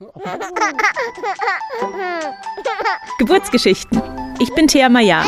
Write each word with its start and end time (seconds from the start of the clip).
Geburtsgeschichten. 3.18 4.00
Ich 4.38 4.54
bin 4.54 4.66
Thea 4.66 4.88
Maya. 4.88 5.22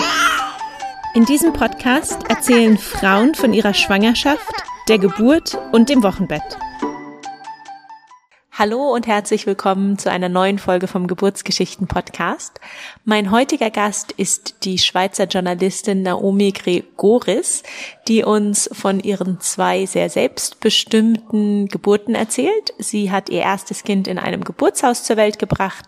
In 1.14 1.26
diesem 1.26 1.52
Podcast 1.52 2.16
erzählen 2.30 2.78
Frauen 2.78 3.34
von 3.34 3.52
ihrer 3.52 3.74
Schwangerschaft, 3.74 4.50
der 4.88 4.98
Geburt 4.98 5.58
und 5.72 5.90
dem 5.90 6.02
Wochenbett. 6.02 6.56
Hallo 8.64 8.94
und 8.94 9.08
herzlich 9.08 9.44
willkommen 9.44 9.98
zu 9.98 10.08
einer 10.08 10.28
neuen 10.28 10.60
Folge 10.60 10.86
vom 10.86 11.08
Geburtsgeschichten 11.08 11.88
Podcast. 11.88 12.60
Mein 13.04 13.32
heutiger 13.32 13.70
Gast 13.70 14.12
ist 14.12 14.62
die 14.62 14.78
Schweizer 14.78 15.24
Journalistin 15.24 16.02
Naomi 16.02 16.52
Gregoris, 16.52 17.64
die 18.06 18.22
uns 18.22 18.70
von 18.72 19.00
ihren 19.00 19.40
zwei 19.40 19.84
sehr 19.86 20.08
selbstbestimmten 20.08 21.66
Geburten 21.66 22.14
erzählt. 22.14 22.72
Sie 22.78 23.10
hat 23.10 23.30
ihr 23.30 23.40
erstes 23.40 23.82
Kind 23.82 24.06
in 24.06 24.20
einem 24.20 24.44
Geburtshaus 24.44 25.02
zur 25.02 25.16
Welt 25.16 25.40
gebracht 25.40 25.86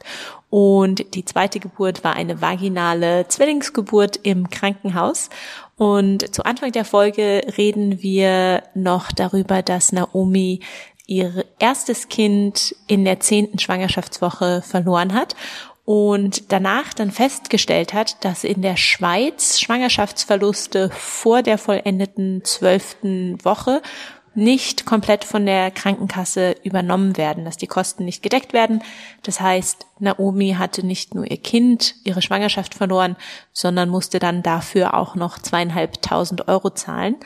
und 0.56 1.17
die 1.17 1.25
zweite 1.25 1.59
Geburt 1.59 2.04
war 2.04 2.14
eine 2.14 2.40
vaginale 2.40 3.26
Zwillingsgeburt 3.26 4.20
im 4.22 4.50
Krankenhaus. 4.50 5.29
Und 5.76 6.32
zu 6.32 6.45
Anfang 6.45 6.70
der 6.70 6.84
Folge 6.84 7.40
reden 7.59 8.04
wir 8.04 8.62
noch 8.76 9.11
darüber, 9.11 9.62
dass 9.62 9.90
Naomi 9.90 10.61
ihr 11.07 11.44
erstes 11.58 12.08
Kind 12.08 12.75
in 12.86 13.04
der 13.04 13.21
zehnten 13.21 13.58
Schwangerschaftswoche 13.58 14.62
verloren 14.62 15.12
hat 15.12 15.36
und 15.85 16.50
danach 16.50 16.95
dann 16.95 17.11
festgestellt 17.11 17.93
hat, 17.93 18.25
dass 18.25 18.43
in 18.43 18.62
der 18.62 18.76
Schweiz 18.76 19.61
Schwangerschaftsverluste 19.61 20.90
vor 20.90 21.43
der 21.43 21.59
vollendeten 21.59 22.43
zwölften 22.45 23.45
Woche 23.45 23.82
nicht 24.36 24.86
komplett 24.86 25.24
von 25.24 25.46
der 25.46 25.70
Krankenkasse 25.70 26.56
übernommen 26.62 27.16
werden, 27.16 27.44
dass 27.44 27.56
die 27.56 27.66
Kosten 27.66 28.04
nicht 28.04 28.22
gedeckt 28.22 28.52
werden. 28.52 28.82
Das 29.22 29.40
heißt, 29.40 29.86
Naomi 29.98 30.56
hatte 30.58 30.84
nicht 30.84 31.14
nur 31.14 31.30
ihr 31.30 31.36
Kind, 31.36 31.94
ihre 32.05 32.20
Schwangerschaft 32.20 32.75
verloren, 32.75 33.17
sondern 33.53 33.89
musste 33.89 34.19
dann 34.19 34.42
dafür 34.42 34.94
auch 34.94 35.14
noch 35.14 35.39
zweieinhalbtausend 35.39 36.48
Euro 36.48 36.70
zahlen. 36.70 37.17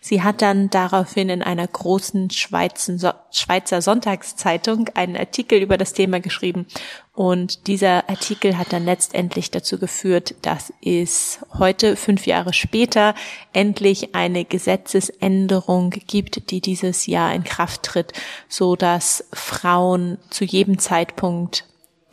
Sie 0.00 0.22
hat 0.22 0.42
dann 0.42 0.70
daraufhin 0.70 1.30
in 1.30 1.42
einer 1.42 1.66
großen 1.66 2.30
Schweizer 2.30 3.82
Sonntagszeitung 3.82 4.90
einen 4.94 5.16
Artikel 5.16 5.60
über 5.60 5.78
das 5.78 5.94
Thema 5.94 6.20
geschrieben 6.20 6.66
und 7.18 7.66
dieser 7.66 8.08
Artikel 8.08 8.56
hat 8.56 8.72
dann 8.72 8.84
letztendlich 8.84 9.50
dazu 9.50 9.76
geführt, 9.80 10.36
dass 10.42 10.72
es 10.80 11.40
heute, 11.58 11.96
fünf 11.96 12.28
Jahre 12.28 12.52
später, 12.52 13.16
endlich 13.52 14.14
eine 14.14 14.44
Gesetzesänderung 14.44 15.90
gibt, 15.90 16.52
die 16.52 16.60
dieses 16.60 17.06
Jahr 17.06 17.34
in 17.34 17.42
Kraft 17.42 17.82
tritt, 17.82 18.12
so 18.46 18.76
dass 18.76 19.24
Frauen 19.32 20.18
zu 20.30 20.44
jedem 20.44 20.78
Zeitpunkt 20.78 21.64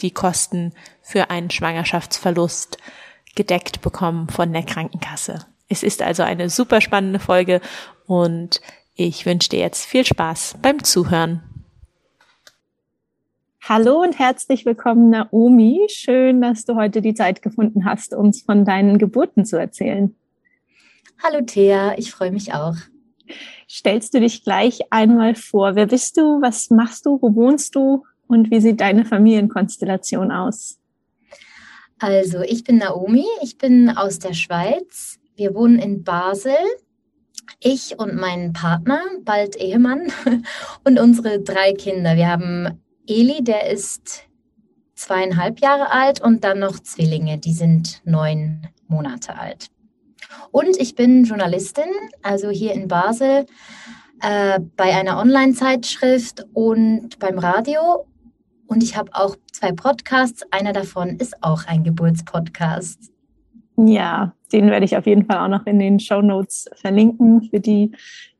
die 0.01 0.09
Kosten 0.09 0.73
für 1.03 1.29
einen 1.29 1.51
Schwangerschaftsverlust 1.51 2.79
gedeckt 3.35 3.83
bekommen 3.83 4.27
von 4.27 4.51
der 4.53 4.63
Krankenkasse. 4.63 5.45
Es 5.69 5.83
ist 5.83 6.01
also 6.01 6.23
eine 6.23 6.49
super 6.49 6.81
spannende 6.81 7.19
Folge 7.19 7.61
und 8.07 8.59
ich 8.95 9.27
wünsche 9.27 9.49
dir 9.49 9.59
jetzt 9.59 9.85
viel 9.85 10.03
Spaß 10.03 10.55
beim 10.63 10.83
Zuhören. 10.83 11.43
Hallo 13.67 14.03
und 14.03 14.19
herzlich 14.19 14.63
willkommen, 14.63 15.09
Naomi. 15.09 15.87
Schön, 15.89 16.39
dass 16.39 16.65
du 16.65 16.75
heute 16.75 17.01
die 17.01 17.15
Zeit 17.15 17.41
gefunden 17.41 17.83
hast, 17.83 18.13
uns 18.13 18.43
von 18.43 18.63
deinen 18.63 18.99
Geburten 18.99 19.43
zu 19.43 19.57
erzählen. 19.57 20.15
Hallo 21.23 21.41
Thea, 21.43 21.97
ich 21.97 22.11
freue 22.11 22.29
mich 22.29 22.53
auch. 22.53 22.75
Stellst 23.67 24.13
du 24.13 24.19
dich 24.19 24.43
gleich 24.43 24.81
einmal 24.91 25.33
vor? 25.33 25.73
Wer 25.73 25.87
bist 25.87 26.15
du? 26.15 26.43
Was 26.43 26.69
machst 26.69 27.07
du? 27.07 27.17
Wo 27.19 27.33
wohnst 27.33 27.73
du? 27.73 28.03
Und 28.27 28.51
wie 28.51 28.61
sieht 28.61 28.81
deine 28.81 29.03
Familienkonstellation 29.03 30.31
aus? 30.31 30.77
Also, 31.97 32.41
ich 32.41 32.65
bin 32.65 32.77
Naomi, 32.77 33.25
ich 33.41 33.57
bin 33.57 33.89
aus 33.89 34.19
der 34.19 34.35
Schweiz. 34.35 35.17
Wir 35.35 35.55
wohnen 35.55 35.79
in 35.79 36.03
Basel. 36.03 36.53
Ich 37.59 37.97
und 37.97 38.13
mein 38.13 38.53
Partner, 38.53 39.01
bald 39.23 39.55
Ehemann, 39.55 40.11
und 40.83 40.99
unsere 40.99 41.41
drei 41.41 41.73
Kinder. 41.73 42.15
Wir 42.15 42.27
haben 42.27 42.84
Eli, 43.07 43.43
der 43.43 43.69
ist 43.69 44.23
zweieinhalb 44.95 45.59
Jahre 45.59 45.91
alt 45.91 46.21
und 46.21 46.43
dann 46.43 46.59
noch 46.59 46.79
Zwillinge, 46.79 47.37
die 47.37 47.53
sind 47.53 48.01
neun 48.05 48.67
Monate 48.87 49.37
alt. 49.37 49.67
Und 50.51 50.79
ich 50.79 50.95
bin 50.95 51.23
Journalistin, 51.23 51.89
also 52.23 52.49
hier 52.49 52.73
in 52.73 52.87
Basel 52.87 53.45
äh, 54.21 54.59
bei 54.75 54.95
einer 54.95 55.19
Online-Zeitschrift 55.19 56.45
und 56.53 57.19
beim 57.19 57.37
Radio. 57.39 58.07
Und 58.67 58.81
ich 58.81 58.95
habe 58.97 59.11
auch 59.13 59.35
zwei 59.51 59.71
Podcasts. 59.71 60.43
Einer 60.51 60.73
davon 60.73 61.17
ist 61.17 61.43
auch 61.43 61.65
ein 61.67 61.83
Geburtspodcast. 61.83 63.11
Ja, 63.77 64.33
den 64.51 64.67
werde 64.67 64.85
ich 64.85 64.95
auf 64.97 65.05
jeden 65.05 65.25
Fall 65.25 65.37
auch 65.37 65.49
noch 65.49 65.65
in 65.65 65.79
den 65.79 65.99
Show 65.99 66.21
Notes 66.21 66.69
verlinken 66.75 67.49
für 67.49 67.59
die, 67.59 67.91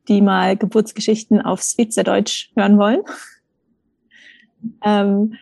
die 0.08 0.22
mal 0.22 0.56
Geburtsgeschichten 0.56 1.42
auf 1.42 1.62
Schweizerdeutsch 1.62 2.50
hören 2.56 2.78
wollen. 2.78 3.02
Ähm, 4.84 5.34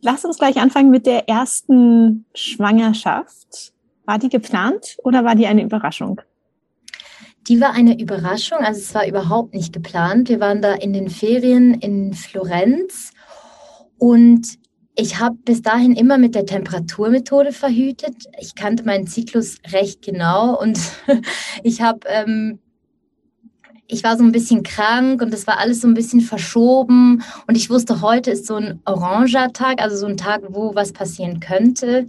lass 0.00 0.24
uns 0.24 0.38
gleich 0.38 0.58
anfangen 0.58 0.90
mit 0.90 1.06
der 1.06 1.28
ersten 1.28 2.26
Schwangerschaft. 2.34 3.72
War 4.06 4.18
die 4.18 4.28
geplant 4.28 4.96
oder 5.02 5.24
war 5.24 5.34
die 5.34 5.46
eine 5.46 5.62
Überraschung? 5.62 6.20
Die 7.48 7.60
war 7.60 7.72
eine 7.72 7.98
Überraschung, 8.00 8.58
also 8.58 8.80
es 8.80 8.94
war 8.94 9.06
überhaupt 9.06 9.54
nicht 9.54 9.72
geplant. 9.72 10.28
Wir 10.28 10.40
waren 10.40 10.62
da 10.62 10.74
in 10.74 10.92
den 10.92 11.10
Ferien 11.10 11.74
in 11.74 12.14
Florenz 12.14 13.12
und 13.98 14.58
ich 14.96 15.18
habe 15.18 15.36
bis 15.44 15.60
dahin 15.60 15.94
immer 15.94 16.18
mit 16.18 16.34
der 16.34 16.46
Temperaturmethode 16.46 17.52
verhütet. 17.52 18.14
Ich 18.38 18.54
kannte 18.54 18.84
meinen 18.84 19.06
Zyklus 19.06 19.58
recht 19.72 20.02
genau 20.02 20.58
und 20.58 20.78
ich 21.62 21.82
habe 21.82 22.00
ähm, 22.06 22.60
ich 23.86 24.02
war 24.02 24.16
so 24.16 24.24
ein 24.24 24.32
bisschen 24.32 24.62
krank 24.62 25.20
und 25.20 25.32
das 25.32 25.46
war 25.46 25.58
alles 25.58 25.80
so 25.80 25.88
ein 25.88 25.94
bisschen 25.94 26.20
verschoben. 26.20 27.22
Und 27.46 27.56
ich 27.56 27.70
wusste, 27.70 28.00
heute 28.00 28.30
ist 28.30 28.46
so 28.46 28.56
ein 28.56 28.80
oranger 28.84 29.52
Tag, 29.52 29.82
also 29.82 29.96
so 29.96 30.06
ein 30.06 30.16
Tag, 30.16 30.42
wo 30.48 30.74
was 30.74 30.92
passieren 30.92 31.40
könnte. 31.40 32.08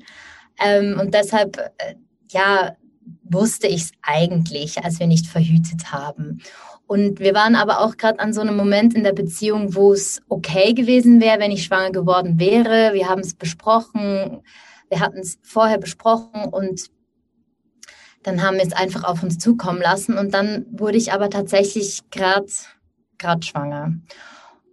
Ähm, 0.59 1.00
und 1.00 1.13
deshalb, 1.13 1.58
äh, 1.58 1.96
ja, 2.30 2.75
wusste 3.24 3.68
ich 3.68 3.84
es 3.84 3.91
eigentlich, 4.02 4.84
als 4.84 5.00
wir 5.00 5.08
nicht 5.08 5.28
verhütet 5.28 5.91
haben. 5.91 6.41
Und 6.88 7.19
wir 7.19 7.34
waren 7.34 7.56
aber 7.56 7.81
auch 7.81 7.97
gerade 7.97 8.19
an 8.19 8.31
so 8.31 8.42
einem 8.42 8.56
Moment 8.56 8.94
in 8.94 9.03
der 9.03 9.13
Beziehung, 9.13 9.75
wo 9.75 9.94
es 9.94 10.22
okay 10.30 10.74
gewesen 10.74 11.19
wäre, 11.19 11.40
wenn 11.40 11.52
ich 11.52 11.63
schwanger 11.63 11.92
geworden 11.92 12.40
wäre. 12.40 12.94
Wir 12.94 13.09
haben 13.09 13.22
es 13.22 13.34
besprochen, 13.34 14.42
wir 14.90 15.00
hatten 15.00 15.18
es 15.18 15.40
vorher 15.42 15.80
besprochen 15.80 16.46
und 16.52 16.92
dann 18.25 18.41
haben 18.41 18.58
wir 18.58 18.66
es 18.66 18.74
einfach 18.74 19.03
auf 19.03 19.22
uns 19.22 19.38
zukommen 19.38 19.81
lassen 19.81 20.18
und 20.18 20.34
dann 20.34 20.66
wurde 20.72 20.97
ich 20.97 21.13
aber 21.13 21.30
tatsächlich 21.30 22.02
gerade 22.09 22.47
gerade 23.19 23.46
schwanger. 23.46 23.94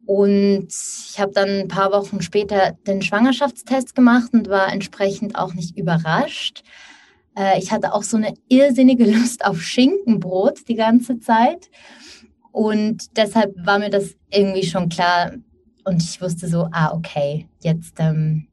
Und 0.07 0.69
ich 0.69 1.21
habe 1.21 1.33
dann 1.33 1.49
ein 1.49 1.69
paar 1.69 1.93
Wochen 1.93 2.23
später 2.23 2.73
den 2.87 3.03
Schwangerschaftstest 3.03 3.95
gemacht 3.95 4.31
und 4.33 4.49
war 4.49 4.73
entsprechend 4.73 5.37
auch 5.37 5.53
nicht 5.53 5.77
überrascht. 5.77 6.65
Äh, 7.37 7.59
ich 7.59 7.71
hatte 7.71 7.93
auch 7.93 8.03
so 8.03 8.17
eine 8.17 8.35
irrsinnige 8.49 9.05
Lust 9.13 9.45
auf 9.45 9.61
Schinkenbrot 9.61 10.67
die 10.69 10.75
ganze 10.75 11.21
Zeit. 11.21 11.71
Und 12.53 13.17
deshalb 13.17 13.55
war 13.65 13.79
mir 13.79 13.91
das 13.91 14.17
irgendwie 14.31 14.65
schon 14.65 14.89
klar. 14.89 15.33
Und 15.84 16.03
ich 16.03 16.21
wusste 16.23 16.49
so, 16.49 16.69
ah, 16.73 16.93
okay, 16.95 17.49
jetzt 17.61 17.95
ähm, 17.99 18.49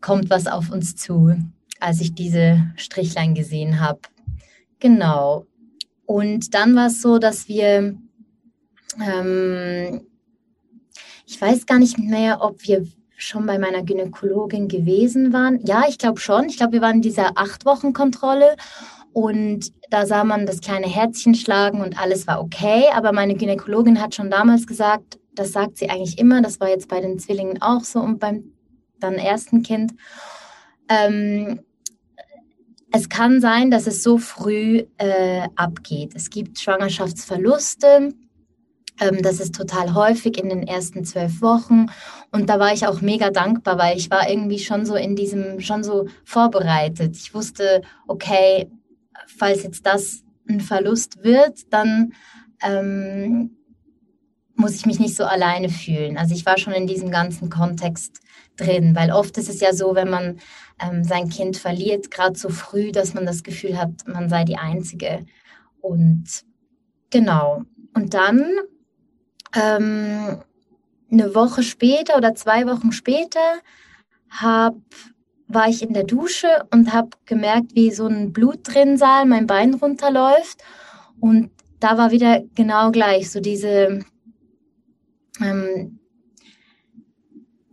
kommt 0.00 0.30
was 0.30 0.46
auf 0.46 0.70
uns 0.70 0.94
zu 0.96 1.36
als 1.80 2.00
ich 2.00 2.14
diese 2.14 2.66
Strichlein 2.76 3.34
gesehen 3.34 3.80
habe. 3.80 4.00
Genau. 4.80 5.46
Und 6.06 6.54
dann 6.54 6.74
war 6.74 6.86
es 6.86 7.02
so, 7.02 7.18
dass 7.18 7.48
wir, 7.48 7.96
ähm, 9.00 10.06
ich 11.26 11.40
weiß 11.40 11.66
gar 11.66 11.78
nicht 11.78 11.98
mehr, 11.98 12.38
ob 12.40 12.66
wir 12.66 12.86
schon 13.16 13.46
bei 13.46 13.58
meiner 13.58 13.82
Gynäkologin 13.82 14.68
gewesen 14.68 15.32
waren. 15.32 15.60
Ja, 15.66 15.84
ich 15.88 15.98
glaube 15.98 16.20
schon. 16.20 16.48
Ich 16.48 16.56
glaube, 16.56 16.74
wir 16.74 16.80
waren 16.80 16.96
in 16.96 17.02
dieser 17.02 17.32
acht 17.34 17.66
Wochen 17.66 17.92
Kontrolle 17.92 18.56
und 19.12 19.72
da 19.90 20.06
sah 20.06 20.22
man 20.22 20.46
das 20.46 20.60
kleine 20.60 20.86
Herzchen 20.86 21.34
schlagen 21.34 21.80
und 21.80 22.00
alles 22.00 22.26
war 22.26 22.40
okay. 22.40 22.84
Aber 22.94 23.12
meine 23.12 23.34
Gynäkologin 23.34 24.00
hat 24.00 24.14
schon 24.14 24.30
damals 24.30 24.66
gesagt, 24.66 25.18
das 25.34 25.52
sagt 25.52 25.78
sie 25.78 25.90
eigentlich 25.90 26.18
immer. 26.18 26.42
Das 26.42 26.60
war 26.60 26.68
jetzt 26.68 26.88
bei 26.88 27.00
den 27.00 27.18
Zwillingen 27.18 27.60
auch 27.60 27.82
so 27.82 28.00
und 28.00 28.20
beim 28.20 28.52
dann 29.00 29.14
ersten 29.14 29.62
Kind. 29.62 29.92
Ähm, 30.88 31.60
es 32.90 33.08
kann 33.08 33.40
sein, 33.40 33.70
dass 33.70 33.86
es 33.86 34.02
so 34.02 34.18
früh 34.18 34.84
äh, 34.96 35.48
abgeht. 35.56 36.12
Es 36.14 36.30
gibt 36.30 36.58
Schwangerschaftsverluste. 36.58 38.14
Ähm, 39.00 39.22
das 39.22 39.40
ist 39.40 39.54
total 39.54 39.94
häufig 39.94 40.38
in 40.38 40.48
den 40.48 40.66
ersten 40.66 41.04
zwölf 41.04 41.42
Wochen. 41.42 41.86
Und 42.32 42.48
da 42.48 42.58
war 42.58 42.72
ich 42.72 42.86
auch 42.86 43.00
mega 43.00 43.30
dankbar, 43.30 43.78
weil 43.78 43.96
ich 43.96 44.10
war 44.10 44.28
irgendwie 44.28 44.58
schon 44.58 44.86
so 44.86 44.94
in 44.94 45.16
diesem, 45.16 45.60
schon 45.60 45.84
so 45.84 46.06
vorbereitet. 46.24 47.16
Ich 47.16 47.34
wusste, 47.34 47.82
okay, 48.06 48.70
falls 49.26 49.62
jetzt 49.62 49.84
das 49.84 50.22
ein 50.48 50.60
Verlust 50.60 51.22
wird, 51.22 51.72
dann, 51.72 52.14
ähm, 52.62 53.54
muss 54.58 54.74
ich 54.74 54.86
mich 54.86 54.98
nicht 54.98 55.14
so 55.14 55.24
alleine 55.24 55.68
fühlen. 55.68 56.18
Also 56.18 56.34
ich 56.34 56.44
war 56.44 56.58
schon 56.58 56.72
in 56.72 56.88
diesem 56.88 57.12
ganzen 57.12 57.48
Kontext 57.48 58.20
drin, 58.56 58.94
weil 58.96 59.12
oft 59.12 59.38
ist 59.38 59.48
es 59.48 59.60
ja 59.60 59.72
so, 59.72 59.94
wenn 59.94 60.10
man 60.10 60.40
ähm, 60.80 61.04
sein 61.04 61.28
Kind 61.28 61.56
verliert, 61.56 62.10
gerade 62.10 62.38
so 62.38 62.48
früh, 62.48 62.92
dass 62.92 63.14
man 63.14 63.26
das 63.26 63.42
Gefühl 63.42 63.78
hat, 63.78 63.90
man 64.06 64.28
sei 64.28 64.44
die 64.44 64.56
Einzige. 64.56 65.26
Und 65.80 66.24
genau. 67.10 67.62
Und 67.94 68.14
dann 68.14 68.44
ähm, 69.54 70.42
eine 71.10 71.34
Woche 71.34 71.62
später 71.62 72.16
oder 72.16 72.34
zwei 72.34 72.66
Wochen 72.66 72.92
später 72.92 73.60
hab, 74.30 74.76
war 75.46 75.68
ich 75.68 75.82
in 75.82 75.94
der 75.94 76.04
Dusche 76.04 76.66
und 76.70 76.92
habe 76.92 77.10
gemerkt, 77.24 77.74
wie 77.74 77.90
so 77.90 78.06
ein 78.06 78.32
Blutrinnsal 78.32 79.24
mein 79.24 79.46
Bein 79.46 79.74
runterläuft. 79.74 80.62
Und 81.20 81.50
da 81.80 81.96
war 81.96 82.10
wieder 82.10 82.42
genau 82.54 82.90
gleich 82.90 83.30
so 83.30 83.40
diese 83.40 84.04
ähm, 85.40 85.98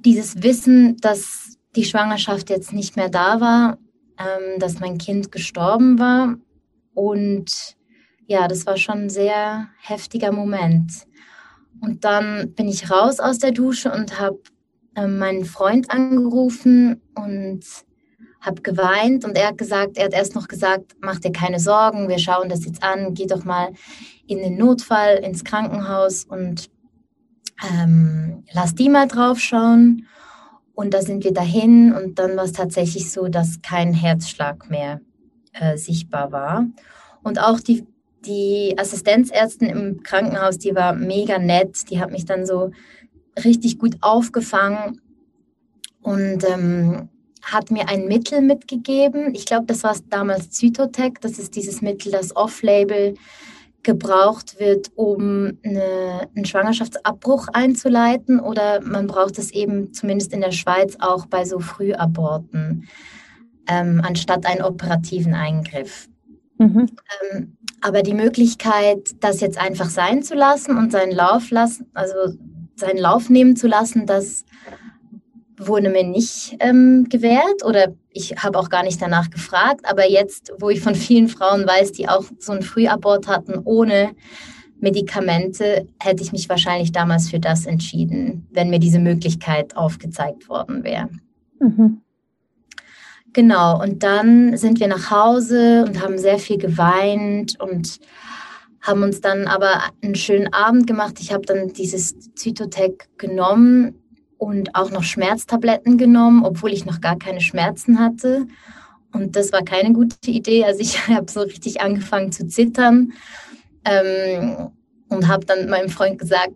dieses 0.05 0.43
Wissen, 0.43 0.97
dass 0.97 1.44
die 1.75 1.85
Schwangerschaft 1.85 2.49
jetzt 2.49 2.73
nicht 2.73 2.95
mehr 2.95 3.09
da 3.09 3.39
war, 3.39 3.77
ähm, 4.17 4.59
dass 4.59 4.79
mein 4.79 4.97
Kind 4.97 5.31
gestorben 5.31 5.99
war. 5.99 6.35
Und 6.93 7.75
ja, 8.27 8.47
das 8.47 8.65
war 8.65 8.77
schon 8.77 9.03
ein 9.03 9.09
sehr 9.09 9.67
heftiger 9.81 10.31
Moment. 10.31 10.91
Und 11.81 12.05
dann 12.05 12.53
bin 12.55 12.67
ich 12.67 12.89
raus 12.89 13.19
aus 13.19 13.39
der 13.39 13.51
Dusche 13.51 13.91
und 13.91 14.19
habe 14.19 14.39
ähm, 14.95 15.17
meinen 15.17 15.45
Freund 15.45 15.91
angerufen 15.91 17.01
und 17.15 17.63
habe 18.39 18.61
geweint 18.61 19.25
und 19.25 19.37
er 19.37 19.47
hat 19.49 19.57
gesagt, 19.57 19.97
er 19.97 20.05
hat 20.05 20.13
erst 20.13 20.35
noch 20.35 20.47
gesagt, 20.47 20.95
mach 21.01 21.19
dir 21.19 21.31
keine 21.31 21.59
Sorgen, 21.59 22.07
wir 22.07 22.19
schauen 22.19 22.47
das 22.47 22.63
jetzt 22.65 22.83
an, 22.83 23.13
geh 23.13 23.25
doch 23.25 23.43
mal 23.43 23.73
in 24.27 24.37
den 24.39 24.57
Notfall, 24.57 25.17
ins 25.17 25.43
Krankenhaus 25.43 26.25
und 26.25 26.69
ähm, 27.67 28.43
lass 28.53 28.75
die 28.75 28.89
mal 28.89 29.07
drauf 29.07 29.39
schauen. 29.39 30.07
Und 30.75 30.93
da 30.93 31.01
sind 31.01 31.23
wir 31.23 31.33
dahin 31.33 31.93
und 31.93 32.19
dann 32.19 32.35
war 32.35 32.43
es 32.43 32.51
tatsächlich 32.51 33.09
so, 33.09 33.27
dass 33.29 33.61
kein 33.61 33.93
Herzschlag 33.93 34.69
mehr 34.69 35.01
äh, 35.53 35.77
sichtbar 35.77 36.31
war. 36.31 36.67
Und 37.23 37.39
auch 37.39 37.59
die, 37.59 37.87
die 38.25 38.75
Assistenzärztin 38.77 39.69
im 39.69 40.03
Krankenhaus, 40.03 40.57
die 40.57 40.75
war 40.75 40.93
mega 40.93 41.39
nett. 41.39 41.89
Die 41.89 41.99
hat 41.99 42.11
mich 42.11 42.25
dann 42.25 42.45
so 42.45 42.71
richtig 43.43 43.79
gut 43.79 43.95
aufgefangen 44.01 45.01
und 46.01 46.43
ähm, 46.43 47.09
hat 47.41 47.71
mir 47.71 47.87
ein 47.87 48.07
Mittel 48.07 48.41
mitgegeben. 48.41 49.33
Ich 49.33 49.45
glaube, 49.45 49.65
das 49.67 49.83
war 49.83 49.95
damals 50.09 50.51
Zytotec. 50.51 51.21
Das 51.21 51.39
ist 51.39 51.55
dieses 51.55 51.81
Mittel, 51.81 52.11
das 52.11 52.35
Off-Label 52.35 53.15
gebraucht 53.85 54.59
wird, 54.59 54.91
um 54.95 55.59
eine, 55.63 56.27
einen 56.35 56.45
Schwangerschaftsabbruch 56.45 57.47
einzuleiten 57.53 58.39
oder 58.39 58.81
man 58.81 59.07
braucht 59.07 59.37
es 59.37 59.51
eben 59.51 59.93
zumindest 59.93 60.33
in 60.33 60.41
der 60.41 60.51
Schweiz 60.51 60.97
auch 60.99 61.27
bei 61.27 61.45
so 61.45 61.59
Frühaborten 61.59 62.87
ähm, 63.67 64.01
anstatt 64.03 64.45
einen 64.45 64.63
operativen 64.63 65.35
Eingriff. 65.35 66.09
Mhm. 66.57 66.87
Ähm, 67.31 67.57
aber 67.81 68.01
die 68.01 68.15
Möglichkeit, 68.15 69.15
das 69.19 69.39
jetzt 69.39 69.59
einfach 69.59 69.89
sein 69.89 70.23
zu 70.23 70.33
lassen 70.33 70.77
und 70.77 70.91
seinen 70.91 71.11
Lauf 71.11 71.51
lassen, 71.51 71.85
also 71.93 72.35
seinen 72.75 72.97
Lauf 72.97 73.29
nehmen 73.29 73.55
zu 73.55 73.67
lassen, 73.67 74.07
das 74.07 74.45
wurde 75.57 75.89
mir 75.89 76.03
nicht 76.03 76.57
ähm, 76.59 77.07
gewährt 77.09 77.63
oder 77.63 77.93
ich 78.11 78.35
habe 78.37 78.59
auch 78.59 78.69
gar 78.69 78.83
nicht 78.83 79.01
danach 79.01 79.29
gefragt. 79.29 79.81
Aber 79.83 80.09
jetzt, 80.09 80.53
wo 80.59 80.69
ich 80.69 80.81
von 80.81 80.95
vielen 80.95 81.27
Frauen 81.27 81.65
weiß, 81.65 81.91
die 81.93 82.07
auch 82.07 82.25
so 82.39 82.51
einen 82.51 82.61
Frühabort 82.61 83.27
hatten 83.27 83.59
ohne 83.63 84.11
Medikamente, 84.79 85.87
hätte 85.99 86.23
ich 86.23 86.31
mich 86.31 86.49
wahrscheinlich 86.49 86.91
damals 86.91 87.29
für 87.29 87.39
das 87.39 87.65
entschieden, 87.65 88.47
wenn 88.51 88.69
mir 88.69 88.79
diese 88.79 88.99
Möglichkeit 88.99 89.75
aufgezeigt 89.75 90.49
worden 90.49 90.83
wäre. 90.83 91.09
Mhm. 91.59 92.01
Genau, 93.33 93.81
und 93.81 94.03
dann 94.03 94.55
sind 94.55 94.79
wir 94.79 94.87
nach 94.87 95.11
Hause 95.11 95.83
und 95.85 96.01
haben 96.01 96.17
sehr 96.17 96.39
viel 96.39 96.57
geweint 96.57 97.59
und 97.59 97.99
haben 98.81 99.03
uns 99.03 99.19
dann 99.19 99.47
aber 99.47 99.81
einen 100.01 100.15
schönen 100.15 100.53
Abend 100.53 100.87
gemacht. 100.87 101.19
Ich 101.19 101.33
habe 101.33 101.45
dann 101.45 101.69
dieses 101.73 102.15
Zytotec 102.35 103.09
genommen 103.17 104.04
und 104.37 104.75
auch 104.75 104.91
noch 104.91 105.03
Schmerztabletten 105.03 105.97
genommen, 105.97 106.43
obwohl 106.45 106.71
ich 106.71 106.85
noch 106.85 107.01
gar 107.01 107.17
keine 107.17 107.41
Schmerzen 107.41 107.99
hatte. 107.99 108.47
Und 109.13 109.35
das 109.35 109.51
war 109.51 109.63
keine 109.63 109.93
gute 109.93 110.15
Idee. 110.29 110.65
Also 110.65 110.81
ich 110.81 111.07
habe 111.07 111.31
so 111.31 111.41
richtig 111.41 111.81
angefangen 111.81 112.31
zu 112.31 112.47
zittern 112.47 113.13
ähm, 113.85 114.71
und 115.09 115.27
habe 115.27 115.45
dann 115.45 115.69
meinem 115.69 115.89
Freund 115.89 116.19
gesagt, 116.19 116.53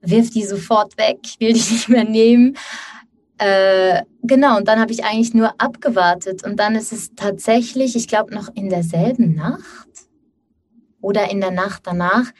wirf 0.00 0.30
die 0.30 0.44
sofort 0.44 0.98
weg, 0.98 1.18
ich 1.24 1.38
will 1.38 1.52
die 1.52 1.60
nicht 1.60 1.88
mehr 1.88 2.04
nehmen. 2.04 2.56
Äh, 3.38 4.02
genau, 4.22 4.56
und 4.56 4.68
dann 4.68 4.80
habe 4.80 4.92
ich 4.92 5.04
eigentlich 5.04 5.34
nur 5.34 5.60
abgewartet. 5.60 6.44
Und 6.44 6.56
dann 6.60 6.74
ist 6.74 6.92
es 6.92 7.14
tatsächlich, 7.14 7.96
ich 7.96 8.08
glaube, 8.08 8.34
noch 8.34 8.54
in 8.54 8.68
derselben 8.68 9.34
Nacht 9.34 9.88
oder 11.00 11.30
in 11.30 11.40
der 11.40 11.50
Nacht 11.50 11.82
danach 11.84 12.30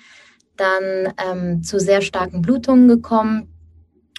dann 0.56 1.12
ähm, 1.18 1.62
zu 1.62 1.80
sehr 1.80 2.02
starken 2.02 2.42
Blutungen 2.42 2.88
gekommen. 2.88 3.51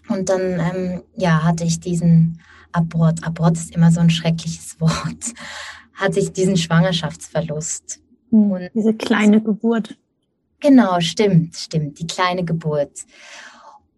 Und 0.10 0.30
dann, 0.30 0.60
ähm, 0.60 1.04
ja, 1.16 1.44
hatte 1.44 1.64
ich 1.64 1.80
diesen 1.80 2.40
Abort. 2.72 3.24
Abort 3.24 3.56
ist 3.58 3.76
immer 3.76 3.92
so 3.92 4.00
ein 4.00 4.10
schreckliches 4.10 4.76
Wort. 4.80 5.34
Hatte 5.94 6.20
ich 6.20 6.32
diesen 6.34 6.58
Schwangerschaftsverlust. 6.58 8.02
Hm, 8.32 8.52
Und 8.52 8.70
diese 8.74 8.94
kleine 8.94 9.42
Geburt. 9.42 9.98
Genau, 10.60 11.00
stimmt, 11.00 11.56
stimmt. 11.56 12.00
Die 12.00 12.08
kleine 12.08 12.44
Geburt. 12.44 13.02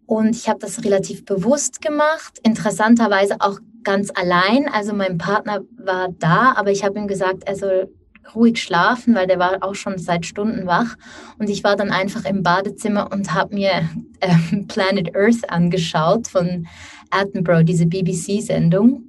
Und 0.06 0.36
ich 0.36 0.48
habe 0.48 0.60
das 0.60 0.84
relativ 0.84 1.24
bewusst 1.24 1.80
gemacht. 1.80 2.38
Interessanterweise 2.42 3.36
auch 3.40 3.58
ganz 3.82 4.10
allein. 4.14 4.68
Also 4.68 4.92
mein 4.92 5.18
Partner 5.18 5.62
war 5.78 6.08
da, 6.18 6.52
aber 6.56 6.70
ich 6.70 6.84
habe 6.84 6.98
ihm 6.98 7.08
gesagt, 7.08 7.44
er 7.44 7.56
soll 7.56 7.88
ruhig 8.34 8.62
schlafen, 8.62 9.14
weil 9.14 9.26
der 9.26 9.38
war 9.38 9.62
auch 9.62 9.74
schon 9.74 9.98
seit 9.98 10.26
Stunden 10.26 10.66
wach. 10.66 10.96
Und 11.38 11.48
ich 11.48 11.64
war 11.64 11.76
dann 11.76 11.90
einfach 11.90 12.24
im 12.24 12.42
Badezimmer 12.42 13.10
und 13.12 13.34
habe 13.34 13.54
mir 13.54 13.88
äh, 14.20 14.62
Planet 14.68 15.14
Earth 15.14 15.48
angeschaut 15.48 16.28
von 16.28 16.66
Attenborough, 17.10 17.64
diese 17.64 17.86
BBC-Sendung. 17.86 19.04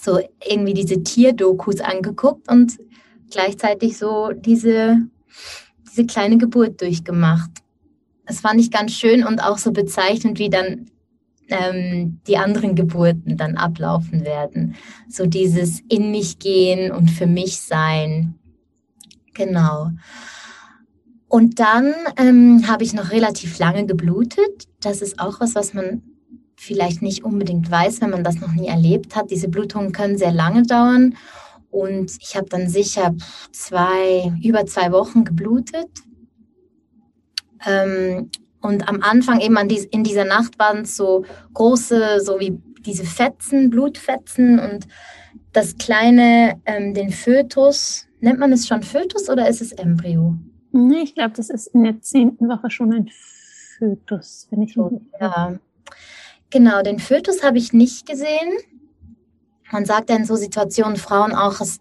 So 0.00 0.20
irgendwie 0.48 0.74
diese 0.74 1.02
Tierdokus 1.02 1.80
angeguckt 1.80 2.48
und 2.50 2.78
gleichzeitig 3.30 3.98
so 3.98 4.32
diese, 4.32 4.98
diese 5.90 6.06
kleine 6.06 6.38
Geburt 6.38 6.80
durchgemacht. 6.80 7.50
Das 8.26 8.40
fand 8.40 8.60
ich 8.60 8.70
ganz 8.70 8.92
schön 8.92 9.24
und 9.24 9.40
auch 9.40 9.58
so 9.58 9.72
bezeichnend, 9.72 10.38
wie 10.38 10.50
dann 10.50 10.89
ähm, 11.50 12.20
die 12.26 12.38
anderen 12.38 12.74
Geburten 12.74 13.36
dann 13.36 13.56
ablaufen 13.56 14.24
werden. 14.24 14.74
So 15.08 15.26
dieses 15.26 15.80
in 15.88 16.10
mich 16.10 16.38
gehen 16.38 16.92
und 16.92 17.10
für 17.10 17.26
mich 17.26 17.60
sein. 17.60 18.34
Genau. 19.34 19.90
Und 21.28 21.60
dann 21.60 21.94
ähm, 22.16 22.66
habe 22.66 22.82
ich 22.82 22.92
noch 22.92 23.12
relativ 23.12 23.58
lange 23.58 23.86
geblutet. 23.86 24.68
Das 24.80 25.00
ist 25.00 25.20
auch 25.20 25.40
was, 25.40 25.54
was 25.54 25.74
man 25.74 26.02
vielleicht 26.56 27.02
nicht 27.02 27.24
unbedingt 27.24 27.70
weiß, 27.70 28.00
wenn 28.00 28.10
man 28.10 28.24
das 28.24 28.40
noch 28.40 28.52
nie 28.52 28.66
erlebt 28.66 29.16
hat. 29.16 29.30
Diese 29.30 29.48
Blutungen 29.48 29.92
können 29.92 30.18
sehr 30.18 30.32
lange 30.32 30.62
dauern. 30.62 31.14
Und 31.70 32.12
ich 32.20 32.36
habe 32.36 32.48
dann 32.48 32.68
sicher 32.68 33.14
zwei, 33.52 34.32
über 34.42 34.66
zwei 34.66 34.90
Wochen 34.92 35.24
geblutet. 35.24 35.88
Ähm, 37.64 38.30
und 38.62 38.88
am 38.88 39.02
Anfang 39.02 39.40
eben 39.40 39.56
an 39.56 39.68
dies, 39.68 39.84
in 39.86 40.04
dieser 40.04 40.24
Nacht 40.24 40.58
waren 40.58 40.82
es 40.82 40.96
so 40.96 41.24
große, 41.54 42.20
so 42.20 42.40
wie 42.40 42.58
diese 42.84 43.04
Fetzen, 43.04 43.70
Blutfetzen 43.70 44.58
und 44.58 44.86
das 45.52 45.76
kleine, 45.78 46.60
ähm, 46.66 46.94
den 46.94 47.10
Fötus. 47.10 48.06
Nennt 48.20 48.38
man 48.38 48.52
es 48.52 48.66
schon 48.66 48.82
Fötus 48.82 49.28
oder 49.28 49.48
ist 49.48 49.62
es 49.62 49.72
Embryo? 49.72 50.34
Nee, 50.72 51.02
ich 51.02 51.14
glaube, 51.14 51.32
das 51.34 51.50
ist 51.50 51.68
in 51.68 51.84
der 51.84 52.00
zehnten 52.00 52.48
Woche 52.48 52.70
schon 52.70 52.92
ein 52.92 53.10
Fötus, 53.78 54.46
wenn 54.50 54.62
ich 54.62 54.74
so, 54.74 55.00
Ja, 55.20 55.58
genau. 56.50 56.82
Den 56.82 56.98
Fötus 56.98 57.42
habe 57.42 57.58
ich 57.58 57.72
nicht 57.72 58.06
gesehen. 58.06 58.52
Man 59.72 59.84
sagt 59.84 60.10
ja 60.10 60.16
in 60.16 60.24
so 60.24 60.36
Situationen 60.36 60.96
Frauen 60.96 61.32
auch, 61.32 61.60
es 61.60 61.80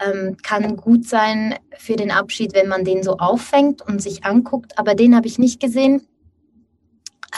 ähm, 0.00 0.36
kann 0.42 0.76
gut 0.76 1.06
sein 1.06 1.56
für 1.76 1.96
den 1.96 2.10
Abschied, 2.10 2.54
wenn 2.54 2.68
man 2.68 2.84
den 2.84 3.02
so 3.02 3.18
auffängt 3.18 3.82
und 3.82 4.00
sich 4.00 4.24
anguckt. 4.24 4.78
Aber 4.78 4.94
den 4.94 5.14
habe 5.16 5.26
ich 5.26 5.38
nicht 5.38 5.60
gesehen. 5.60 6.02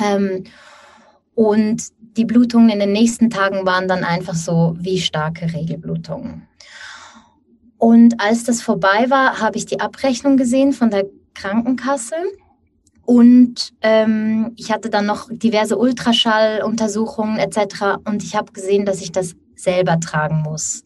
Ähm, 0.02 0.44
und 1.34 1.82
die 2.16 2.24
Blutungen 2.24 2.70
in 2.70 2.78
den 2.78 2.92
nächsten 2.92 3.30
Tagen 3.30 3.66
waren 3.66 3.88
dann 3.88 4.04
einfach 4.04 4.34
so 4.34 4.76
wie 4.78 5.00
starke 5.00 5.52
Regelblutungen. 5.52 6.46
Und 7.78 8.20
als 8.20 8.44
das 8.44 8.62
vorbei 8.62 9.06
war, 9.08 9.40
habe 9.40 9.58
ich 9.58 9.66
die 9.66 9.80
Abrechnung 9.80 10.36
gesehen 10.36 10.72
von 10.72 10.90
der 10.90 11.06
Krankenkasse. 11.34 12.14
Und 13.04 13.74
ähm, 13.82 14.52
ich 14.56 14.72
hatte 14.72 14.88
dann 14.88 15.06
noch 15.06 15.28
diverse 15.30 15.76
Ultraschalluntersuchungen 15.76 17.38
etc. 17.38 17.98
Und 18.04 18.22
ich 18.22 18.34
habe 18.36 18.52
gesehen, 18.52 18.86
dass 18.86 19.02
ich 19.02 19.12
das 19.12 19.34
selber 19.56 20.00
tragen 20.00 20.42
muss. 20.42 20.84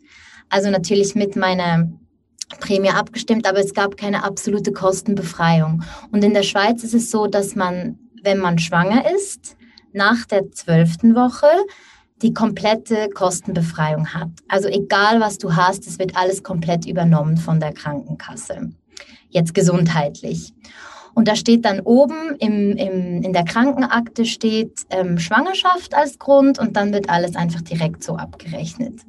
Also 0.48 0.70
natürlich 0.70 1.14
mit 1.14 1.36
meiner 1.36 1.88
Prämie 2.60 2.90
abgestimmt, 2.90 3.46
aber 3.46 3.58
es 3.58 3.74
gab 3.74 3.96
keine 3.96 4.24
absolute 4.24 4.72
Kostenbefreiung. 4.72 5.84
Und 6.10 6.24
in 6.24 6.34
der 6.34 6.42
Schweiz 6.42 6.82
ist 6.82 6.94
es 6.94 7.10
so, 7.10 7.26
dass 7.26 7.54
man 7.54 7.98
wenn 8.22 8.38
man 8.38 8.58
schwanger 8.58 9.04
ist, 9.14 9.56
nach 9.92 10.24
der 10.26 10.50
zwölften 10.52 11.14
Woche 11.14 11.48
die 12.22 12.34
komplette 12.34 13.08
Kostenbefreiung 13.10 14.08
hat. 14.12 14.30
Also 14.48 14.68
egal, 14.68 15.20
was 15.20 15.38
du 15.38 15.54
hast, 15.54 15.86
es 15.86 15.98
wird 15.98 16.16
alles 16.16 16.42
komplett 16.42 16.86
übernommen 16.86 17.36
von 17.36 17.60
der 17.60 17.72
Krankenkasse. 17.72 18.70
Jetzt 19.30 19.54
gesundheitlich. 19.54 20.52
Und 21.14 21.28
da 21.28 21.36
steht 21.36 21.64
dann 21.64 21.80
oben 21.80 22.36
im, 22.38 22.76
im, 22.76 23.22
in 23.22 23.32
der 23.32 23.44
Krankenakte 23.44 24.24
steht 24.24 24.82
ähm, 24.90 25.18
Schwangerschaft 25.18 25.94
als 25.94 26.18
Grund 26.18 26.58
und 26.58 26.76
dann 26.76 26.92
wird 26.92 27.10
alles 27.10 27.34
einfach 27.34 27.60
direkt 27.60 28.04
so 28.04 28.16
abgerechnet. 28.16 29.00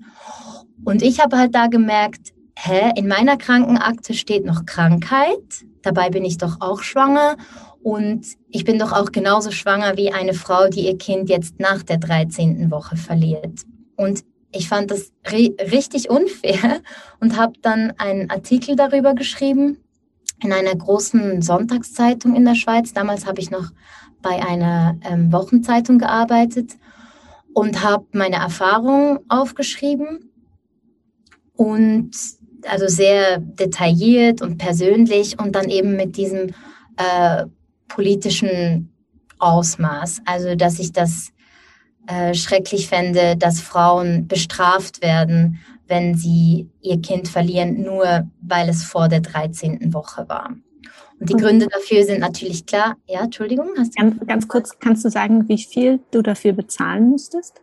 Und 0.84 1.02
ich 1.02 1.20
habe 1.20 1.38
halt 1.38 1.54
da 1.54 1.68
gemerkt, 1.68 2.34
hä, 2.58 2.92
in 2.96 3.08
meiner 3.08 3.38
Krankenakte 3.38 4.14
steht 4.14 4.46
noch 4.46 4.66
Krankheit, 4.66 5.66
dabei 5.82 6.10
bin 6.10 6.26
ich 6.26 6.38
doch 6.38 6.58
auch 6.62 6.82
schwanger 6.82 7.38
und 7.82 8.26
ich 8.50 8.66
bin 8.66 8.78
doch 8.78 8.92
auch 8.92 9.12
genauso 9.12 9.52
schwanger 9.52 9.96
wie 9.98 10.12
eine 10.12 10.34
Frau, 10.34 10.68
die 10.68 10.86
ihr 10.86 10.98
Kind 10.98 11.30
jetzt 11.30 11.60
nach 11.60 11.84
der 11.84 11.98
13. 11.98 12.70
Woche 12.72 12.98
verliert. 12.98 13.64
Und 13.96 14.24
ich 14.52 14.68
fand 14.68 14.92
das 14.92 15.12
richtig 15.32 16.10
unfair 16.10 16.82
und 17.20 17.38
habe 17.38 17.54
dann 17.62 17.94
einen 17.98 18.30
Artikel 18.30 18.76
darüber 18.76 19.14
geschrieben 19.14 19.78
in 20.42 20.54
einer 20.54 20.76
großen 20.76 21.42
Sonntagszeitung 21.42 22.36
in 22.36 22.46
der 22.46 22.56
Schweiz. 22.56 22.94
Damals 22.94 23.26
habe 23.26 23.42
ich 23.42 23.52
noch 23.52 23.72
bei 24.22 24.44
einer 24.44 24.98
ähm, 25.04 25.32
Wochenzeitung 25.32 26.00
gearbeitet 26.00 26.74
und 27.54 27.84
habe 27.84 28.06
meine 28.12 28.38
Erfahrungen 28.38 29.20
aufgeschrieben 29.28 30.32
und 31.56 32.12
also 32.68 32.88
sehr 32.88 33.40
detailliert 33.40 34.42
und 34.42 34.58
persönlich 34.58 35.40
und 35.40 35.56
dann 35.56 35.70
eben 35.70 35.96
mit 35.96 36.18
diesem 36.18 36.54
äh, 36.98 37.46
politischen 37.90 38.94
Ausmaß. 39.40 40.22
Also, 40.26 40.56
dass 40.56 40.80
ich 40.80 40.94
das 40.94 41.32
äh, 42.08 42.34
schrecklich 42.34 42.88
fände, 42.88 43.36
dass 43.38 43.60
Frauen 43.60 44.28
bestraft 44.28 45.02
werden, 45.02 45.60
wenn 45.88 46.16
sie 46.16 46.70
ihr 46.82 47.02
Kind 47.02 47.28
verlieren, 47.28 47.84
nur 47.84 48.30
weil 48.42 48.70
es 48.70 48.84
vor 48.84 49.10
der 49.10 49.22
13. 49.22 49.94
Woche 49.94 50.30
war. 50.30 50.56
Und 51.20 51.30
die 51.30 51.34
mhm. 51.34 51.40
Gründe 51.40 51.68
dafür 51.68 52.04
sind 52.04 52.20
natürlich 52.20 52.66
klar. 52.66 52.96
Ja, 53.08 53.24
Entschuldigung. 53.24 53.70
Hast 53.78 53.98
du 53.98 54.02
ganz, 54.02 54.26
ganz 54.26 54.48
kurz, 54.48 54.80
kannst 54.80 55.04
du 55.04 55.10
sagen, 55.10 55.48
wie 55.50 55.58
viel 55.58 56.00
du 56.12 56.22
dafür 56.22 56.54
bezahlen 56.54 57.10
musstest? 57.10 57.62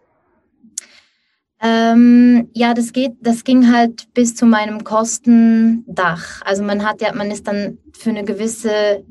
Ähm, 1.63 2.51
ja, 2.53 2.75
das 2.75 2.93
geht, 2.93 3.15
das 3.23 3.43
ging 3.43 3.73
halt 3.73 4.13
bis 4.13 4.35
zu 4.35 4.45
meinem 4.45 4.85
Kostendach. 4.85 6.43
Also 6.45 6.63
man 6.63 6.85
hat 6.85 7.01
ja, 7.01 7.15
man 7.15 7.31
ist 7.31 7.49
dann 7.49 7.79
für 7.93 8.11
eine 8.11 8.25
gewisse 8.25 9.03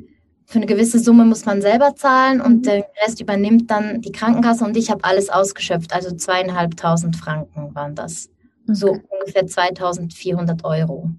für 0.46 0.60
eine 0.60 0.68
gewisse 0.68 1.00
Summe 1.00 1.26
muss 1.26 1.46
man 1.46 1.62
selber 1.62 1.96
zahlen 1.96 2.40
und 2.40 2.58
mhm. 2.58 2.64
den 2.64 2.84
Rest 3.04 3.20
übernimmt 3.20 3.70
dann 3.72 4.02
die 4.02 4.12
Krankenkasse 4.12 4.64
und 4.64 4.78
ich 4.78 4.92
habe 4.92 5.04
alles 5.04 5.30
ausgeschöpft. 5.30 5.94
Also 5.94 6.16
zweieinhalbtausend 6.16 7.16
Franken 7.16 7.74
waren 7.74 7.96
das. 7.96 8.30
Okay. 8.64 8.76
So 8.76 8.98
ungefähr 9.10 9.46
2400 9.48 10.64
Euro. 10.64 11.10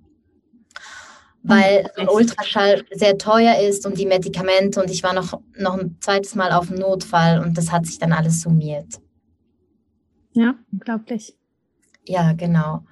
Weil 1.43 1.91
ein 1.97 2.09
Ultraschall 2.09 2.85
sehr 2.91 3.19
teuer 3.19 3.61
ist 3.61 3.87
und 3.87 3.99
die 3.99 4.07
Medikamente 4.07 4.81
und 4.83 4.91
ich 4.91 5.05
war 5.05 5.13
noch, 5.13 5.41
noch 5.57 5.79
ein 5.79 5.97
zweites 6.01 6.35
Mal 6.35 6.51
auf 6.51 6.69
dem 6.69 6.79
Notfall 6.79 7.41
und 7.41 7.57
das 7.57 7.71
hat 7.71 7.87
sich 7.87 7.99
dann 7.99 8.13
alles 8.13 8.43
summiert. 8.43 9.01
Ja, 10.33 10.55
unglaublich. 10.73 11.37
Ja, 12.05 12.33
genau. 12.33 12.85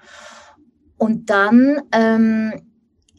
Und 0.99 1.31
dann 1.31 1.83
ähm, 1.93 2.74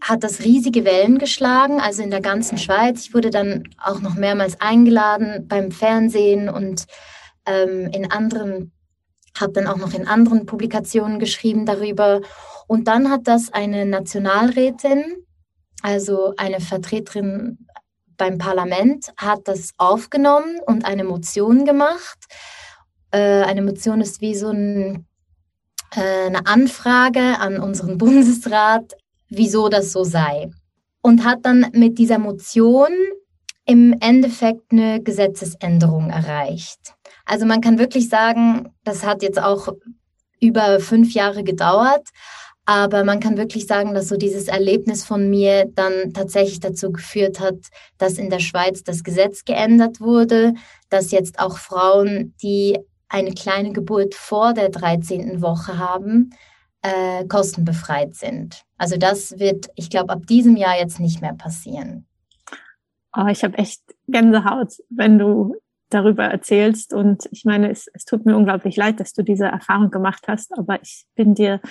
hat 0.05 0.24
das 0.24 0.41
riesige 0.41 0.85
Wellen 0.85 1.17
geschlagen, 1.17 1.81
also 1.81 2.03
in 2.03 2.12
der 2.12 2.21
ganzen 2.21 2.59
Schweiz. 2.59 3.01
Ich 3.01 3.13
wurde 3.15 3.31
dann 3.31 3.63
auch 3.83 4.01
noch 4.01 4.13
mehrmals 4.13 4.62
eingeladen 4.62 5.47
beim 5.47 5.71
Fernsehen 5.71 6.47
und 6.47 6.85
ähm, 7.47 7.89
in 7.91 8.12
anderen, 8.12 8.71
habe 9.39 9.53
dann 9.53 9.65
auch 9.65 9.77
noch 9.77 9.95
in 9.95 10.07
anderen 10.07 10.45
Publikationen 10.45 11.17
geschrieben 11.17 11.65
darüber. 11.65 12.21
Und 12.67 12.88
dann 12.88 13.09
hat 13.09 13.21
das 13.24 13.51
eine 13.51 13.88
Nationalrätin, 13.88 15.03
also 15.81 16.35
eine 16.38 16.59
Vertreterin 16.59 17.65
beim 18.15 18.38
Parlament, 18.38 19.12
hat 19.17 19.47
das 19.47 19.71
aufgenommen 19.77 20.59
und 20.67 20.85
eine 20.85 21.03
Motion 21.03 21.65
gemacht. 21.65 22.19
Äh, 23.09 23.41
eine 23.41 23.63
Motion 23.63 24.01
ist 24.01 24.21
wie 24.21 24.35
so 24.35 24.50
ein, 24.50 25.07
äh, 25.95 26.27
eine 26.27 26.45
Anfrage 26.45 27.39
an 27.39 27.59
unseren 27.59 27.97
Bundesrat, 27.97 28.93
wieso 29.29 29.70
das 29.70 29.91
so 29.91 30.03
sei. 30.03 30.50
Und 31.01 31.24
hat 31.24 31.39
dann 31.44 31.67
mit 31.74 31.98
dieser 31.98 32.17
Motion 32.17 32.89
im 33.65 33.96
Endeffekt 34.00 34.72
eine 34.72 35.01
Gesetzesänderung 35.01 36.10
erreicht. 36.10 36.94
Also 37.25 37.46
man 37.46 37.62
kann 37.62 37.79
wirklich 37.79 38.10
sagen, 38.10 38.70
das 38.84 39.05
hat 39.05 39.24
jetzt 39.24 39.41
auch 39.41 39.70
über 40.39 40.79
fünf 40.79 41.13
Jahre 41.13 41.44
gedauert, 41.44 42.10
aber 42.65 43.03
man 43.03 43.20
kann 43.20 43.38
wirklich 43.38 43.67
sagen, 43.67 43.94
dass 43.94 44.08
so 44.08 44.17
dieses 44.17 44.48
Erlebnis 44.48 45.03
von 45.03 45.29
mir 45.29 45.65
dann 45.75 46.13
tatsächlich 46.13 46.60
dazu 46.60 46.91
geführt 46.91 47.39
hat, 47.39 47.58
dass 47.98 48.17
in 48.17 48.29
der 48.29 48.39
Schweiz 48.39 48.84
das 48.84 49.03
Gesetz 49.03 49.46
geändert 49.46 50.01
wurde, 50.01 50.53
dass 50.89 51.12
jetzt 51.12 51.39
auch 51.39 51.58
Frauen, 51.58 52.34
die 52.41 52.79
eine 53.08 53.34
kleine 53.34 53.72
Geburt 53.72 54.15
vor 54.15 54.53
der 54.53 54.70
13. 54.70 55.41
Woche 55.41 55.77
haben, 55.77 56.32
äh, 56.82 57.25
kostenbefreit 57.25 58.15
sind. 58.15 58.64
Also 58.77 58.98
das 58.98 59.39
wird, 59.39 59.70
ich 59.75 59.89
glaube, 59.89 60.13
ab 60.13 60.27
diesem 60.27 60.58
Jahr 60.58 60.77
jetzt 60.77 61.00
nicht 61.00 61.22
mehr 61.22 61.34
passieren. 61.34 62.05
Oh, 63.15 63.27
ich 63.27 63.44
habe 63.44 63.58
echt 63.58 63.82
Gänsehaut, 64.08 64.74
wenn 64.89 65.17
du 65.17 65.55
darüber 65.89 66.25
erzählst. 66.25 66.94
Und 66.94 67.27
ich 67.32 67.46
meine, 67.46 67.72
es, 67.72 67.88
es 67.94 68.05
tut 68.05 68.25
mir 68.25 68.36
unglaublich 68.36 68.75
leid, 68.75 69.00
dass 69.00 69.13
du 69.13 69.24
diese 69.24 69.46
Erfahrung 69.46 69.91
gemacht 69.91 70.25
hast, 70.27 70.58
aber 70.58 70.82
ich 70.82 71.05
bin 71.15 71.36
dir 71.36 71.62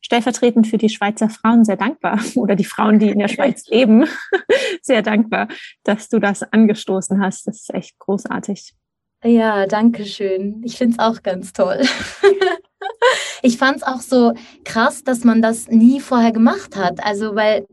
stellvertretend 0.00 0.66
für 0.68 0.78
die 0.78 0.88
Schweizer 0.88 1.28
Frauen 1.28 1.64
sehr 1.64 1.76
dankbar 1.76 2.20
oder 2.36 2.54
die 2.54 2.64
Frauen, 2.64 2.98
die 2.98 3.10
in 3.10 3.18
der 3.18 3.28
Schweiz 3.28 3.66
leben, 3.68 4.06
sehr 4.82 5.02
dankbar, 5.02 5.48
dass 5.84 6.08
du 6.08 6.18
das 6.18 6.42
angestoßen 6.42 7.20
hast. 7.20 7.46
Das 7.46 7.60
ist 7.60 7.74
echt 7.74 7.98
großartig. 7.98 8.74
Ja, 9.24 9.66
danke 9.66 10.04
schön. 10.04 10.62
Ich 10.64 10.76
finde 10.76 10.94
es 10.94 10.98
auch 10.98 11.22
ganz 11.22 11.52
toll. 11.52 11.80
Ich 13.42 13.58
fand 13.58 13.78
es 13.78 13.82
auch 13.82 14.00
so 14.00 14.34
krass, 14.64 15.04
dass 15.04 15.24
man 15.24 15.42
das 15.42 15.68
nie 15.68 16.00
vorher 16.00 16.32
gemacht 16.32 16.76
hat. 16.76 17.04
Also, 17.04 17.34
weil 17.34 17.66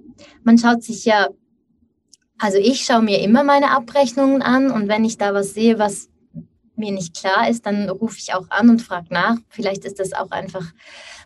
man 0.43 0.58
schaut 0.58 0.84
sich 0.84 1.05
ja, 1.05 1.27
also 2.38 2.58
ich 2.58 2.86
schaue 2.86 3.01
mir 3.01 3.22
immer 3.22 3.43
meine 3.43 3.72
Abrechnungen 3.72 4.41
an 4.41 4.72
und 4.72 4.88
wenn 4.88 5.05
ich 5.05 5.17
da 5.17 5.34
was 5.34 5.53
sehe, 5.53 5.79
was 5.79 6.10
mir 6.75 6.91
nicht 6.91 7.15
klar 7.15 7.50
ist, 7.50 7.65
dann 7.65 7.89
rufe 7.89 8.17
ich 8.17 8.34
auch 8.34 8.50
an 8.50 8.70
und 8.70 8.82
frage 8.82 9.08
nach. 9.12 9.38
Vielleicht 9.50 9.86
ist 9.86 10.00
das 10.00 10.13
auch 10.13 10.32
einfach 10.32 10.65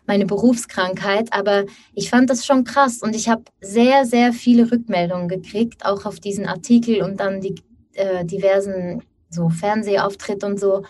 meine 0.06 0.26
Berufskrankheit, 0.26 1.32
aber 1.32 1.64
ich 1.94 2.10
fand 2.10 2.30
das 2.30 2.46
schon 2.46 2.64
krass 2.64 3.02
und 3.02 3.14
ich 3.14 3.28
habe 3.28 3.44
sehr, 3.60 4.04
sehr 4.04 4.32
viele 4.32 4.70
Rückmeldungen 4.70 5.28
gekriegt, 5.28 5.84
auch 5.84 6.06
auf 6.06 6.20
diesen 6.20 6.46
Artikel 6.46 7.02
und 7.02 7.20
dann 7.20 7.40
die 7.40 7.54
äh, 7.94 8.24
diversen 8.24 9.02
so 9.30 9.50
Fernsehauftritte 9.50 10.46
und 10.46 10.58
so. 10.58 10.84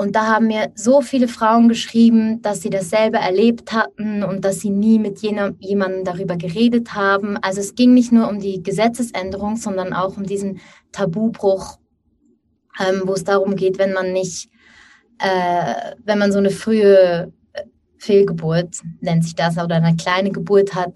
Und 0.00 0.16
da 0.16 0.28
haben 0.28 0.46
mir 0.46 0.72
so 0.76 1.02
viele 1.02 1.28
Frauen 1.28 1.68
geschrieben, 1.68 2.40
dass 2.40 2.62
sie 2.62 2.70
dasselbe 2.70 3.18
erlebt 3.18 3.74
hatten 3.74 4.24
und 4.24 4.46
dass 4.46 4.60
sie 4.60 4.70
nie 4.70 4.98
mit 4.98 5.20
jemandem 5.20 6.04
darüber 6.04 6.36
geredet 6.36 6.94
haben. 6.94 7.36
Also 7.36 7.60
es 7.60 7.74
ging 7.74 7.92
nicht 7.92 8.10
nur 8.10 8.26
um 8.30 8.40
die 8.40 8.62
Gesetzesänderung, 8.62 9.56
sondern 9.56 9.92
auch 9.92 10.16
um 10.16 10.24
diesen 10.24 10.60
Tabubruch, 10.90 11.78
ähm, 12.80 13.02
wo 13.04 13.12
es 13.12 13.24
darum 13.24 13.56
geht, 13.56 13.76
wenn 13.76 13.92
man 13.92 14.14
nicht, 14.14 14.48
äh, 15.18 15.92
wenn 16.02 16.18
man 16.18 16.32
so 16.32 16.38
eine 16.38 16.50
frühe 16.50 17.30
äh, 17.52 17.64
Fehlgeburt, 17.98 18.76
nennt 19.02 19.24
sich 19.24 19.34
das, 19.34 19.58
oder 19.58 19.76
eine 19.76 19.96
kleine 19.96 20.30
Geburt 20.30 20.74
hat, 20.74 20.94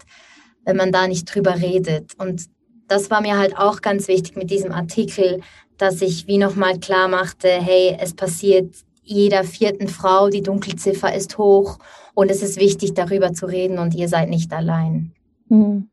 wenn 0.64 0.78
man 0.78 0.92
da 0.92 1.08
nicht 1.08 1.26
drüber 1.26 1.61
redet. 1.61 2.14
Und 2.16 2.46
das 2.88 3.11
war 3.11 3.20
mir 3.20 3.37
halt 3.37 3.54
auch 3.58 3.82
ganz 3.82 4.08
wichtig 4.08 4.34
mit 4.34 4.50
diesem 4.50 4.73
Artikel, 4.73 5.42
dass 5.76 6.00
ich 6.00 6.26
wie 6.26 6.38
nochmal 6.38 6.80
klar 6.80 7.08
machte, 7.08 7.49
hey, 7.49 7.99
es 8.00 8.14
passiert 8.14 8.75
jeder 9.04 9.44
vierten 9.44 9.88
Frau, 9.88 10.30
die 10.30 10.42
Dunkelziffer 10.42 11.14
ist 11.14 11.38
hoch 11.38 11.78
und 12.14 12.30
es 12.30 12.42
ist 12.42 12.58
wichtig, 12.58 12.94
darüber 12.94 13.32
zu 13.32 13.46
reden 13.46 13.78
und 13.78 13.94
ihr 13.94 14.08
seid 14.08 14.30
nicht 14.30 14.52
allein. 14.52 15.12
Hm. 15.49 15.88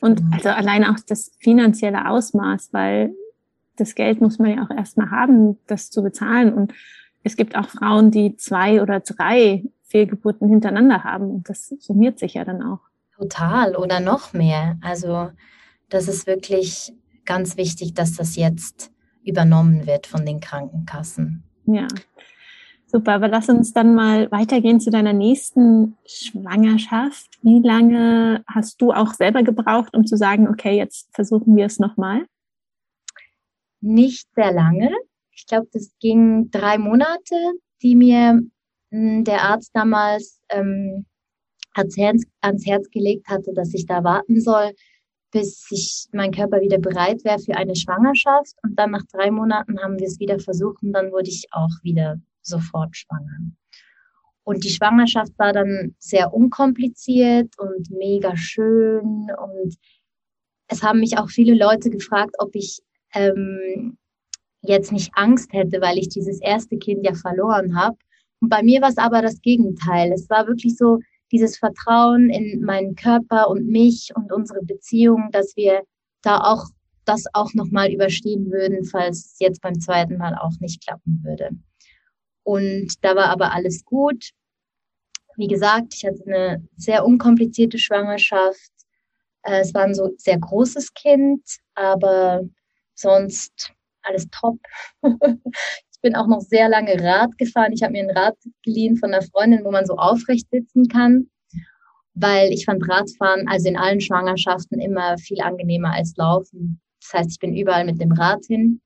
Und 0.00 0.22
mhm. 0.22 0.32
also 0.32 0.50
allein 0.50 0.84
auch 0.84 0.98
das 1.06 1.32
finanzielle 1.40 2.08
Ausmaß, 2.08 2.68
weil 2.72 3.14
das 3.76 3.94
Geld 3.94 4.20
muss 4.20 4.38
man 4.38 4.56
ja 4.56 4.64
auch 4.64 4.70
erstmal 4.70 5.10
haben, 5.10 5.58
das 5.66 5.90
zu 5.90 6.02
bezahlen. 6.02 6.52
Und 6.52 6.72
es 7.22 7.36
gibt 7.36 7.56
auch 7.56 7.68
Frauen, 7.68 8.10
die 8.10 8.36
zwei 8.36 8.82
oder 8.82 9.00
drei 9.00 9.64
Fehlgeburten 9.82 10.48
hintereinander 10.48 11.04
haben 11.04 11.30
und 11.30 11.48
das 11.48 11.68
summiert 11.78 12.18
sich 12.18 12.34
ja 12.34 12.44
dann 12.44 12.62
auch. 12.62 12.80
Total 13.16 13.76
oder 13.76 14.00
noch 14.00 14.32
mehr. 14.32 14.76
Also 14.82 15.30
das 15.88 16.08
ist 16.08 16.26
wirklich 16.26 16.92
ganz 17.24 17.56
wichtig, 17.56 17.94
dass 17.94 18.14
das 18.14 18.36
jetzt 18.36 18.90
übernommen 19.24 19.86
wird 19.86 20.06
von 20.06 20.26
den 20.26 20.40
Krankenkassen. 20.40 21.44
Ja, 21.66 21.86
super. 22.94 23.12
Aber 23.12 23.28
lass 23.28 23.48
uns 23.48 23.72
dann 23.72 23.94
mal 23.94 24.30
weitergehen 24.30 24.80
zu 24.80 24.90
deiner 24.90 25.12
nächsten 25.12 25.96
Schwangerschaft. 26.06 27.38
Wie 27.42 27.60
lange 27.60 28.42
hast 28.46 28.80
du 28.80 28.92
auch 28.92 29.12
selber 29.12 29.42
gebraucht, 29.42 29.94
um 29.94 30.06
zu 30.06 30.16
sagen, 30.16 30.48
okay, 30.48 30.76
jetzt 30.76 31.08
versuchen 31.14 31.56
wir 31.56 31.66
es 31.66 31.78
nochmal? 31.78 32.26
nicht 33.84 34.26
sehr 34.34 34.52
lange. 34.52 34.90
Ich 35.30 35.46
glaube, 35.46 35.68
das 35.72 35.92
ging 36.00 36.50
drei 36.50 36.78
Monate, 36.78 37.36
die 37.82 37.94
mir 37.94 38.40
hm, 38.90 39.24
der 39.24 39.42
Arzt 39.42 39.70
damals 39.74 40.40
ähm, 40.48 41.04
ans, 41.74 41.96
Herz, 42.66 42.90
gelegt 42.90 43.28
hatte, 43.28 43.52
dass 43.52 43.74
ich 43.74 43.86
da 43.86 44.02
warten 44.04 44.40
soll, 44.40 44.72
bis 45.32 45.66
ich 45.70 46.06
mein 46.12 46.32
Körper 46.32 46.60
wieder 46.60 46.78
bereit 46.78 47.24
wäre 47.24 47.38
für 47.38 47.56
eine 47.56 47.76
Schwangerschaft. 47.76 48.54
Und 48.62 48.78
dann 48.78 48.92
nach 48.92 49.04
drei 49.12 49.30
Monaten 49.30 49.78
haben 49.80 49.98
wir 49.98 50.06
es 50.06 50.18
wieder 50.18 50.38
versucht 50.38 50.82
und 50.82 50.92
dann 50.92 51.12
wurde 51.12 51.28
ich 51.28 51.46
auch 51.50 51.82
wieder 51.82 52.20
sofort 52.46 52.96
schwanger. 52.96 53.38
Und 54.44 54.62
die 54.64 54.70
Schwangerschaft 54.70 55.32
war 55.38 55.52
dann 55.52 55.94
sehr 55.98 56.32
unkompliziert 56.32 57.58
und 57.58 57.90
mega 57.90 58.36
schön. 58.36 59.28
Und 59.38 59.76
es 60.68 60.82
haben 60.82 61.00
mich 61.00 61.16
auch 61.18 61.30
viele 61.30 61.54
Leute 61.54 61.88
gefragt, 61.88 62.34
ob 62.38 62.54
ich 62.54 62.80
ähm, 63.14 63.96
jetzt 64.60 64.92
nicht 64.92 65.10
Angst 65.14 65.52
hätte, 65.52 65.80
weil 65.80 65.98
ich 65.98 66.08
dieses 66.08 66.40
erste 66.40 66.76
Kind 66.76 67.04
ja 67.04 67.14
verloren 67.14 67.76
habe. 67.76 67.96
Und 68.40 68.50
bei 68.50 68.62
mir 68.62 68.82
war 68.82 68.90
es 68.90 68.98
aber 68.98 69.22
das 69.22 69.40
Gegenteil. 69.40 70.12
Es 70.12 70.28
war 70.28 70.46
wirklich 70.46 70.76
so 70.76 70.98
dieses 71.32 71.56
Vertrauen 71.56 72.28
in 72.28 72.62
meinen 72.62 72.94
Körper 72.94 73.48
und 73.48 73.66
mich 73.66 74.10
und 74.14 74.30
unsere 74.30 74.62
Beziehung, 74.62 75.30
dass 75.32 75.56
wir 75.56 75.82
da 76.22 76.38
auch 76.40 76.66
das 77.06 77.24
auch 77.32 77.52
nochmal 77.54 77.92
überstehen 77.92 78.50
würden, 78.50 78.84
falls 78.84 79.36
jetzt 79.38 79.60
beim 79.60 79.80
zweiten 79.80 80.16
Mal 80.16 80.34
auch 80.36 80.58
nicht 80.60 80.82
klappen 80.84 81.20
würde. 81.22 81.50
Und 82.44 83.02
da 83.02 83.16
war 83.16 83.30
aber 83.30 83.52
alles 83.52 83.84
gut. 83.84 84.30
Wie 85.36 85.48
gesagt, 85.48 85.94
ich 85.94 86.04
hatte 86.04 86.22
eine 86.26 86.68
sehr 86.76 87.04
unkomplizierte 87.04 87.78
Schwangerschaft. 87.78 88.70
Äh, 89.42 89.60
es 89.60 89.74
war 89.74 89.82
ein 89.82 89.94
so 89.94 90.12
sehr 90.16 90.38
großes 90.38 90.94
Kind, 90.94 91.42
aber 91.74 92.42
sonst 92.94 93.72
alles 94.02 94.28
top. 94.30 94.58
ich 95.02 96.00
bin 96.02 96.14
auch 96.14 96.26
noch 96.26 96.40
sehr 96.40 96.68
lange 96.68 97.02
Rad 97.02 97.36
gefahren. 97.38 97.72
Ich 97.72 97.82
habe 97.82 97.92
mir 97.92 98.04
ein 98.04 98.16
Rad 98.16 98.36
geliehen 98.62 98.96
von 98.96 99.12
einer 99.12 99.22
Freundin, 99.22 99.64
wo 99.64 99.70
man 99.70 99.86
so 99.86 99.96
aufrecht 99.96 100.48
sitzen 100.50 100.86
kann, 100.86 101.30
weil 102.12 102.52
ich 102.52 102.66
fand 102.66 102.88
Radfahren, 102.88 103.48
also 103.48 103.68
in 103.68 103.76
allen 103.76 104.00
Schwangerschaften, 104.00 104.80
immer 104.80 105.18
viel 105.18 105.40
angenehmer 105.40 105.92
als 105.92 106.14
Laufen. 106.16 106.80
Das 107.00 107.14
heißt, 107.14 107.30
ich 107.32 107.38
bin 107.38 107.56
überall 107.56 107.84
mit 107.84 108.00
dem 108.00 108.12
Rad 108.12 108.44
hin. 108.46 108.80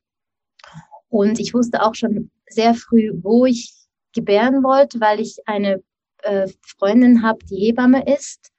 Und 1.11 1.41
ich 1.41 1.55
wusste 1.55 1.83
auch 1.83 1.95
schon 1.95 2.31
sehr 2.51 2.75
früh, 2.75 3.13
wo 3.23 3.47
ich 3.47 3.75
gebären 4.15 4.63
wollte, 4.63 5.01
weil 5.01 5.21
ich 5.21 5.37
eine 5.47 5.83
äh, 6.23 6.49
Freundin 6.79 7.23
habe, 7.23 7.39
die 7.47 7.57
Hebamme 7.57 8.05
ist. 8.07 8.51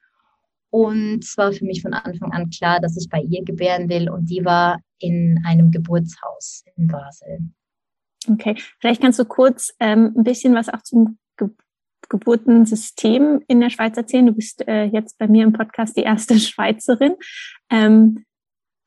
Und 0.71 1.23
es 1.23 1.35
war 1.37 1.51
für 1.51 1.65
mich 1.65 1.81
von 1.81 1.93
Anfang 1.93 2.31
an 2.31 2.49
klar, 2.49 2.79
dass 2.79 2.95
ich 2.95 3.09
bei 3.09 3.19
ihr 3.21 3.43
gebären 3.43 3.89
will. 3.89 4.09
Und 4.09 4.29
die 4.29 4.45
war 4.45 4.79
in 4.99 5.39
einem 5.45 5.71
Geburtshaus 5.71 6.63
in 6.75 6.87
Basel. 6.87 7.39
Okay, 8.27 8.55
vielleicht 8.79 9.01
kannst 9.01 9.17
du 9.17 9.25
kurz 9.25 9.73
ähm, 9.79 10.13
ein 10.15 10.23
bisschen 10.23 10.53
was 10.53 10.69
auch 10.69 10.83
zum 10.83 11.17
Ge 11.37 11.49
Geburtensystem 12.07 13.43
in 13.47 13.59
der 13.59 13.69
Schweiz 13.69 13.95
erzählen. 13.95 14.25
Du 14.25 14.33
bist 14.33 14.67
äh, 14.67 14.85
jetzt 14.85 15.17
bei 15.19 15.27
mir 15.27 15.43
im 15.43 15.53
Podcast 15.53 15.95
die 15.95 16.03
erste 16.03 16.39
Schweizerin. 16.39 17.15
Ähm, 17.69 18.25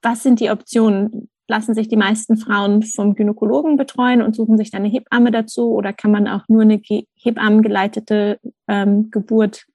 was 0.03 0.23
sind 0.23 0.41
die 0.41 0.51
Optionen? 0.51 1.29
Lassen 1.49 1.75
sich 1.75 1.89
die 1.89 1.97
meisten 1.97 2.37
Frauen 2.37 2.83
vom 2.83 3.15
Gynäkologen 3.15 3.77
betreuen 3.77 4.23
und 4.23 4.35
suchen 4.35 4.57
sich 4.57 4.71
dann 4.71 4.83
eine 4.83 4.93
Hebamme 4.93 5.31
dazu 5.31 5.73
oder 5.73 5.93
kann 5.93 6.11
man 6.11 6.29
auch 6.29 6.49
nur 6.49 6.63
eine 6.63 6.81
hebammengeleitete 7.15 8.39
ähm, 8.69 9.11
Geburt 9.11 9.67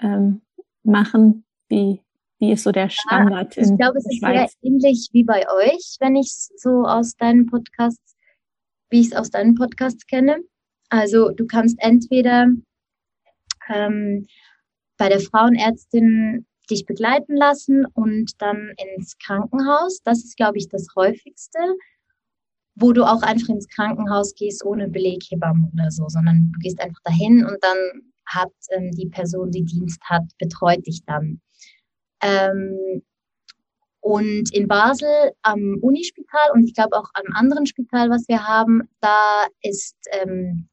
ähm, 0.00 0.42
machen? 0.82 1.44
Wie, 1.68 2.00
wie 2.38 2.52
ist 2.52 2.64
so 2.64 2.72
der 2.72 2.90
Standard? 2.90 3.56
Ja, 3.56 3.62
ich 3.62 3.76
glaube, 3.76 3.98
es 3.98 4.06
ist 4.06 4.20
sehr 4.20 4.48
ähnlich 4.62 5.08
wie 5.12 5.24
bei 5.24 5.46
euch, 5.48 5.96
wenn 6.00 6.16
ich 6.16 6.26
es 6.26 6.52
so 6.56 6.84
aus 6.84 7.16
deinen 7.16 7.46
Podcasts, 7.46 8.16
wie 8.90 9.00
ich 9.00 9.06
es 9.08 9.14
aus 9.14 9.30
deinen 9.30 9.54
Podcasts 9.54 10.06
kenne. 10.06 10.38
Also 10.90 11.30
du 11.30 11.46
kannst 11.46 11.76
entweder 11.80 12.48
ähm, 13.68 14.26
bei 14.96 15.08
der 15.08 15.20
Frauenärztin 15.20 16.46
dich 16.70 16.86
begleiten 16.86 17.36
lassen 17.36 17.86
und 17.86 18.40
dann 18.40 18.72
ins 18.96 19.18
Krankenhaus. 19.18 20.00
Das 20.04 20.24
ist, 20.24 20.36
glaube 20.36 20.58
ich, 20.58 20.68
das 20.68 20.88
häufigste, 20.96 21.58
wo 22.74 22.92
du 22.92 23.04
auch 23.04 23.22
einfach 23.22 23.48
ins 23.48 23.68
Krankenhaus 23.68 24.34
gehst 24.34 24.64
ohne 24.64 24.88
Beleghebamme 24.88 25.70
oder 25.72 25.90
so, 25.90 26.08
sondern 26.08 26.52
du 26.52 26.58
gehst 26.60 26.80
einfach 26.80 27.00
dahin 27.04 27.44
und 27.44 27.58
dann 27.60 28.12
hat 28.26 28.52
ähm, 28.70 28.90
die 28.92 29.06
Person, 29.06 29.50
die 29.50 29.64
Dienst 29.64 30.00
hat, 30.04 30.24
betreut 30.38 30.86
dich 30.86 31.04
dann. 31.04 31.40
Ähm, 32.22 33.02
und 34.00 34.52
in 34.52 34.68
Basel 34.68 35.32
am 35.42 35.78
Unispital 35.80 36.50
und 36.52 36.64
ich 36.64 36.74
glaube 36.74 36.96
auch 36.96 37.08
am 37.14 37.34
anderen 37.34 37.66
Spital, 37.66 38.10
was 38.10 38.28
wir 38.28 38.46
haben, 38.46 38.82
da 39.00 39.46
ist 39.62 39.96
ähm, 40.12 40.68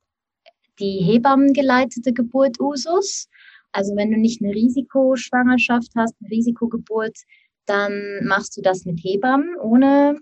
die 0.79 0.99
Hebammengeleitete 0.99 2.11
Geburt 2.11 2.59
Usus. 2.59 3.29
Also 3.71 3.95
wenn 3.95 4.11
du 4.11 4.17
nicht 4.17 4.41
eine 4.41 4.53
Risikoschwangerschaft 4.53 5.91
hast, 5.95 6.15
eine 6.19 6.31
Risikogeburt, 6.31 7.17
dann 7.65 8.25
machst 8.25 8.57
du 8.57 8.61
das 8.61 8.85
mit 8.85 8.99
Hebammen 9.03 9.55
ohne 9.61 10.17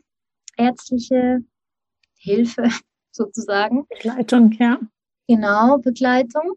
ärztliche 0.58 1.40
Hilfe 2.18 2.70
sozusagen. 3.12 3.86
Begleitung, 3.88 4.52
ja. 4.60 4.80
Genau, 5.28 5.78
Begleitung. 5.78 6.54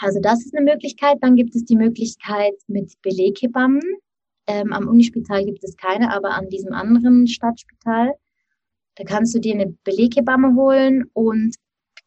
Also 0.00 0.20
das 0.20 0.44
ist 0.44 0.54
eine 0.54 0.64
Möglichkeit. 0.64 1.18
Dann 1.20 1.36
gibt 1.36 1.54
es 1.54 1.64
die 1.64 1.76
Möglichkeit 1.76 2.54
mit 2.66 3.00
Beleghebammen. 3.02 3.82
Ähm, 4.48 4.72
am 4.72 4.88
Unispital 4.88 5.44
gibt 5.44 5.62
es 5.62 5.76
keine, 5.76 6.12
aber 6.12 6.30
an 6.34 6.48
diesem 6.48 6.72
anderen 6.72 7.28
Stadtspital. 7.28 8.12
Da 8.96 9.04
kannst 9.04 9.34
du 9.34 9.38
dir 9.38 9.54
eine 9.54 9.74
Beleghebamme 9.84 10.54
holen 10.54 11.04
und 11.12 11.54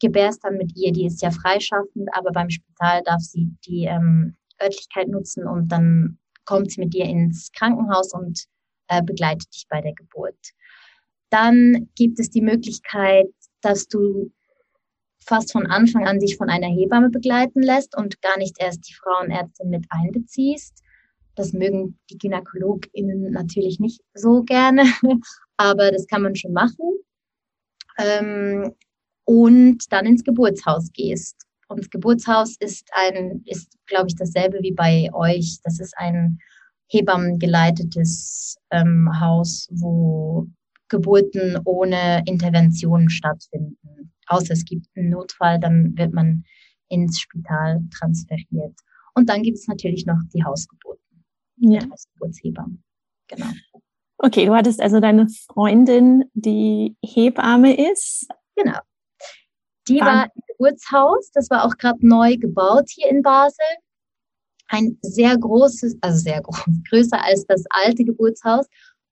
gebärst 0.00 0.44
dann 0.44 0.56
mit 0.56 0.76
ihr. 0.76 0.92
Die 0.92 1.06
ist 1.06 1.22
ja 1.22 1.30
freischaffend, 1.30 2.08
aber 2.12 2.30
beim 2.32 2.50
Spital 2.50 3.02
darf 3.04 3.20
sie 3.20 3.50
die 3.66 3.84
ähm, 3.84 4.36
Örtlichkeit 4.62 5.08
nutzen 5.08 5.46
und 5.46 5.68
dann 5.68 6.18
kommt 6.44 6.70
sie 6.72 6.80
mit 6.80 6.94
dir 6.94 7.04
ins 7.04 7.50
Krankenhaus 7.52 8.12
und 8.12 8.44
äh, 8.88 9.02
begleitet 9.02 9.52
dich 9.54 9.66
bei 9.68 9.80
der 9.80 9.94
Geburt. 9.94 10.38
Dann 11.30 11.88
gibt 11.96 12.20
es 12.20 12.30
die 12.30 12.40
Möglichkeit, 12.40 13.26
dass 13.60 13.88
du 13.88 14.30
fast 15.26 15.52
von 15.52 15.66
Anfang 15.66 16.06
an 16.06 16.20
dich 16.20 16.36
von 16.36 16.48
einer 16.48 16.68
Hebamme 16.68 17.10
begleiten 17.10 17.62
lässt 17.62 17.96
und 17.96 18.22
gar 18.22 18.38
nicht 18.38 18.56
erst 18.60 18.88
die 18.88 18.94
Frauenärztin 18.94 19.70
mit 19.70 19.84
einbeziehst. 19.88 20.82
Das 21.34 21.52
mögen 21.52 21.98
die 22.10 22.16
GynäkologInnen 22.16 23.32
natürlich 23.32 23.80
nicht 23.80 24.00
so 24.14 24.42
gerne, 24.44 24.84
aber 25.56 25.90
das 25.90 26.06
kann 26.06 26.22
man 26.22 26.36
schon 26.36 26.52
machen. 26.52 26.98
Ähm, 27.98 28.74
und 29.26 29.92
dann 29.92 30.06
ins 30.06 30.24
Geburtshaus 30.24 30.90
gehst. 30.92 31.36
Und 31.68 31.80
das 31.80 31.90
Geburtshaus 31.90 32.56
ist 32.60 32.88
ein, 32.92 33.42
ist, 33.44 33.76
glaube 33.86 34.06
ich, 34.08 34.16
dasselbe 34.16 34.58
wie 34.62 34.72
bei 34.72 35.10
euch. 35.12 35.58
Das 35.64 35.80
ist 35.80 35.94
ein 35.98 36.38
hebammengeleitetes 36.88 38.56
ähm, 38.70 39.10
Haus, 39.20 39.68
wo 39.72 40.46
Geburten 40.88 41.58
ohne 41.64 42.22
Intervention 42.26 43.10
stattfinden. 43.10 44.12
Außer 44.28 44.52
es 44.52 44.64
gibt 44.64 44.86
einen 44.94 45.10
Notfall, 45.10 45.58
dann 45.58 45.96
wird 45.98 46.14
man 46.14 46.44
ins 46.88 47.18
Spital 47.20 47.82
transferiert. 47.90 48.74
Und 49.14 49.28
dann 49.28 49.42
gibt 49.42 49.58
es 49.58 49.66
natürlich 49.66 50.06
noch 50.06 50.18
die 50.32 50.44
Hausgeburten. 50.44 51.24
Ja. 51.56 51.80
Die 51.80 51.90
Hausgeburtshebammen. 51.90 52.84
Genau. 53.26 53.46
Okay, 54.18 54.46
du 54.46 54.54
hattest 54.54 54.80
also 54.80 55.00
deine 55.00 55.28
Freundin, 55.28 56.24
die 56.34 56.96
Hebamme 57.04 57.90
ist. 57.90 58.28
Genau. 58.54 58.78
Die 59.88 60.00
war 60.00 60.24
im 60.24 60.42
Geburtshaus, 60.48 61.30
das 61.32 61.48
war 61.50 61.64
auch 61.64 61.76
gerade 61.76 62.06
neu 62.06 62.36
gebaut 62.36 62.88
hier 62.88 63.08
in 63.08 63.22
Basel. 63.22 63.64
Ein 64.68 64.98
sehr 65.02 65.38
großes, 65.38 65.96
also 66.00 66.18
sehr 66.18 66.40
groß, 66.42 66.64
größer 66.90 67.22
als 67.22 67.46
das 67.46 67.64
alte 67.70 68.04
Geburtshaus. 68.04 68.66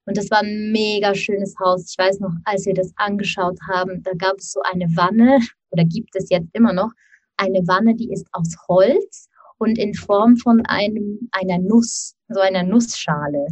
Und 0.06 0.16
das 0.16 0.30
war 0.30 0.40
ein 0.40 0.72
mega 0.72 1.14
schönes 1.14 1.54
Haus. 1.58 1.90
Ich 1.90 1.98
weiß 1.98 2.20
noch, 2.20 2.32
als 2.44 2.66
wir 2.66 2.74
das 2.74 2.92
angeschaut 2.96 3.58
haben, 3.68 4.02
da 4.02 4.12
gab 4.18 4.36
es 4.38 4.52
so 4.52 4.60
eine 4.62 4.86
Wanne, 4.96 5.38
oder 5.70 5.84
gibt 5.84 6.14
es 6.14 6.28
jetzt 6.30 6.48
immer 6.52 6.72
noch, 6.72 6.90
eine 7.36 7.60
Wanne, 7.66 7.94
die 7.94 8.12
ist 8.12 8.26
aus 8.32 8.54
Holz 8.68 9.28
und 9.58 9.78
in 9.78 9.94
Form 9.94 10.36
von 10.36 10.64
einem, 10.66 11.28
einer 11.32 11.58
Nuss, 11.58 12.14
so 12.28 12.40
einer 12.40 12.62
Nussschale. 12.62 13.46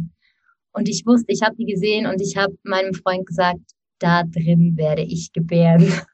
Und 0.73 0.89
ich 0.89 1.05
wusste, 1.05 1.31
ich 1.31 1.41
habe 1.41 1.55
die 1.55 1.65
gesehen 1.65 2.07
und 2.07 2.21
ich 2.21 2.37
habe 2.37 2.55
meinem 2.63 2.93
Freund 2.93 3.25
gesagt, 3.25 3.61
da 3.99 4.23
drin 4.23 4.75
werde 4.75 5.03
ich 5.03 5.31
gebären. 5.31 5.91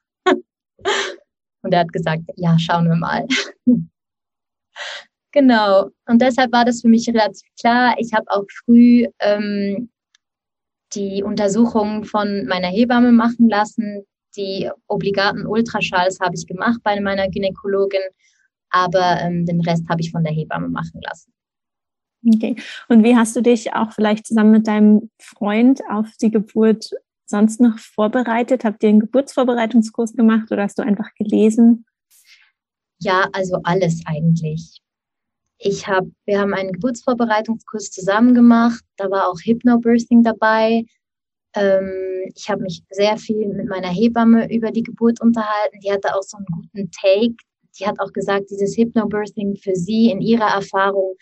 Und 1.62 1.74
er 1.74 1.82
hat 1.82 1.94
gesagt, 1.94 2.24
ja, 2.36 2.58
schauen 2.58 2.88
wir 2.88 2.96
mal. 2.96 3.28
genau. 5.32 5.90
Und 6.08 6.22
deshalb 6.22 6.52
war 6.52 6.66
das 6.66 6.82
für 6.82 6.90
mich 6.90 7.08
relativ 7.08 7.48
klar. 7.60 7.96
Ich 8.00 8.14
habe 8.14 8.26
auch 8.30 8.46
früh 8.66 9.06
ähm, 9.20 9.90
die 10.94 11.24
Untersuchungen 11.24 12.04
von 12.04 12.46
meiner 12.46 12.70
Hebamme 12.70 13.12
machen 13.12 13.50
lassen. 13.50 14.04
Die 14.36 14.70
obligaten 14.88 15.46
Ultraschalls 15.46 16.20
habe 16.20 16.36
ich 16.36 16.48
gemacht 16.48 16.80
bei 16.84 17.00
meiner 17.00 17.30
Gynäkologin, 17.30 18.02
aber 18.70 19.20
ähm, 19.22 19.46
den 19.46 19.62
Rest 19.62 19.84
habe 19.90 20.02
ich 20.02 20.12
von 20.12 20.24
der 20.24 20.34
Hebamme 20.34 20.70
machen 20.70 21.02
lassen. 21.02 21.34
Okay. 22.28 22.56
Und 22.88 23.04
wie 23.04 23.16
hast 23.16 23.36
du 23.36 23.42
dich 23.42 23.74
auch 23.74 23.92
vielleicht 23.94 24.28
zusammen 24.28 24.52
mit 24.52 24.68
deinem 24.68 25.10
Freund 25.20 25.82
auf 25.90 26.08
die 26.22 26.32
Geburt 26.32 26.92
sonst 27.30 27.62
noch 27.62 27.78
vorbereitet? 27.78 28.64
Habt 28.64 28.84
ihr 28.84 28.90
einen 28.90 29.00
Geburtsvorbereitungskurs 29.00 30.14
gemacht 30.14 30.52
oder 30.52 30.64
hast 30.64 30.80
du 30.80 30.84
einfach 30.84 31.14
gelesen? 31.16 31.86
Ja, 33.00 33.30
also 33.32 33.60
alles 33.64 34.02
eigentlich. 34.06 34.82
Ich 35.58 35.88
habe, 35.88 36.12
wir 36.26 36.40
haben 36.40 36.54
einen 36.54 36.72
Geburtsvorbereitungskurs 36.72 37.92
zusammen 37.92 38.34
gemacht. 38.34 38.84
Da 38.98 39.10
war 39.12 39.28
auch 39.30 39.40
Hypnobirthing 39.42 40.24
dabei. 40.24 40.86
Ähm, 41.54 42.32
ich 42.36 42.50
habe 42.50 42.64
mich 42.64 42.84
sehr 42.90 43.18
viel 43.18 43.48
mit 43.48 43.68
meiner 43.68 43.90
Hebamme 43.90 44.54
über 44.54 44.72
die 44.72 44.84
Geburt 44.84 45.22
unterhalten. 45.22 45.80
Die 45.84 45.92
hatte 45.92 46.16
auch 46.16 46.24
so 46.24 46.38
einen 46.38 46.46
guten 46.46 46.92
Take. 46.92 47.36
Die 47.80 47.86
hat 47.86 48.00
auch 48.00 48.14
gesagt, 48.14 48.50
dieses 48.50 48.78
Hypnobirthing 48.78 49.56
für 49.56 49.76
sie 49.76 50.10
in 50.12 50.22
ihrer 50.22 50.50
Erfahrung 50.50 51.16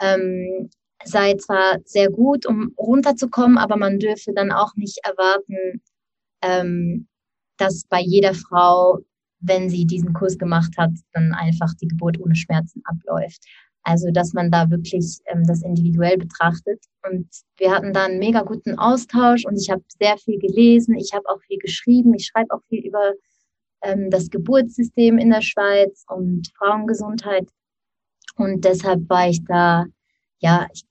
ähm, 0.00 0.70
sei 1.04 1.34
zwar 1.34 1.78
sehr 1.84 2.10
gut, 2.10 2.46
um 2.46 2.72
runterzukommen, 2.78 3.58
aber 3.58 3.76
man 3.76 3.98
dürfe 3.98 4.32
dann 4.34 4.52
auch 4.52 4.74
nicht 4.76 4.98
erwarten, 5.04 5.82
ähm, 6.42 7.08
dass 7.56 7.84
bei 7.88 8.00
jeder 8.00 8.34
Frau, 8.34 8.98
wenn 9.40 9.70
sie 9.70 9.86
diesen 9.86 10.12
Kurs 10.12 10.38
gemacht 10.38 10.72
hat, 10.78 10.92
dann 11.12 11.32
einfach 11.32 11.72
die 11.80 11.88
Geburt 11.88 12.18
ohne 12.20 12.34
Schmerzen 12.34 12.82
abläuft. 12.84 13.44
Also, 13.84 14.10
dass 14.12 14.32
man 14.32 14.50
da 14.50 14.70
wirklich 14.70 15.18
ähm, 15.26 15.44
das 15.44 15.62
individuell 15.62 16.16
betrachtet. 16.16 16.84
Und 17.08 17.26
wir 17.56 17.72
hatten 17.72 17.92
da 17.92 18.04
einen 18.04 18.20
mega 18.20 18.42
guten 18.42 18.78
Austausch 18.78 19.44
und 19.44 19.56
ich 19.56 19.70
habe 19.70 19.82
sehr 19.98 20.16
viel 20.18 20.38
gelesen. 20.38 20.96
Ich 20.96 21.12
habe 21.12 21.28
auch 21.28 21.40
viel 21.42 21.58
geschrieben. 21.58 22.14
Ich 22.14 22.26
schreibe 22.26 22.54
auch 22.54 22.62
viel 22.68 22.86
über 22.86 23.12
ähm, 23.82 24.08
das 24.10 24.30
Geburtssystem 24.30 25.18
in 25.18 25.30
der 25.30 25.42
Schweiz 25.42 26.04
und 26.08 26.48
Frauengesundheit. 26.56 27.48
Und 28.36 28.64
deshalb 28.64 29.08
war 29.10 29.28
ich 29.28 29.44
da, 29.44 29.86
ja, 30.38 30.68
ich 30.72 30.84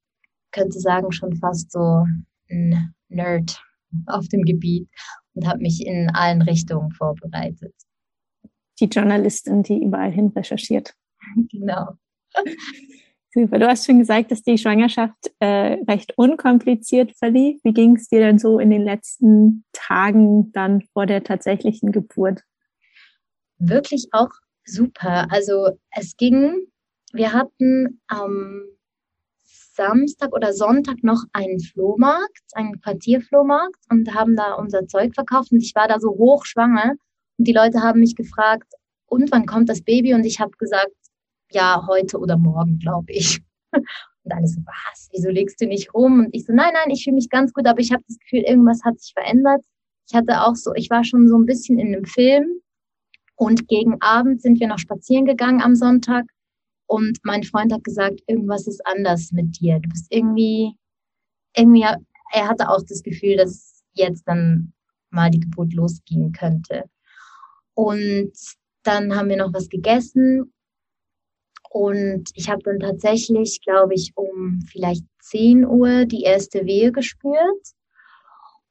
könnte 0.52 0.80
sagen, 0.80 1.12
schon 1.12 1.36
fast 1.38 1.72
so 1.72 2.06
ein 2.50 2.94
Nerd 3.10 3.62
auf 4.08 4.28
dem 4.28 4.44
Gebiet 4.44 4.88
und 5.34 5.48
habe 5.48 5.60
mich 5.60 5.86
in 5.86 6.10
allen 6.14 6.42
Richtungen 6.42 6.92
vorbereitet. 6.92 7.74
Die 8.80 8.86
Journalistin, 8.86 9.64
die 9.64 9.84
überall 9.84 10.12
hin 10.12 10.32
recherchiert. 10.36 10.94
Genau. 11.52 11.94
Super. 13.34 13.60
Du 13.60 13.68
hast 13.68 13.86
schon 13.86 14.00
gesagt, 14.00 14.32
dass 14.32 14.42
die 14.42 14.58
Schwangerschaft 14.58 15.32
äh, 15.40 15.78
recht 15.88 16.18
unkompliziert 16.18 17.16
verlief. 17.16 17.62
Wie 17.64 17.74
ging 17.74 17.96
es 17.96 18.10
dir 18.10 18.20
denn 18.20 18.40
so 18.40 18.60
in 18.60 18.70
den 18.70 18.82
letzten 18.82 19.64
Tagen 19.72 20.52
dann 20.52 20.82
vor 20.94 21.06
der 21.06 21.24
tatsächlichen 21.24 21.94
Geburt? 21.94 22.44
Wirklich 23.58 24.10
auch 24.12 24.32
super. 24.66 25.32
Also 25.32 25.70
es 25.92 26.18
ging, 26.18 26.68
wir 27.14 27.32
hatten 27.32 28.02
am 28.08 28.64
Samstag 29.82 30.34
oder 30.34 30.54
Sonntag 30.54 31.04
noch 31.04 31.24
einen 31.34 31.60
Flohmarkt, 31.60 32.44
einen 32.54 32.80
Quartierflohmarkt 32.82 33.80
und 33.90 34.14
haben 34.14 34.36
da 34.36 34.54
unser 34.54 34.88
Zeug 34.88 35.14
verkauft 35.16 35.52
und 35.52 35.62
ich 35.62 35.74
war 35.76 35.88
da 35.88 36.00
so 36.00 36.10
hochschwanger 36.10 36.96
und 37.38 37.48
die 37.48 37.54
Leute 37.54 37.82
haben 37.82 38.00
mich 38.00 38.16
gefragt, 38.16 38.72
und 39.12 39.30
wann 39.32 39.46
kommt 39.46 39.70
das 39.70 39.82
Baby? 39.82 40.14
Und 40.14 40.26
ich 40.26 40.40
habe 40.40 40.52
gesagt, 40.58 40.96
ja, 41.52 41.86
heute 41.88 42.18
oder 42.18 42.38
morgen, 42.38 42.80
glaube 42.80 43.12
ich. 43.12 43.42
Und 44.24 44.32
alle 44.32 44.48
so, 44.48 44.62
was, 44.62 45.10
wieso 45.12 45.30
legst 45.30 45.60
du 45.60 45.66
nicht 45.66 45.94
rum? 45.96 46.20
Und 46.20 46.30
ich 46.32 46.46
so, 46.46 46.54
nein, 46.54 46.72
nein, 46.74 46.92
ich 46.92 47.04
fühle 47.04 47.16
mich 47.16 47.30
ganz 47.30 47.52
gut, 47.54 47.68
aber 47.68 47.80
ich 47.80 47.92
habe 47.92 48.04
das 48.08 48.20
Gefühl, 48.20 48.42
irgendwas 48.42 48.82
hat 48.86 49.00
sich 49.00 49.14
verändert. 49.14 49.62
Ich 50.08 50.16
hatte 50.16 50.44
auch 50.44 50.56
so, 50.56 50.74
ich 50.76 50.92
war 50.92 51.04
schon 51.04 51.28
so 51.28 51.38
ein 51.38 51.46
bisschen 51.46 51.80
in 51.80 51.88
einem 51.88 52.06
Film 52.06 52.62
und 53.36 53.68
gegen 53.68 54.00
Abend 54.00 54.42
sind 54.42 54.60
wir 54.60 54.68
noch 54.68 54.78
spazieren 54.78 55.26
gegangen 55.26 55.62
am 55.62 55.76
Sonntag 55.76 56.26
und 56.92 57.20
mein 57.24 57.44
Freund 57.44 57.72
hat 57.72 57.86
gesagt, 57.86 58.22
irgendwas 58.28 58.68
ist 58.68 58.86
anders 58.86 59.32
mit 59.32 59.62
dir. 59.62 59.80
Du 59.80 59.88
bist 59.88 60.08
irgendwie, 60.10 60.74
irgendwie, 61.56 61.86
er 62.34 62.48
hatte 62.50 62.68
auch 62.68 62.84
das 62.86 63.02
Gefühl, 63.02 63.38
dass 63.38 63.82
jetzt 63.94 64.24
dann 64.28 64.74
mal 65.10 65.32
die 65.32 65.40
Geburt 65.40 65.72
losgehen 65.72 66.34
könnte. 66.34 66.84
Und 67.76 68.34
dann 68.84 69.16
haben 69.16 69.30
wir 69.30 69.38
noch 69.38 69.54
was 69.54 69.70
gegessen 69.70 70.52
und 71.70 72.30
ich 72.34 72.50
habe 72.50 72.62
dann 72.64 72.80
tatsächlich, 72.80 73.62
glaube 73.62 73.94
ich, 73.94 74.12
um 74.16 74.60
vielleicht 74.70 75.06
10 75.22 75.66
Uhr 75.66 76.04
die 76.04 76.24
erste 76.24 76.66
Wehe 76.66 76.92
gespürt. 76.92 77.68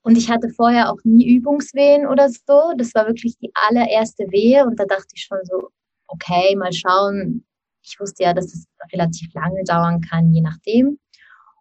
Und 0.02 0.18
ich 0.18 0.28
hatte 0.28 0.50
vorher 0.50 0.92
auch 0.92 0.98
nie 1.04 1.26
Übungswehen 1.26 2.06
oder 2.06 2.28
so. 2.28 2.74
Das 2.76 2.94
war 2.94 3.06
wirklich 3.06 3.38
die 3.38 3.50
allererste 3.54 4.24
Wehe. 4.30 4.66
Und 4.66 4.78
da 4.78 4.84
dachte 4.84 5.14
ich 5.14 5.22
schon 5.22 5.38
so, 5.44 5.70
okay, 6.08 6.54
mal 6.56 6.74
schauen. 6.74 7.46
Ich 7.82 7.98
wusste 7.98 8.24
ja, 8.24 8.34
dass 8.34 8.46
es 8.46 8.66
relativ 8.92 9.32
lange 9.34 9.64
dauern 9.64 10.00
kann, 10.00 10.32
je 10.32 10.40
nachdem. 10.40 10.98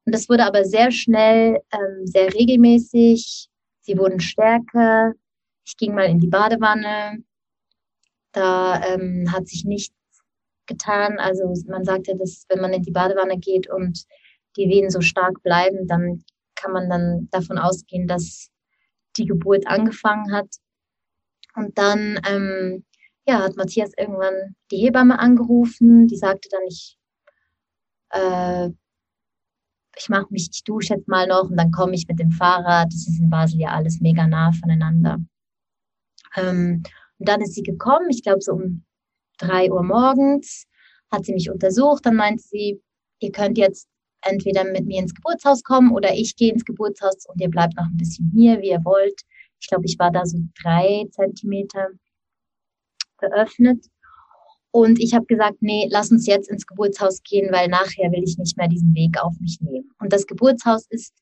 Und 0.05 0.15
das 0.15 0.29
wurde 0.29 0.45
aber 0.45 0.65
sehr 0.65 0.91
schnell, 0.91 1.59
ähm, 1.71 2.05
sehr 2.05 2.33
regelmäßig. 2.33 3.47
Sie 3.81 3.97
wurden 3.97 4.19
stärker. 4.19 5.13
Ich 5.65 5.77
ging 5.77 5.93
mal 5.93 6.05
in 6.05 6.19
die 6.19 6.27
Badewanne. 6.27 7.23
Da 8.31 8.81
ähm, 8.85 9.31
hat 9.31 9.47
sich 9.47 9.65
nichts 9.65 9.95
getan. 10.65 11.19
Also 11.19 11.53
man 11.67 11.83
sagt 11.83 12.07
ja, 12.07 12.15
dass 12.15 12.45
wenn 12.49 12.61
man 12.61 12.73
in 12.73 12.83
die 12.83 12.91
Badewanne 12.91 13.37
geht 13.37 13.69
und 13.69 14.03
die 14.57 14.69
Wehen 14.69 14.89
so 14.89 15.01
stark 15.01 15.41
bleiben, 15.43 15.87
dann 15.87 16.23
kann 16.55 16.71
man 16.71 16.89
dann 16.89 17.27
davon 17.31 17.57
ausgehen, 17.57 18.07
dass 18.07 18.49
die 19.17 19.25
Geburt 19.25 19.67
angefangen 19.67 20.31
hat. 20.33 20.47
Und 21.55 21.77
dann 21.77 22.19
ähm, 22.27 22.85
ja, 23.29 23.43
hat 23.43 23.55
Matthias 23.55 23.91
irgendwann 23.97 24.55
die 24.71 24.77
Hebamme 24.77 25.19
angerufen, 25.19 26.07
die 26.07 26.17
sagte 26.17 26.49
dann, 26.51 26.63
ich, 26.67 26.97
äh, 28.09 28.69
ich 29.97 30.09
mache 30.09 30.27
mich, 30.31 30.49
ich 30.51 30.63
dusche 30.63 30.95
jetzt 30.95 31.07
mal 31.07 31.27
noch 31.27 31.49
und 31.49 31.57
dann 31.57 31.71
komme 31.71 31.93
ich 31.93 32.07
mit 32.07 32.19
dem 32.19 32.31
Fahrrad. 32.31 32.87
Das 32.87 33.07
ist 33.07 33.19
in 33.19 33.29
Basel 33.29 33.59
ja 33.59 33.69
alles 33.69 33.99
mega 34.01 34.25
nah 34.27 34.51
voneinander. 34.51 35.19
Ähm, 36.35 36.83
und 37.17 37.29
dann 37.29 37.41
ist 37.41 37.53
sie 37.53 37.63
gekommen, 37.63 38.09
ich 38.09 38.23
glaube 38.23 38.41
so 38.41 38.53
um 38.53 38.83
drei 39.37 39.71
Uhr 39.71 39.83
morgens, 39.83 40.65
hat 41.11 41.25
sie 41.25 41.33
mich 41.33 41.51
untersucht, 41.51 42.05
dann 42.05 42.15
meinte 42.15 42.43
sie, 42.43 42.81
ihr 43.19 43.31
könnt 43.31 43.57
jetzt 43.57 43.87
entweder 44.21 44.63
mit 44.63 44.85
mir 44.85 45.01
ins 45.01 45.13
Geburtshaus 45.13 45.63
kommen 45.63 45.91
oder 45.91 46.13
ich 46.13 46.35
gehe 46.35 46.51
ins 46.51 46.65
Geburtshaus 46.65 47.25
und 47.27 47.39
ihr 47.41 47.49
bleibt 47.49 47.75
noch 47.77 47.85
ein 47.85 47.97
bisschen 47.97 48.31
hier, 48.33 48.59
wie 48.61 48.69
ihr 48.69 48.83
wollt. 48.83 49.21
Ich 49.59 49.67
glaube, 49.67 49.85
ich 49.85 49.99
war 49.99 50.11
da 50.11 50.25
so 50.25 50.39
drei 50.61 51.05
Zentimeter 51.11 51.89
geöffnet. 53.19 53.85
Und 54.71 54.99
ich 54.99 55.13
habe 55.13 55.25
gesagt, 55.25 55.57
nee, 55.61 55.87
lass 55.89 56.11
uns 56.11 56.27
jetzt 56.27 56.49
ins 56.49 56.67
Geburtshaus 56.67 57.21
gehen, 57.23 57.51
weil 57.51 57.67
nachher 57.67 58.11
will 58.11 58.23
ich 58.23 58.37
nicht 58.37 58.55
mehr 58.55 58.67
diesen 58.67 58.93
Weg 58.93 59.17
auf 59.21 59.33
mich 59.39 59.59
nehmen. 59.61 59.91
Und 59.99 60.13
das 60.13 60.27
Geburtshaus 60.27 60.85
ist 60.89 61.13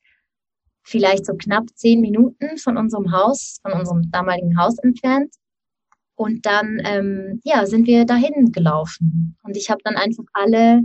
vielleicht 0.84 1.26
so 1.26 1.34
knapp 1.34 1.66
zehn 1.76 2.02
Minuten 2.02 2.58
von 2.58 2.78
unserem 2.78 3.12
Haus, 3.12 3.60
von 3.62 3.74
unserem 3.74 4.10
damaligen 4.12 4.60
Haus 4.60 4.78
entfernt. 4.80 5.34
Und 6.16 6.46
dann 6.46 6.82
ähm, 6.84 7.42
ja, 7.44 7.66
sind 7.66 7.88
wir 7.88 8.06
dahin 8.06 8.52
gelaufen. 8.52 9.38
Und 9.44 9.56
ich 9.56 9.70
habe 9.70 9.82
dann 9.84 9.96
einfach 9.96 10.24
alle 10.34 10.82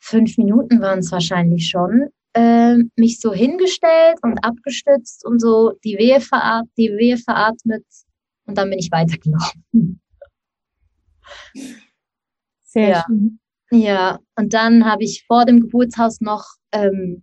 fünf 0.00 0.36
Minuten 0.38 0.80
waren 0.80 1.00
es 1.00 1.12
wahrscheinlich 1.12 1.68
schon, 1.68 2.08
äh, 2.34 2.76
mich 2.96 3.20
so 3.20 3.32
hingestellt 3.32 4.18
und 4.22 4.38
abgestützt 4.44 5.24
und 5.24 5.40
so 5.40 5.72
die 5.84 5.96
Wehe, 5.98 6.20
verat 6.20 6.66
die 6.76 6.90
Wehe 6.90 7.16
veratmet. 7.16 7.84
Und 8.46 8.56
dann 8.56 8.70
bin 8.70 8.78
ich 8.78 8.90
weitergelaufen. 8.90 10.00
Sehr 12.62 12.88
ja. 12.88 13.04
schön. 13.06 13.38
Ja, 13.70 14.20
und 14.36 14.54
dann 14.54 14.84
habe 14.84 15.02
ich 15.02 15.24
vor 15.26 15.44
dem 15.44 15.60
Geburtshaus 15.60 16.20
noch 16.20 16.44
ähm, 16.72 17.22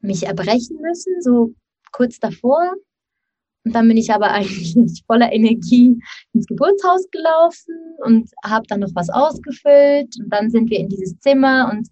mich 0.00 0.26
erbrechen 0.26 0.78
müssen, 0.80 1.20
so 1.20 1.54
kurz 1.92 2.18
davor. 2.18 2.74
Und 3.64 3.74
dann 3.74 3.88
bin 3.88 3.96
ich 3.96 4.12
aber 4.12 4.30
eigentlich 4.32 5.04
voller 5.06 5.32
Energie 5.32 5.96
ins 6.32 6.46
Geburtshaus 6.46 7.08
gelaufen 7.10 7.74
und 8.04 8.30
habe 8.44 8.66
dann 8.66 8.80
noch 8.80 8.94
was 8.94 9.08
ausgefüllt. 9.08 10.16
Und 10.18 10.30
dann 10.30 10.50
sind 10.50 10.70
wir 10.70 10.78
in 10.78 10.88
dieses 10.88 11.18
Zimmer 11.20 11.70
und 11.72 11.88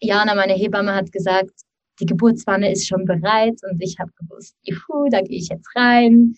Jana, 0.00 0.34
meine 0.34 0.54
Hebamme, 0.54 0.94
hat 0.94 1.12
gesagt, 1.12 1.52
die 2.00 2.06
Geburtswanne 2.06 2.72
ist 2.72 2.88
schon 2.88 3.04
bereit. 3.04 3.60
Und 3.70 3.82
ich 3.82 3.98
habe 3.98 4.10
gewusst, 4.18 4.56
juhu, 4.62 5.08
da 5.10 5.20
gehe 5.20 5.38
ich 5.38 5.48
jetzt 5.48 5.68
rein. 5.76 6.34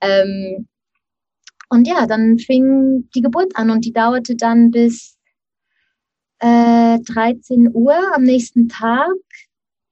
Ähm, 0.00 0.68
und 1.68 1.88
ja, 1.88 2.06
dann 2.06 2.38
fing 2.38 3.08
die 3.14 3.22
Geburt 3.22 3.56
an 3.56 3.70
und 3.70 3.84
die 3.84 3.92
dauerte 3.92 4.36
dann 4.36 4.70
bis 4.70 5.16
äh, 6.38 6.98
13 7.00 7.70
Uhr 7.74 7.96
am 8.14 8.22
nächsten 8.22 8.68
Tag. 8.68 9.14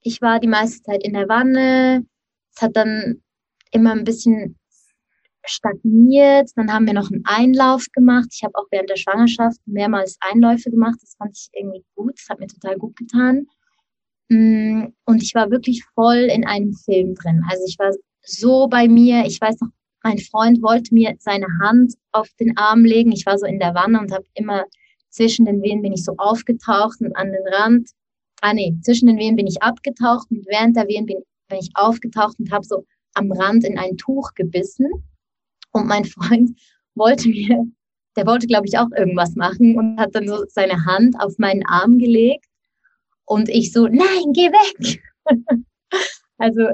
Ich 0.02 0.20
war 0.20 0.38
die 0.38 0.48
meiste 0.48 0.82
Zeit 0.82 1.02
in 1.02 1.14
der 1.14 1.28
Wanne. 1.28 2.06
Es 2.54 2.62
hat 2.62 2.76
dann 2.76 3.22
immer 3.72 3.92
ein 3.92 4.04
bisschen 4.04 4.56
stagniert. 5.44 6.50
Dann 6.56 6.72
haben 6.72 6.86
wir 6.86 6.94
noch 6.94 7.10
einen 7.10 7.24
Einlauf 7.24 7.86
gemacht. 7.92 8.28
Ich 8.32 8.44
habe 8.44 8.54
auch 8.56 8.66
während 8.70 8.90
der 8.90 8.96
Schwangerschaft 8.96 9.58
mehrmals 9.66 10.16
Einläufe 10.20 10.70
gemacht. 10.70 10.98
Das 11.00 11.14
fand 11.16 11.36
ich 11.36 11.48
irgendwie 11.52 11.84
gut. 11.94 12.14
Das 12.18 12.28
hat 12.28 12.40
mir 12.40 12.46
total 12.46 12.76
gut 12.76 12.96
getan. 12.96 13.46
Mm, 14.28 14.86
und 15.04 15.22
ich 15.22 15.34
war 15.34 15.50
wirklich 15.50 15.84
voll 15.94 16.28
in 16.32 16.46
einem 16.46 16.72
Film 16.72 17.14
drin. 17.14 17.42
Also 17.50 17.64
ich 17.66 17.78
war 17.78 17.90
so 18.22 18.68
bei 18.68 18.88
mir. 18.88 19.24
Ich 19.26 19.40
weiß 19.40 19.60
noch, 19.60 19.70
mein 20.04 20.18
Freund 20.18 20.62
wollte 20.62 20.94
mir 20.94 21.14
seine 21.18 21.46
Hand 21.62 21.94
auf 22.12 22.28
den 22.38 22.56
Arm 22.58 22.84
legen. 22.84 23.10
Ich 23.10 23.24
war 23.24 23.38
so 23.38 23.46
in 23.46 23.58
der 23.58 23.74
Wanne 23.74 23.98
und 23.98 24.12
habe 24.12 24.26
immer 24.34 24.64
zwischen 25.08 25.46
den 25.46 25.62
Wehen 25.62 25.80
bin 25.80 25.92
ich 25.92 26.04
so 26.04 26.14
aufgetaucht 26.18 27.00
und 27.00 27.16
an 27.16 27.32
den 27.32 27.54
Rand. 27.54 27.88
Ah 28.42 28.52
nee, 28.52 28.74
zwischen 28.82 29.06
den 29.06 29.18
Wehen 29.18 29.36
bin 29.36 29.46
ich 29.46 29.62
abgetaucht 29.62 30.30
und 30.30 30.44
während 30.46 30.76
der 30.76 30.86
Wehen 30.88 31.06
bin, 31.06 31.22
bin 31.48 31.58
ich 31.58 31.70
aufgetaucht 31.74 32.38
und 32.38 32.52
habe 32.52 32.64
so 32.64 32.84
am 33.14 33.32
Rand 33.32 33.64
in 33.64 33.78
ein 33.78 33.96
Tuch 33.96 34.34
gebissen 34.34 34.90
und 35.72 35.86
mein 35.86 36.04
Freund 36.04 36.50
wollte 36.94 37.28
mir, 37.28 37.64
der 38.16 38.26
wollte, 38.26 38.46
glaube 38.46 38.66
ich, 38.66 38.76
auch 38.76 38.90
irgendwas 38.96 39.34
machen 39.36 39.78
und 39.78 39.98
hat 39.98 40.14
dann 40.14 40.28
so 40.28 40.44
seine 40.48 40.84
Hand 40.84 41.18
auf 41.18 41.38
meinen 41.38 41.64
Arm 41.64 41.98
gelegt 41.98 42.46
und 43.24 43.48
ich 43.48 43.72
so, 43.72 43.86
nein, 43.86 44.32
geh 44.34 44.50
weg. 44.50 45.00
also 46.38 46.68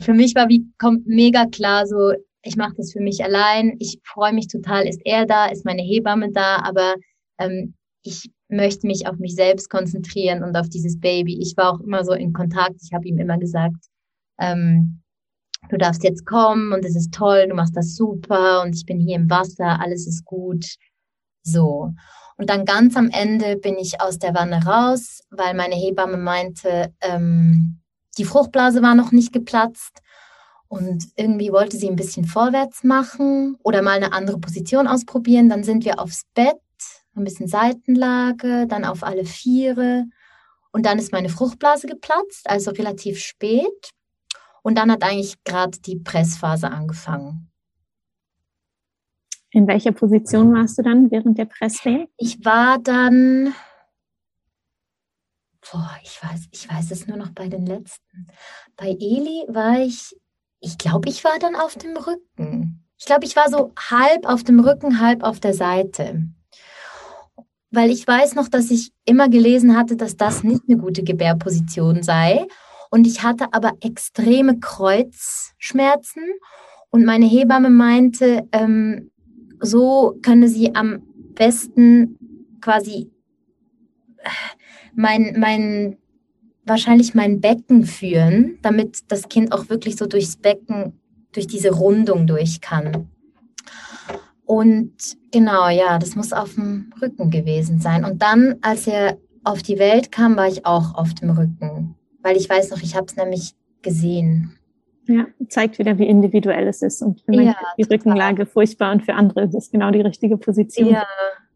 für 0.00 0.12
mich 0.12 0.34
war 0.34 0.48
wie 0.48 0.66
kommt 0.78 1.06
mega 1.06 1.46
klar 1.46 1.86
so, 1.86 2.12
ich 2.42 2.56
mache 2.56 2.74
das 2.76 2.92
für 2.92 3.00
mich 3.00 3.24
allein. 3.24 3.76
Ich 3.78 4.00
freue 4.04 4.32
mich 4.32 4.48
total, 4.48 4.86
ist 4.86 5.00
er 5.04 5.26
da, 5.26 5.46
ist 5.46 5.64
meine 5.64 5.82
Hebamme 5.82 6.32
da, 6.32 6.56
aber 6.56 6.96
ähm, 7.38 7.74
ich 8.02 8.30
möchte 8.48 8.86
mich 8.86 9.06
auf 9.06 9.16
mich 9.16 9.34
selbst 9.34 9.70
konzentrieren 9.70 10.42
und 10.42 10.56
auf 10.56 10.68
dieses 10.68 11.00
Baby. 11.00 11.38
Ich 11.40 11.56
war 11.56 11.72
auch 11.72 11.80
immer 11.80 12.04
so 12.04 12.12
in 12.12 12.32
Kontakt. 12.32 12.76
Ich 12.82 12.92
habe 12.92 13.06
ihm 13.06 13.18
immer 13.18 13.38
gesagt, 13.38 13.86
ähm, 14.38 15.02
du 15.70 15.76
darfst 15.78 16.02
jetzt 16.02 16.26
kommen 16.26 16.72
und 16.72 16.84
es 16.84 16.96
ist 16.96 17.14
toll, 17.14 17.46
du 17.48 17.54
machst 17.54 17.76
das 17.76 17.94
super 17.94 18.62
und 18.62 18.74
ich 18.74 18.84
bin 18.84 18.98
hier 18.98 19.16
im 19.16 19.30
Wasser, 19.30 19.80
alles 19.80 20.06
ist 20.06 20.24
gut. 20.24 20.66
So. 21.44 21.92
Und 22.36 22.50
dann 22.50 22.64
ganz 22.64 22.96
am 22.96 23.08
Ende 23.10 23.56
bin 23.56 23.76
ich 23.78 24.00
aus 24.00 24.18
der 24.18 24.34
Wanne 24.34 24.64
raus, 24.64 25.20
weil 25.30 25.54
meine 25.54 25.76
Hebamme 25.76 26.16
meinte, 26.16 26.92
ähm, 27.00 27.80
die 28.18 28.24
Fruchtblase 28.24 28.82
war 28.82 28.94
noch 28.94 29.12
nicht 29.12 29.32
geplatzt 29.32 30.02
und 30.72 31.08
irgendwie 31.16 31.52
wollte 31.52 31.76
sie 31.76 31.86
ein 31.86 31.96
bisschen 31.96 32.24
vorwärts 32.24 32.82
machen 32.82 33.58
oder 33.62 33.82
mal 33.82 33.96
eine 33.96 34.14
andere 34.14 34.38
Position 34.38 34.88
ausprobieren. 34.88 35.50
Dann 35.50 35.64
sind 35.64 35.84
wir 35.84 36.00
aufs 36.00 36.22
Bett, 36.32 36.56
ein 37.14 37.24
bisschen 37.24 37.46
Seitenlage, 37.46 38.66
dann 38.66 38.86
auf 38.86 39.02
alle 39.02 39.26
Viere 39.26 40.06
und 40.70 40.86
dann 40.86 40.98
ist 40.98 41.12
meine 41.12 41.28
Fruchtblase 41.28 41.86
geplatzt, 41.86 42.48
also 42.48 42.70
relativ 42.70 43.18
spät. 43.18 43.90
Und 44.62 44.78
dann 44.78 44.90
hat 44.90 45.02
eigentlich 45.02 45.44
gerade 45.44 45.78
die 45.78 45.96
Pressphase 45.96 46.70
angefangen. 46.70 47.50
In 49.50 49.66
welcher 49.66 49.92
Position 49.92 50.54
warst 50.54 50.78
du 50.78 50.82
dann 50.82 51.10
während 51.10 51.36
der 51.36 51.44
Presswehen? 51.44 52.08
Ich 52.16 52.42
war 52.46 52.78
dann, 52.78 53.52
boah, 55.70 55.90
ich 56.02 56.18
weiß, 56.22 56.48
ich 56.50 56.66
weiß 56.66 56.92
es 56.92 57.06
nur 57.06 57.18
noch 57.18 57.32
bei 57.32 57.48
den 57.48 57.66
letzten. 57.66 58.28
Bei 58.74 58.88
Eli 58.88 59.44
war 59.48 59.78
ich, 59.78 60.16
ich 60.62 60.78
glaube, 60.78 61.08
ich 61.08 61.24
war 61.24 61.38
dann 61.40 61.56
auf 61.56 61.76
dem 61.76 61.96
Rücken. 61.96 62.84
Ich 62.96 63.04
glaube, 63.04 63.24
ich 63.24 63.34
war 63.34 63.50
so 63.50 63.72
halb 63.76 64.26
auf 64.26 64.44
dem 64.44 64.60
Rücken, 64.60 65.00
halb 65.00 65.24
auf 65.24 65.40
der 65.40 65.54
Seite. 65.54 66.22
Weil 67.70 67.90
ich 67.90 68.06
weiß 68.06 68.36
noch, 68.36 68.48
dass 68.48 68.70
ich 68.70 68.92
immer 69.04 69.28
gelesen 69.28 69.76
hatte, 69.76 69.96
dass 69.96 70.16
das 70.16 70.44
nicht 70.44 70.62
eine 70.68 70.78
gute 70.78 71.02
Gebärposition 71.02 72.02
sei. 72.02 72.46
Und 72.90 73.06
ich 73.06 73.24
hatte 73.24 73.52
aber 73.52 73.72
extreme 73.80 74.60
Kreuzschmerzen. 74.60 76.22
Und 76.90 77.04
meine 77.04 77.26
Hebamme 77.26 77.70
meinte, 77.70 78.46
ähm, 78.52 79.10
so 79.58 80.16
könne 80.22 80.48
sie 80.48 80.74
am 80.74 81.02
besten 81.34 82.18
quasi 82.60 83.10
äh, 84.18 84.28
mein, 84.94 85.34
mein, 85.38 85.98
wahrscheinlich 86.64 87.14
mein 87.14 87.40
Becken 87.40 87.84
führen, 87.84 88.58
damit 88.62 89.10
das 89.10 89.28
Kind 89.28 89.52
auch 89.52 89.68
wirklich 89.68 89.96
so 89.96 90.06
durchs 90.06 90.36
Becken, 90.36 91.00
durch 91.32 91.46
diese 91.46 91.72
Rundung 91.72 92.26
durch 92.26 92.60
kann. 92.60 93.08
Und 94.44 94.92
genau, 95.30 95.68
ja, 95.68 95.98
das 95.98 96.14
muss 96.14 96.32
auf 96.32 96.54
dem 96.54 96.92
Rücken 97.00 97.30
gewesen 97.30 97.80
sein. 97.80 98.04
Und 98.04 98.20
dann, 98.20 98.56
als 98.60 98.86
er 98.86 99.16
auf 99.44 99.62
die 99.62 99.78
Welt 99.78 100.12
kam, 100.12 100.36
war 100.36 100.48
ich 100.48 100.66
auch 100.66 100.94
auf 100.94 101.14
dem 101.14 101.30
Rücken 101.30 101.96
weil 102.22 102.36
ich 102.36 102.48
weiß 102.48 102.70
noch, 102.70 102.82
ich 102.82 102.94
habe 102.94 103.06
es 103.06 103.16
nämlich 103.16 103.54
gesehen. 103.82 104.56
Ja, 105.08 105.26
zeigt 105.48 105.78
wieder, 105.78 105.98
wie 105.98 106.06
individuell 106.06 106.68
es 106.68 106.82
ist. 106.82 107.02
Und 107.02 107.22
für 107.22 107.32
ja, 107.32 107.56
die 107.76 107.82
total. 107.82 107.96
Rückenlage 107.96 108.46
furchtbar 108.46 108.92
und 108.92 109.02
für 109.04 109.14
andere 109.14 109.42
ist 109.42 109.54
es 109.54 109.70
genau 109.70 109.90
die 109.90 110.00
richtige 110.00 110.36
Position. 110.36 110.90
Ja, 110.90 111.06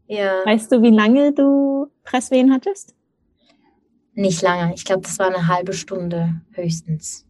ja. 0.07 0.33
Weißt 0.45 0.71
du, 0.71 0.81
wie 0.81 0.89
lange 0.89 1.31
du 1.33 1.87
Presswehen 2.03 2.53
hattest? 2.53 2.93
Nicht 4.17 4.41
lange. 4.41 4.73
Ich 4.73 4.83
glaube, 4.83 5.01
das 5.03 5.19
war 5.19 5.27
eine 5.27 5.47
halbe 5.47 5.73
Stunde 5.73 6.41
höchstens. 6.51 7.25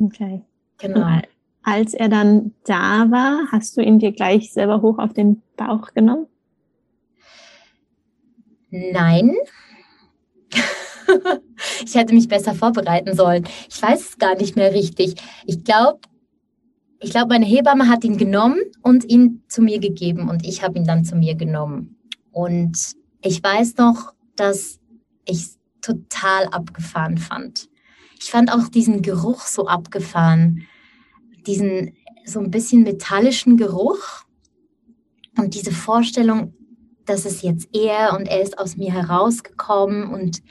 Okay. 0.00 0.42
Genau. 0.78 1.06
Und 1.06 1.22
als 1.62 1.92
er 1.92 2.08
dann 2.08 2.54
da 2.64 3.10
war, 3.10 3.46
hast 3.52 3.76
du 3.76 3.82
ihn 3.82 3.98
dir 3.98 4.12
gleich 4.12 4.52
selber 4.52 4.80
hoch 4.80 4.98
auf 4.98 5.12
den 5.12 5.42
Bauch 5.56 5.92
genommen? 5.92 6.26
Nein, 8.70 9.34
ich 11.84 11.94
hätte 11.94 12.14
mich 12.14 12.28
besser 12.28 12.54
vorbereiten 12.54 13.14
sollen. 13.14 13.44
Ich 13.68 13.82
weiß 13.82 14.00
es 14.00 14.18
gar 14.18 14.36
nicht 14.36 14.56
mehr 14.56 14.72
richtig. 14.72 15.16
Ich 15.44 15.64
glaube, 15.64 16.00
ich 17.00 17.10
glaube, 17.10 17.28
meine 17.28 17.46
Hebamme 17.46 17.88
hat 17.88 18.04
ihn 18.04 18.16
genommen 18.16 18.60
und 18.82 19.04
ihn 19.04 19.42
zu 19.48 19.60
mir 19.60 19.78
gegeben 19.78 20.30
und 20.30 20.46
ich 20.46 20.62
habe 20.62 20.78
ihn 20.78 20.86
dann 20.86 21.04
zu 21.04 21.16
mir 21.16 21.34
genommen. 21.34 21.96
Und 22.30 22.92
ich 23.22 23.42
weiß 23.42 23.76
noch, 23.76 24.14
dass 24.36 24.80
ich 25.26 25.59
total 25.82 26.46
abgefahren 26.46 27.18
fand. 27.18 27.68
Ich 28.18 28.30
fand 28.30 28.52
auch 28.52 28.68
diesen 28.68 29.02
Geruch 29.02 29.42
so 29.42 29.66
abgefahren. 29.66 30.66
Diesen 31.46 31.94
so 32.24 32.40
ein 32.40 32.50
bisschen 32.50 32.82
metallischen 32.82 33.56
Geruch 33.56 34.24
und 35.38 35.54
diese 35.54 35.72
Vorstellung, 35.72 36.54
dass 37.06 37.24
es 37.24 37.42
jetzt 37.42 37.68
er 37.74 38.16
und 38.16 38.26
er 38.26 38.42
ist 38.42 38.58
aus 38.58 38.76
mir 38.76 38.92
herausgekommen 38.92 40.12
und 40.12 40.42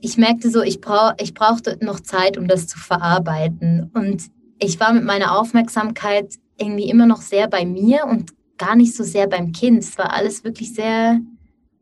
ich 0.00 0.16
merkte 0.16 0.50
so, 0.50 0.62
ich, 0.62 0.80
brauch, 0.80 1.14
ich 1.20 1.34
brauchte 1.34 1.76
noch 1.84 2.00
Zeit, 2.00 2.38
um 2.38 2.46
das 2.46 2.68
zu 2.68 2.78
verarbeiten. 2.78 3.90
Und 3.94 4.30
ich 4.60 4.78
war 4.78 4.92
mit 4.92 5.04
meiner 5.04 5.36
Aufmerksamkeit 5.36 6.34
irgendwie 6.56 6.88
immer 6.88 7.06
noch 7.06 7.20
sehr 7.20 7.48
bei 7.48 7.64
mir 7.64 8.06
und 8.06 8.32
gar 8.58 8.76
nicht 8.76 8.94
so 8.94 9.02
sehr 9.02 9.26
beim 9.26 9.52
Kind. 9.52 9.78
Es 9.82 9.98
war 9.98 10.12
alles 10.12 10.44
wirklich 10.44 10.74
sehr, 10.74 11.20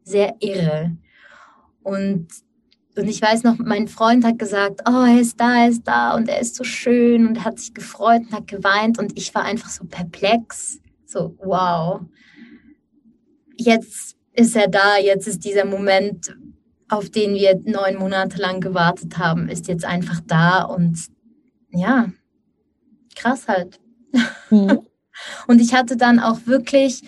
sehr 0.03 0.35
irre. 0.41 0.97
Und, 1.87 2.27
und 2.97 3.09
ich 3.09 3.23
weiß 3.23 3.45
noch, 3.45 3.59
mein 3.59 3.87
Freund 3.87 4.25
hat 4.25 4.41
gesagt, 4.41 4.81
oh, 4.89 5.05
er 5.05 5.21
ist 5.21 5.39
da, 5.39 5.63
er 5.63 5.69
ist 5.69 5.87
da 5.87 6.17
und 6.17 6.29
er 6.29 6.41
ist 6.41 6.57
so 6.57 6.65
schön 6.65 7.29
und 7.29 7.37
er 7.37 7.45
hat 7.45 7.61
sich 7.61 7.75
gefreut 7.75 8.23
und 8.23 8.33
hat 8.33 8.49
geweint 8.49 8.99
und 8.99 9.17
ich 9.17 9.33
war 9.37 9.45
einfach 9.45 9.69
so 9.69 9.85
perplex. 9.85 10.81
So, 11.07 11.37
wow. 11.39 12.01
Jetzt 13.57 14.17
ist 14.33 14.57
er 14.57 14.67
da, 14.67 14.99
jetzt 14.99 15.29
ist 15.29 15.45
dieser 15.45 15.65
Moment, 15.65 16.37
auf 16.89 17.09
den 17.09 17.35
wir 17.35 17.55
neun 17.65 17.99
Monate 17.99 18.39
lang 18.39 18.61
gewartet 18.61 19.17
haben, 19.17 19.49
ist 19.49 19.69
jetzt 19.69 19.85
einfach 19.85 20.21
da 20.27 20.63
und 20.63 21.07
ja, 21.71 22.11
krass 23.15 23.47
halt. 23.47 23.79
Mhm. 24.51 24.81
Und 25.47 25.63
ich 25.63 25.73
hatte 25.73 25.97
dann 25.97 26.21
auch 26.21 26.41
wirklich 26.45 27.03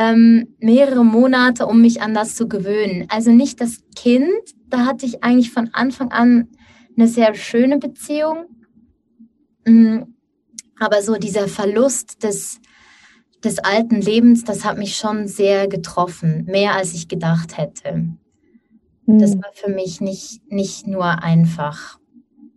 ähm, 0.00 0.54
mehrere 0.60 1.04
Monate, 1.04 1.66
um 1.66 1.82
mich 1.82 2.00
an 2.00 2.14
das 2.14 2.34
zu 2.34 2.48
gewöhnen. 2.48 3.04
Also 3.10 3.32
nicht 3.32 3.60
das 3.60 3.80
Kind, 3.94 4.30
da 4.70 4.86
hatte 4.86 5.04
ich 5.04 5.22
eigentlich 5.22 5.52
von 5.52 5.68
Anfang 5.74 6.10
an 6.10 6.48
eine 6.96 7.06
sehr 7.06 7.34
schöne 7.34 7.78
Beziehung. 7.78 8.46
Mhm. 9.66 10.14
Aber 10.78 11.02
so 11.02 11.16
dieser 11.16 11.48
Verlust 11.48 12.22
des, 12.22 12.60
des 13.44 13.58
alten 13.58 14.00
Lebens, 14.00 14.44
das 14.44 14.64
hat 14.64 14.78
mich 14.78 14.96
schon 14.96 15.28
sehr 15.28 15.68
getroffen, 15.68 16.46
mehr 16.46 16.74
als 16.74 16.94
ich 16.94 17.06
gedacht 17.06 17.58
hätte. 17.58 18.08
Das 19.04 19.32
hm. 19.32 19.42
war 19.42 19.50
für 19.52 19.70
mich 19.70 20.00
nicht, 20.00 20.40
nicht 20.50 20.86
nur 20.86 21.22
einfach. 21.22 21.98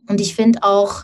Und 0.08 0.21
ich 0.21 0.36
finde 0.36 0.60
auch, 0.62 1.03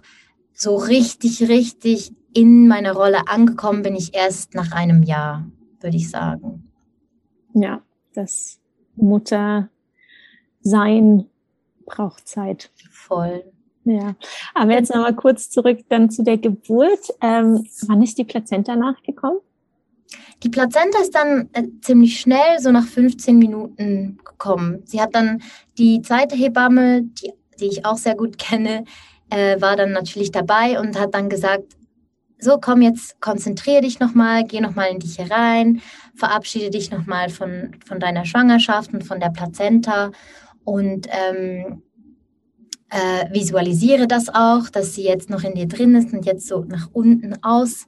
so 0.54 0.75
richtig, 0.75 1.47
richtig 1.47 2.12
in 2.34 2.67
meiner 2.67 2.91
Rolle 2.91 3.28
angekommen 3.28 3.82
bin 3.82 3.95
ich 3.95 4.13
erst 4.13 4.56
nach 4.56 4.71
einem 4.71 5.04
Jahr, 5.04 5.49
würde 5.82 5.98
ich 5.98 6.10
sagen. 6.10 6.72
Ja, 7.54 7.82
das 8.13 8.60
Muttersein 8.96 9.70
braucht 11.86 12.28
Zeit. 12.28 12.72
Voll. 12.92 13.44
Ja, 13.86 14.15
aber 14.54 14.74
jetzt 14.74 14.94
nochmal 14.94 15.15
kurz 15.15 15.50
zurück 15.50 15.80
dann 15.89 16.12
zu 16.12 16.24
der 16.24 16.38
Geburt. 16.38 17.10
Ähm, 17.22 17.65
wann 17.88 18.04
ist 18.04 18.18
die 18.18 18.24
Plazenta 18.24 18.76
nachgekommen? 18.76 19.39
Die 20.44 20.50
Plazenta 20.50 21.00
ist 21.02 21.15
dann 21.15 21.50
äh, 21.54 21.63
ziemlich 21.82 22.20
schnell, 22.20 22.60
so 22.60 22.72
nach 22.72 22.86
15 22.86 23.38
Minuten 23.38 24.20
gekommen. 24.24 24.84
Sie 24.86 25.02
hat 25.02 25.15
dann 25.15 25.42
die 25.78 26.02
zweite 26.02 26.36
Hebamme, 26.36 27.04
die, 27.04 27.34
die 27.60 27.68
ich 27.68 27.86
auch 27.86 27.98
sehr 27.98 28.15
gut 28.15 28.38
kenne, 28.38 28.84
äh, 29.30 29.60
war 29.60 29.76
dann 29.76 29.92
natürlich 29.92 30.32
dabei 30.32 30.80
und 30.80 31.00
hat 31.00 31.13
dann 31.13 31.30
gesagt, 31.30 31.76
so 32.39 32.58
komm 32.60 32.82
jetzt, 32.82 33.19
konzentriere 33.21 33.82
dich 33.82 33.99
nochmal, 33.99 34.43
geh 34.45 34.62
nochmal 34.62 34.91
in 34.91 34.99
dich 34.99 35.17
herein, 35.17 35.82
verabschiede 36.15 36.69
dich 36.69 36.91
nochmal 36.91 37.30
von, 37.30 37.75
von 37.86 37.99
deiner 37.99 38.25
Schwangerschaft 38.25 38.93
und 38.93 39.04
von 39.04 39.19
der 39.19 39.30
Plazenta 39.30 40.12
und 40.63 41.08
ähm, 41.10 41.84
äh, 42.89 43.32
visualisiere 43.32 44.08
das 44.08 44.30
auch, 44.30 44.69
dass 44.69 44.95
sie 44.95 45.04
jetzt 45.04 45.30
noch 45.30 45.43
in 45.43 45.54
dir 45.54 45.67
drin 45.67 45.95
ist 45.95 46.13
und 46.13 46.25
jetzt 46.25 46.47
so 46.47 46.63
nach 46.63 46.89
unten 46.91 47.43
aus 47.43 47.86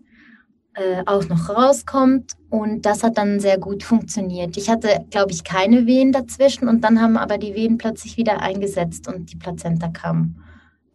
äh, 0.73 1.03
auch 1.05 1.27
noch 1.27 1.49
rauskommt. 1.49 2.33
Und 2.49 2.85
das 2.85 3.03
hat 3.03 3.17
dann 3.17 3.39
sehr 3.39 3.57
gut 3.57 3.83
funktioniert. 3.83 4.57
Ich 4.57 4.69
hatte, 4.69 5.05
glaube 5.09 5.31
ich, 5.31 5.43
keine 5.43 5.85
Wehen 5.85 6.11
dazwischen 6.11 6.67
und 6.67 6.81
dann 6.81 7.01
haben 7.01 7.17
aber 7.17 7.37
die 7.37 7.55
Wehen 7.55 7.77
plötzlich 7.77 8.17
wieder 8.17 8.41
eingesetzt 8.41 9.07
und 9.07 9.31
die 9.31 9.37
Plazenta 9.37 9.89
kam 9.89 10.35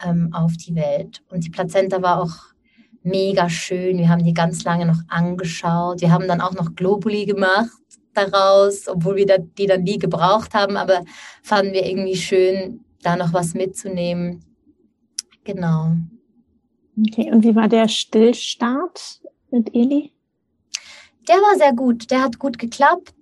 ähm, 0.05 0.31
auf 0.33 0.53
die 0.57 0.75
Welt. 0.75 1.23
Und 1.29 1.45
die 1.45 1.51
Plazenta 1.51 2.01
war 2.03 2.23
auch 2.23 2.56
mega 3.07 3.49
schön. 3.49 3.99
Wir 3.99 4.09
haben 4.09 4.25
die 4.25 4.35
ganz 4.35 4.65
lange 4.65 4.85
noch 4.85 5.01
angeschaut. 5.09 6.01
Wir 6.01 6.11
haben 6.11 6.29
dann 6.29 6.41
auch 6.41 6.53
noch 6.53 6.75
Globuli 6.75 7.25
gemacht 7.25 7.71
daraus, 8.13 8.89
obwohl 8.89 9.17
wir 9.17 9.39
die 9.39 9.67
dann 9.67 9.83
nie 9.83 9.99
gebraucht 9.99 10.55
haben, 10.55 10.77
aber 10.77 11.05
fanden 11.43 11.73
wir 11.73 11.85
irgendwie 11.85 12.17
schön, 12.17 12.85
da 13.03 13.17
noch 13.17 13.33
was 13.33 13.55
mitzunehmen. 13.55 14.45
Genau. 15.45 15.93
Okay, 16.99 17.31
und 17.31 17.45
wie 17.45 17.55
war 17.55 17.69
der 17.69 17.89
Stillstart 17.89 19.21
mit 19.51 19.75
Eli? 19.75 20.13
Der 21.29 21.37
war 21.37 21.57
sehr 21.59 21.75
gut, 21.75 22.11
der 22.11 22.23
hat 22.23 22.39
gut 22.39 22.59
geklappt. 22.59 23.15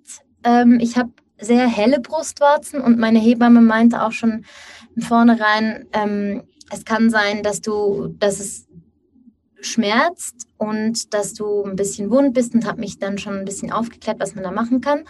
Ähm, 0.43 0.79
ich 0.79 0.97
habe 0.97 1.11
sehr 1.39 1.67
helle 1.67 1.99
Brustwarzen 1.99 2.81
und 2.81 2.97
meine 2.97 3.19
Hebamme 3.19 3.61
meinte 3.61 4.01
auch 4.01 4.13
schon 4.13 4.45
im 4.95 5.01
Vornherein, 5.01 5.87
ähm, 5.91 6.43
es 6.71 6.85
kann 6.85 7.09
sein, 7.09 7.43
dass 7.43 7.61
du, 7.61 8.15
dass 8.17 8.39
es 8.39 8.64
schmerzt 9.65 10.47
und 10.57 11.13
dass 11.13 11.33
du 11.33 11.63
ein 11.63 11.75
bisschen 11.75 12.09
wund 12.09 12.33
bist 12.33 12.53
und 12.53 12.65
habe 12.65 12.79
mich 12.79 12.99
dann 12.99 13.17
schon 13.17 13.39
ein 13.39 13.45
bisschen 13.45 13.71
aufgeklärt, 13.71 14.19
was 14.19 14.35
man 14.35 14.43
da 14.43 14.51
machen 14.51 14.81
kann. 14.81 15.03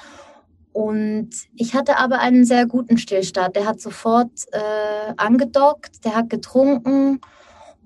Und 0.73 1.29
ich 1.55 1.73
hatte 1.73 1.97
aber 1.97 2.19
einen 2.19 2.43
sehr 2.43 2.65
guten 2.65 2.97
Stillstart. 2.97 3.55
Der 3.55 3.65
hat 3.65 3.79
sofort 3.79 4.31
äh, 4.51 5.13
angedockt, 5.15 6.03
der 6.03 6.15
hat 6.15 6.29
getrunken. 6.29 7.21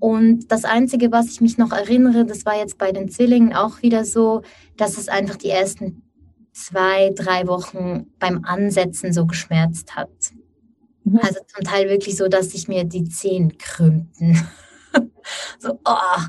Und 0.00 0.50
das 0.50 0.64
Einzige, 0.64 1.12
was 1.12 1.28
ich 1.28 1.40
mich 1.40 1.56
noch 1.56 1.70
erinnere, 1.70 2.24
das 2.24 2.44
war 2.46 2.56
jetzt 2.56 2.78
bei 2.78 2.90
den 2.90 3.08
Zwillingen 3.08 3.54
auch 3.54 3.82
wieder 3.82 4.04
so, 4.04 4.42
dass 4.76 4.98
es 4.98 5.08
einfach 5.08 5.36
die 5.36 5.50
ersten 5.50 6.02
zwei, 6.52 7.12
drei 7.14 7.46
Wochen 7.46 8.06
beim 8.18 8.44
Ansetzen 8.44 9.12
so 9.12 9.24
geschmerzt 9.26 9.94
hat. 9.94 10.10
Mhm. 11.04 11.20
Also 11.22 11.40
zum 11.46 11.64
Teil 11.64 11.88
wirklich 11.88 12.16
so, 12.16 12.28
dass 12.28 12.50
sich 12.50 12.66
mir 12.66 12.84
die 12.84 13.04
Zehen 13.04 13.56
krümmten. 13.56 14.48
so, 15.58 15.78
oh. 15.84 16.22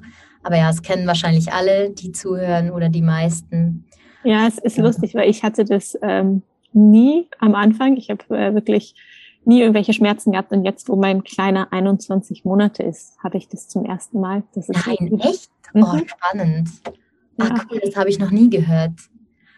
Aber 0.43 0.58
ja, 0.58 0.69
es 0.69 0.82
kennen 0.82 1.08
wahrscheinlich 1.08 1.51
alle, 1.51 1.91
die 1.91 2.12
zuhören 2.12 2.71
oder 2.71 2.89
die 2.89 3.01
meisten. 3.01 3.86
Ja, 4.23 4.47
es 4.47 4.58
ist 4.58 4.77
ja. 4.77 4.84
lustig, 4.84 5.15
weil 5.15 5.30
ich 5.30 5.43
hatte 5.43 5.65
das 5.65 5.97
ähm, 6.01 6.43
nie 6.73 7.27
am 7.39 7.56
Anfang. 7.56 7.97
Ich 7.97 8.10
habe 8.10 8.23
äh, 8.30 8.54
wirklich 8.54 8.95
nie 9.45 9.62
irgendwelche 9.62 9.93
Schmerzen 9.93 10.32
gehabt 10.32 10.51
und 10.51 10.65
jetzt, 10.65 10.89
wo 10.89 10.95
mein 10.95 11.23
kleiner 11.23 11.71
21 11.71 12.45
Monate 12.45 12.84
ist, 12.84 13.17
habe 13.23 13.38
ich 13.38 13.47
das 13.47 13.67
zum 13.67 13.86
ersten 13.86 14.19
Mal. 14.19 14.43
Das 14.54 14.69
ist 14.69 14.86
Nein, 14.86 15.19
echt? 15.19 15.49
Mhm. 15.73 15.84
Oh, 15.84 15.97
spannend. 16.06 16.69
Ah, 17.38 17.45
ja. 17.45 17.65
cool, 17.71 17.80
das 17.84 17.95
habe 17.95 18.10
ich 18.10 18.19
noch 18.19 18.32
nie 18.32 18.49
gehört. 18.49 18.91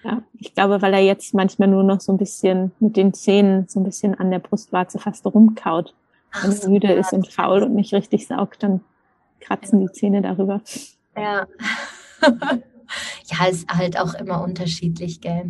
Ja, 0.04 0.22
ich 0.38 0.54
glaube, 0.54 0.82
weil 0.82 0.93
er 0.93 1.04
jetzt 1.04 1.34
manchmal 1.34 1.69
nur 1.69 1.84
noch 1.84 2.02
so 2.02 2.12
ein 2.12 2.17
bisschen 2.17 2.72
mit 2.80 2.98
den 2.98 3.13
Zähnen 3.13 3.67
so 3.67 3.80
ein 3.80 3.84
bisschen 3.84 4.15
an 4.15 4.32
der 4.32 4.39
Brustwarze 4.39 5.00
fast 5.00 5.26
rumkaut. 5.26 5.93
Wenn 6.41 6.52
er 6.52 6.69
müde 6.69 6.91
ist 6.93 7.13
und 7.13 7.28
faul 7.28 7.63
und 7.63 7.76
nicht 7.76 7.93
richtig 7.93 8.28
saugt, 8.28 8.63
dann 8.63 8.82
kratzen 9.44 9.80
die 9.80 9.92
Zähne 9.92 10.22
darüber. 10.22 10.62
Ja. 11.16 11.48
ja, 12.22 13.46
ist 13.50 13.70
halt 13.70 14.00
auch 14.00 14.14
immer 14.16 14.42
unterschiedlich, 14.42 15.22
gell? 15.22 15.50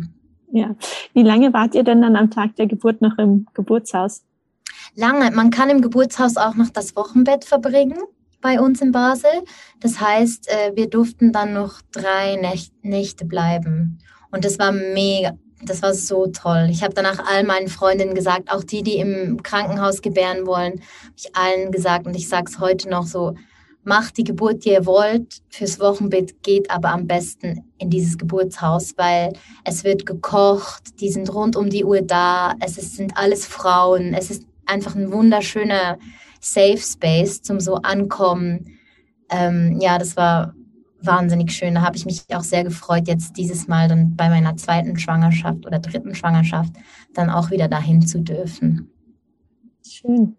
Ja. 0.52 0.76
Wie 1.14 1.22
lange 1.22 1.52
wart 1.52 1.74
ihr 1.74 1.84
denn 1.84 2.02
dann 2.02 2.16
am 2.16 2.30
Tag 2.30 2.56
der 2.56 2.66
Geburt 2.66 3.00
noch 3.00 3.18
im 3.18 3.46
Geburtshaus? 3.54 4.24
Lange. 4.94 5.30
Man 5.30 5.50
kann 5.50 5.70
im 5.70 5.82
Geburtshaus 5.82 6.36
auch 6.36 6.54
noch 6.54 6.70
das 6.70 6.94
Wochenbett 6.94 7.44
verbringen 7.44 7.98
bei 8.40 8.60
uns 8.60 8.80
in 8.80 8.92
Basel. 8.92 9.30
Das 9.80 10.00
heißt, 10.00 10.48
äh, 10.48 10.76
wir 10.76 10.88
durften 10.88 11.32
dann 11.32 11.54
noch 11.54 11.80
drei 11.92 12.36
Nächte 12.82 13.24
bleiben. 13.24 13.98
Und 14.30 14.44
das 14.44 14.58
war 14.58 14.70
mega, 14.70 15.32
das 15.62 15.82
war 15.82 15.94
so 15.94 16.26
toll. 16.26 16.68
Ich 16.70 16.82
habe 16.82 16.94
danach 16.94 17.24
all 17.26 17.44
meinen 17.44 17.68
Freundinnen 17.68 18.14
gesagt, 18.14 18.52
auch 18.52 18.62
die, 18.62 18.82
die 18.82 18.98
im 18.98 19.42
Krankenhaus 19.42 20.02
gebären 20.02 20.46
wollen, 20.46 20.74
habe 20.74 21.14
ich 21.16 21.34
allen 21.34 21.72
gesagt 21.72 22.06
und 22.06 22.14
ich 22.14 22.28
sage 22.28 22.50
es 22.50 22.60
heute 22.60 22.88
noch 22.88 23.06
so, 23.06 23.34
macht 23.84 24.16
die 24.16 24.24
Geburt, 24.24 24.64
die 24.64 24.70
ihr 24.70 24.86
wollt. 24.86 25.42
Fürs 25.48 25.78
Wochenbett 25.78 26.42
geht 26.42 26.70
aber 26.70 26.90
am 26.90 27.06
besten 27.06 27.64
in 27.78 27.90
dieses 27.90 28.18
Geburtshaus, 28.18 28.94
weil 28.96 29.32
es 29.64 29.84
wird 29.84 30.06
gekocht, 30.06 31.00
die 31.00 31.10
sind 31.10 31.32
rund 31.32 31.56
um 31.56 31.70
die 31.70 31.84
Uhr 31.84 32.02
da, 32.02 32.54
es 32.60 32.78
ist, 32.78 32.96
sind 32.96 33.16
alles 33.16 33.46
Frauen, 33.46 34.14
es 34.14 34.30
ist 34.30 34.46
einfach 34.66 34.94
ein 34.96 35.12
wunderschöner 35.12 35.98
Safe 36.40 36.78
Space 36.78 37.42
zum 37.42 37.60
so 37.60 37.76
ankommen. 37.76 38.78
Ähm, 39.30 39.78
ja, 39.80 39.98
das 39.98 40.16
war 40.16 40.54
wahnsinnig 41.00 41.52
schön. 41.52 41.74
Da 41.74 41.82
habe 41.82 41.96
ich 41.96 42.06
mich 42.06 42.22
auch 42.34 42.42
sehr 42.42 42.64
gefreut, 42.64 43.08
jetzt 43.08 43.36
dieses 43.36 43.68
Mal 43.68 43.88
dann 43.88 44.16
bei 44.16 44.28
meiner 44.28 44.56
zweiten 44.56 44.98
Schwangerschaft 44.98 45.66
oder 45.66 45.78
dritten 45.78 46.14
Schwangerschaft 46.14 46.72
dann 47.14 47.30
auch 47.30 47.50
wieder 47.50 47.68
dahin 47.68 48.06
zu 48.06 48.20
dürfen. 48.20 48.90
Schön. 49.86 50.36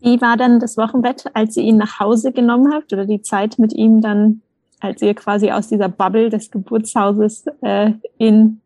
Wie 0.00 0.20
war 0.20 0.36
dann 0.36 0.60
das 0.60 0.76
Wochenbett, 0.76 1.24
als 1.34 1.56
ihr 1.56 1.62
ihn 1.62 1.76
nach 1.76 2.00
Hause 2.00 2.32
genommen 2.32 2.72
habt 2.72 2.92
oder 2.92 3.04
die 3.04 3.22
Zeit 3.22 3.58
mit 3.58 3.72
ihm 3.72 4.00
dann, 4.00 4.42
als 4.80 5.02
ihr 5.02 5.14
quasi 5.14 5.50
aus 5.50 5.68
dieser 5.68 5.88
Bubble 5.88 6.30
des 6.30 6.50
Geburtshauses 6.50 7.44
äh, 7.60 7.92
in 8.16 8.60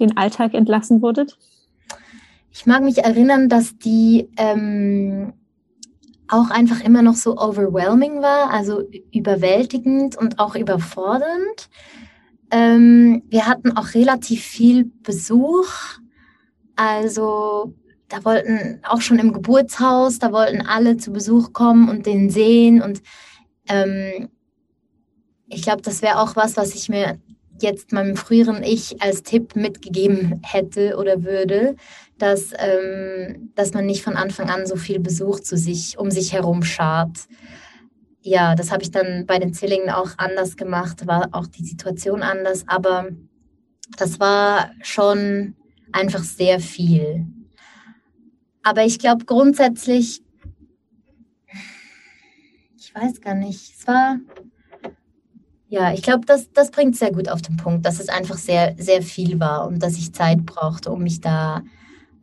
den 0.00 0.16
Alltag 0.16 0.54
entlassen 0.54 1.00
wurdet? 1.00 1.38
Ich 2.52 2.66
mag 2.66 2.82
mich 2.82 2.98
erinnern, 2.98 3.48
dass 3.48 3.78
die 3.78 4.28
ähm, 4.36 5.32
auch 6.26 6.50
einfach 6.50 6.80
immer 6.82 7.02
noch 7.02 7.14
so 7.14 7.36
overwhelming 7.36 8.22
war, 8.22 8.50
also 8.50 8.82
überwältigend 9.12 10.16
und 10.16 10.38
auch 10.38 10.56
überfordernd. 10.56 11.68
Ähm, 12.50 13.22
wir 13.28 13.46
hatten 13.46 13.76
auch 13.76 13.94
relativ 13.94 14.42
viel 14.42 14.90
Besuch. 15.02 15.68
Also 16.74 17.74
da 18.10 18.24
wollten 18.24 18.80
auch 18.82 19.00
schon 19.00 19.18
im 19.18 19.32
Geburtshaus, 19.32 20.18
da 20.18 20.32
wollten 20.32 20.60
alle 20.60 20.96
zu 20.96 21.12
Besuch 21.12 21.52
kommen 21.52 21.88
und 21.88 22.06
den 22.06 22.28
sehen. 22.28 22.82
Und 22.82 23.02
ähm, 23.68 24.28
ich 25.48 25.62
glaube, 25.62 25.82
das 25.82 26.02
wäre 26.02 26.18
auch 26.18 26.36
was, 26.36 26.56
was 26.56 26.74
ich 26.74 26.88
mir 26.88 27.18
jetzt 27.60 27.92
meinem 27.92 28.16
früheren 28.16 28.62
Ich 28.64 29.00
als 29.00 29.22
Tipp 29.22 29.54
mitgegeben 29.54 30.40
hätte 30.42 30.96
oder 30.96 31.22
würde, 31.22 31.76
dass, 32.18 32.50
ähm, 32.58 33.52
dass 33.54 33.74
man 33.74 33.86
nicht 33.86 34.02
von 34.02 34.16
Anfang 34.16 34.50
an 34.50 34.66
so 34.66 34.76
viel 34.76 34.98
Besuch 34.98 35.40
zu 35.40 35.56
sich, 35.56 35.96
um 35.96 36.10
sich 36.10 36.32
herum 36.32 36.64
schart. 36.64 37.16
Ja, 38.22 38.54
das 38.56 38.72
habe 38.72 38.82
ich 38.82 38.90
dann 38.90 39.24
bei 39.24 39.38
den 39.38 39.54
Zwillingen 39.54 39.90
auch 39.90 40.10
anders 40.16 40.56
gemacht, 40.56 41.06
war 41.06 41.28
auch 41.32 41.46
die 41.46 41.64
Situation 41.64 42.22
anders, 42.22 42.64
aber 42.66 43.08
das 43.96 44.18
war 44.18 44.70
schon 44.82 45.54
einfach 45.92 46.22
sehr 46.22 46.60
viel. 46.60 47.26
Aber 48.62 48.84
ich 48.84 48.98
glaube 48.98 49.24
grundsätzlich, 49.24 50.22
ich 52.76 52.94
weiß 52.94 53.20
gar 53.20 53.34
nicht, 53.34 53.74
es 53.78 53.86
war, 53.86 54.18
ja, 55.68 55.92
ich 55.92 56.02
glaube, 56.02 56.26
das, 56.26 56.50
das 56.52 56.70
bringt 56.70 56.96
sehr 56.96 57.12
gut 57.12 57.28
auf 57.28 57.42
den 57.42 57.56
Punkt, 57.56 57.86
dass 57.86 58.00
es 58.00 58.08
einfach 58.08 58.36
sehr, 58.36 58.74
sehr 58.78 59.02
viel 59.02 59.40
war 59.40 59.66
und 59.66 59.82
dass 59.82 59.96
ich 59.96 60.12
Zeit 60.12 60.44
brauchte, 60.44 60.90
um 60.90 61.02
mich 61.02 61.20
da 61.20 61.62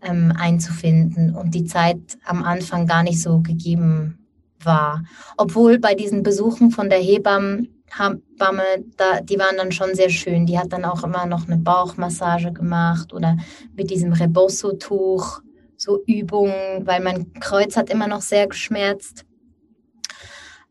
ähm, 0.02 0.34
einzufinden 0.38 1.36
und 1.36 1.56
die 1.56 1.66
Zeit 1.66 2.18
am 2.26 2.44
Anfang 2.44 2.86
gar 2.86 3.04
nicht 3.04 3.22
so 3.22 3.40
gegeben 3.40 4.20
war. 4.62 5.04
Obwohl 5.38 5.80
bei 5.80 5.96
diesen 5.96 6.24
Besuchen 6.24 6.72
von 6.72 6.90
der 6.90 7.00
Hebamme, 7.00 7.68
Hebamme 7.88 8.64
da, 8.98 9.22
die 9.22 9.40
waren 9.40 9.58
dann 9.58 9.72
schon 9.72 9.96
sehr 9.96 10.10
schön. 10.10 10.46
Die 10.46 10.60
hat 10.60 10.74
dann 10.74 10.86
auch 10.86 11.04
immer 11.04 11.26
noch 11.26 11.48
eine 11.48 11.58
Bauchmassage 11.58 12.52
gemacht 12.52 13.14
oder 13.14 13.38
mit 13.76 13.90
diesem 13.90 14.12
Rebosso-Tuch 14.12 15.42
so 15.78 16.04
Übungen, 16.06 16.86
weil 16.86 17.02
mein 17.02 17.32
Kreuz 17.34 17.78
hat 17.78 17.90
immer 17.90 18.08
noch 18.08 18.22
sehr 18.22 18.48
geschmerzt. 18.48 19.26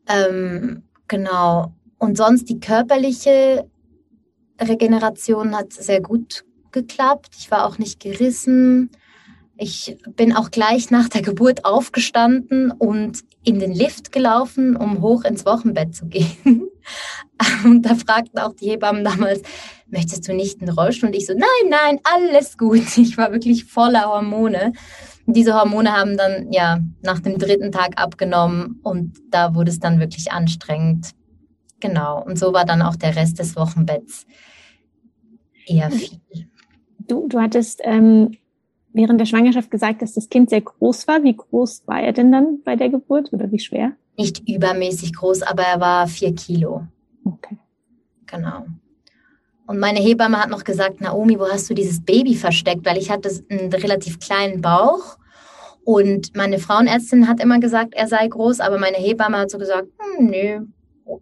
Ähm, 0.07 0.83
genau. 1.07 1.73
Und 1.97 2.17
sonst 2.17 2.49
die 2.49 2.59
körperliche 2.59 3.67
Regeneration 4.61 5.55
hat 5.55 5.73
sehr 5.73 6.01
gut 6.01 6.43
geklappt. 6.71 7.29
Ich 7.39 7.49
war 7.49 7.65
auch 7.65 7.77
nicht 7.77 7.99
gerissen. 7.99 8.91
Ich 9.57 9.97
bin 10.15 10.35
auch 10.35 10.51
gleich 10.51 10.91
nach 10.91 11.09
der 11.09 11.23
Geburt 11.23 11.65
aufgestanden 11.65 12.71
und 12.71 13.23
in 13.43 13.59
den 13.59 13.73
Lift 13.73 14.11
gelaufen, 14.11 14.75
um 14.75 15.01
hoch 15.01 15.23
ins 15.23 15.45
Wochenbett 15.45 15.95
zu 15.95 16.05
gehen. 16.05 16.67
Und 17.65 17.83
da 17.83 17.95
fragten 17.95 18.39
auch 18.39 18.53
die 18.53 18.69
Hebammen 18.69 19.03
damals, 19.03 19.41
möchtest 19.89 20.27
du 20.27 20.33
nicht 20.33 20.61
einen 20.61 20.69
Rollstuhl? 20.69 21.09
Und 21.09 21.15
ich 21.15 21.25
so, 21.25 21.33
nein, 21.33 21.69
nein, 21.69 21.99
alles 22.03 22.57
gut. 22.57 22.85
Ich 22.97 23.17
war 23.17 23.31
wirklich 23.31 23.65
voller 23.65 24.07
Hormone. 24.07 24.73
Und 25.25 25.35
diese 25.35 25.53
Hormone 25.53 25.91
haben 25.91 26.17
dann 26.17 26.51
ja 26.51 26.79
nach 27.01 27.19
dem 27.19 27.37
dritten 27.37 27.71
Tag 27.71 28.01
abgenommen 28.01 28.79
und 28.83 29.17
da 29.29 29.55
wurde 29.55 29.71
es 29.71 29.79
dann 29.79 29.99
wirklich 29.99 30.31
anstrengend. 30.31 31.11
Genau. 31.79 32.23
Und 32.23 32.39
so 32.39 32.53
war 32.53 32.65
dann 32.65 32.81
auch 32.81 32.95
der 32.95 33.15
Rest 33.15 33.39
des 33.39 33.55
Wochenbetts 33.55 34.25
eher 35.65 35.91
viel. 35.91 36.19
Du, 37.07 37.27
du 37.27 37.39
hattest 37.39 37.81
ähm, 37.83 38.31
während 38.93 39.19
der 39.19 39.25
Schwangerschaft 39.25 39.69
gesagt, 39.69 40.01
dass 40.01 40.13
das 40.13 40.29
Kind 40.29 40.49
sehr 40.49 40.61
groß 40.61 41.07
war. 41.07 41.23
Wie 41.23 41.35
groß 41.35 41.83
war 41.85 42.01
er 42.01 42.13
denn 42.13 42.31
dann 42.31 42.61
bei 42.63 42.75
der 42.75 42.89
Geburt 42.89 43.31
oder 43.33 43.51
wie 43.51 43.59
schwer? 43.59 43.93
Nicht 44.17 44.47
übermäßig 44.47 45.13
groß, 45.13 45.43
aber 45.43 45.63
er 45.63 45.79
war 45.79 46.07
vier 46.07 46.33
Kilo. 46.33 46.87
Okay. 47.23 47.57
Genau. 48.25 48.65
Und 49.67 49.79
meine 49.79 49.99
Hebamme 49.99 50.41
hat 50.41 50.49
noch 50.49 50.63
gesagt, 50.63 51.01
Naomi, 51.01 51.37
wo 51.37 51.47
hast 51.47 51.69
du 51.69 51.73
dieses 51.73 52.03
Baby 52.03 52.35
versteckt? 52.35 52.85
Weil 52.85 52.97
ich 52.97 53.11
hatte 53.11 53.29
einen 53.49 53.71
relativ 53.71 54.17
kleinen 54.19 54.61
Bauch 54.61 55.17
Und 55.83 56.35
meine 56.35 56.57
Frauenärztin 56.57 57.27
hat 57.27 57.41
immer 57.41 57.59
gesagt, 57.59 57.93
er 57.93 58.07
sei 58.07 58.27
groß, 58.27 58.61
aber 58.61 58.77
meine 58.77 58.97
Hebamme 58.97 59.37
hat 59.37 59.51
so 59.51 59.57
gesagt, 59.57 59.87
hm, 59.99 60.25
nö, 60.25 60.61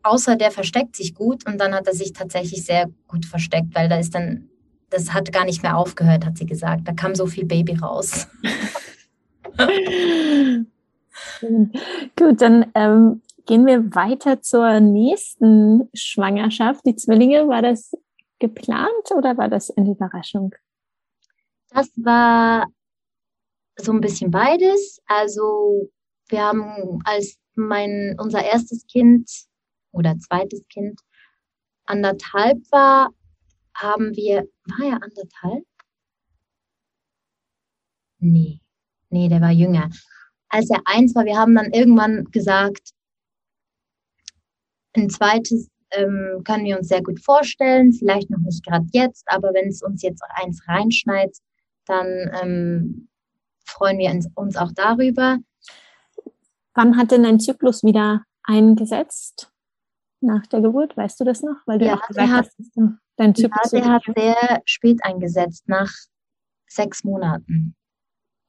außer 0.03 0.35
der 0.35 0.51
versteckt 0.51 0.95
sich 0.95 1.15
gut. 1.15 1.45
Und 1.47 1.59
dann 1.59 1.73
hat 1.73 1.87
er 1.87 1.93
sich 1.93 2.13
tatsächlich 2.13 2.63
sehr 2.63 2.89
gut 3.07 3.25
versteckt, 3.25 3.73
weil 3.73 3.89
da 3.89 3.97
ist 3.97 4.13
dann, 4.13 4.47
das 4.91 5.11
hat 5.13 5.31
gar 5.31 5.45
nicht 5.45 5.63
mehr 5.63 5.75
aufgehört, 5.75 6.23
hat 6.25 6.37
sie 6.37 6.45
gesagt. 6.45 6.87
Da 6.87 6.93
kam 6.93 7.15
so 7.15 7.25
viel 7.25 7.45
Baby 7.45 7.75
raus. 7.75 8.27
gut, 12.15 12.41
dann 12.41 12.67
ähm, 12.75 13.21
gehen 13.47 13.65
wir 13.65 13.95
weiter 13.95 14.41
zur 14.41 14.79
nächsten 14.79 15.89
Schwangerschaft. 15.95 16.85
Die 16.85 16.95
Zwillinge, 16.95 17.47
war 17.47 17.63
das 17.63 17.91
geplant 18.39 19.11
oder 19.15 19.37
war 19.37 19.49
das 19.49 19.71
eine 19.71 19.91
Überraschung? 19.91 20.53
Das 21.69 21.89
war 21.97 22.67
so 23.77 23.91
ein 23.91 24.01
bisschen 24.01 24.31
beides. 24.31 25.01
Also 25.05 25.89
wir 26.29 26.43
haben 26.43 26.99
als 27.05 27.37
mein 27.55 28.15
unser 28.19 28.43
erstes 28.43 28.85
Kind 28.87 29.29
oder 29.91 30.17
zweites 30.17 30.65
Kind 30.67 30.99
anderthalb 31.85 32.59
war, 32.71 33.09
haben 33.75 34.15
wir, 34.15 34.47
war 34.65 34.87
er 34.87 35.03
anderthalb? 35.03 35.65
Nee, 38.19 38.61
nee, 39.09 39.29
der 39.29 39.41
war 39.41 39.51
jünger. 39.51 39.89
Als 40.49 40.69
er 40.69 40.81
eins 40.85 41.13
war, 41.15 41.25
wir 41.25 41.37
haben 41.37 41.55
dann 41.55 41.71
irgendwann 41.71 42.25
gesagt, 42.31 42.91
ein 44.93 45.09
zweites 45.09 45.69
ähm, 45.95 46.41
können 46.43 46.65
wir 46.65 46.77
uns 46.77 46.87
sehr 46.87 47.03
gut 47.03 47.19
vorstellen, 47.19 47.93
vielleicht 47.93 48.29
noch 48.29 48.39
nicht 48.39 48.65
gerade 48.65 48.85
jetzt, 48.91 49.23
aber 49.27 49.53
wenn 49.53 49.67
es 49.67 49.81
uns 49.81 50.01
jetzt 50.01 50.23
eins 50.35 50.61
reinschneit, 50.67 51.35
dann 51.85 52.31
ähm, 52.41 53.07
freuen 53.65 53.97
wir 53.97 54.11
uns 54.35 54.57
auch 54.57 54.71
darüber. 54.73 55.37
Wann 56.73 56.97
hat 56.97 57.11
denn 57.11 57.23
dein 57.23 57.39
Zyklus 57.39 57.83
wieder 57.83 58.23
eingesetzt? 58.43 59.51
Nach 60.21 60.45
der 60.47 60.61
Geburt, 60.61 60.97
weißt 60.97 61.19
du 61.19 61.23
das 61.23 61.41
noch? 61.41 61.57
Weil 61.65 61.79
du 61.79 61.85
ja, 61.85 61.95
auch 61.95 62.07
gesagt 62.07 62.29
hat, 62.29 62.45
hast, 62.45 62.77
dein 63.15 63.35
Zyklus. 63.35 63.71
Ja, 63.71 63.79
der 63.79 63.89
hat 63.91 64.03
sehr 64.15 64.61
spät 64.65 64.99
eingesetzt, 65.03 65.67
nach 65.67 65.91
sechs 66.67 67.03
Monaten. 67.03 67.75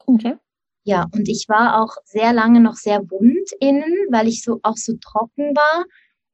Okay. 0.07 0.37
Ja, 0.85 1.07
und 1.13 1.29
ich 1.29 1.47
war 1.49 1.83
auch 1.83 1.97
sehr 2.05 2.33
lange 2.33 2.61
noch 2.61 2.75
sehr 2.75 3.01
wund 3.11 3.51
innen, 3.61 3.93
weil 4.11 4.29
ich 4.29 4.43
so 4.43 4.61
auch 4.63 4.77
so 4.77 4.95
trocken 5.01 5.55
war. 5.57 5.85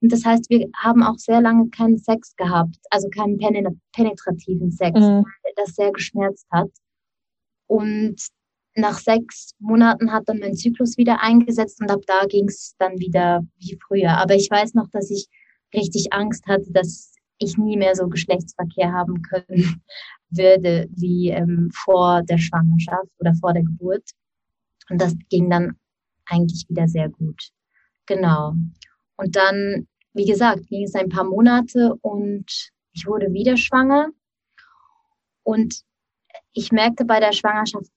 Und 0.02 0.12
das 0.12 0.24
heißt, 0.24 0.50
wir 0.50 0.68
haben 0.76 1.02
auch 1.02 1.16
sehr 1.16 1.40
lange 1.40 1.70
keinen 1.70 1.96
Sex 1.96 2.34
gehabt, 2.36 2.76
also 2.90 3.08
keinen 3.08 3.38
penetrativen 3.38 4.72
Sex, 4.72 4.98
mhm. 4.98 5.24
weil 5.24 5.52
das 5.56 5.74
sehr 5.76 5.92
geschmerzt 5.92 6.46
hat. 6.50 6.70
Und 7.68 8.16
nach 8.74 8.98
sechs 8.98 9.52
Monaten 9.58 10.12
hat 10.12 10.28
dann 10.28 10.40
mein 10.40 10.54
Zyklus 10.54 10.96
wieder 10.96 11.22
eingesetzt 11.22 11.80
und 11.80 11.90
ab 11.90 12.00
da 12.06 12.26
ging 12.26 12.48
es 12.48 12.74
dann 12.78 12.98
wieder 12.98 13.46
wie 13.58 13.78
früher. 13.86 14.18
Aber 14.18 14.34
ich 14.34 14.50
weiß 14.50 14.74
noch, 14.74 14.88
dass 14.90 15.10
ich 15.10 15.28
richtig 15.74 16.12
Angst 16.12 16.46
hatte, 16.46 16.70
dass 16.72 17.12
ich 17.38 17.56
nie 17.56 17.76
mehr 17.76 17.94
so 17.94 18.08
Geschlechtsverkehr 18.08 18.92
haben 18.92 19.22
können 19.22 19.82
würde 20.30 20.88
wie 20.90 21.28
ähm, 21.28 21.70
vor 21.72 22.22
der 22.22 22.38
Schwangerschaft 22.38 23.10
oder 23.18 23.34
vor 23.34 23.52
der 23.52 23.62
Geburt. 23.62 24.04
Und 24.88 25.00
das 25.00 25.14
ging 25.28 25.50
dann 25.50 25.76
eigentlich 26.26 26.68
wieder 26.68 26.88
sehr 26.88 27.08
gut. 27.08 27.50
Genau. 28.06 28.54
Und 29.16 29.36
dann, 29.36 29.86
wie 30.14 30.26
gesagt, 30.26 30.66
ging 30.66 30.84
es 30.84 30.94
ein 30.94 31.08
paar 31.08 31.24
Monate 31.24 31.94
und 32.02 32.70
ich 32.92 33.06
wurde 33.06 33.32
wieder 33.32 33.56
schwanger. 33.56 34.10
Und 35.42 35.82
ich 36.52 36.70
merkte 36.72 37.04
bei 37.04 37.18
der 37.20 37.32
Schwangerschaft, 37.32 37.90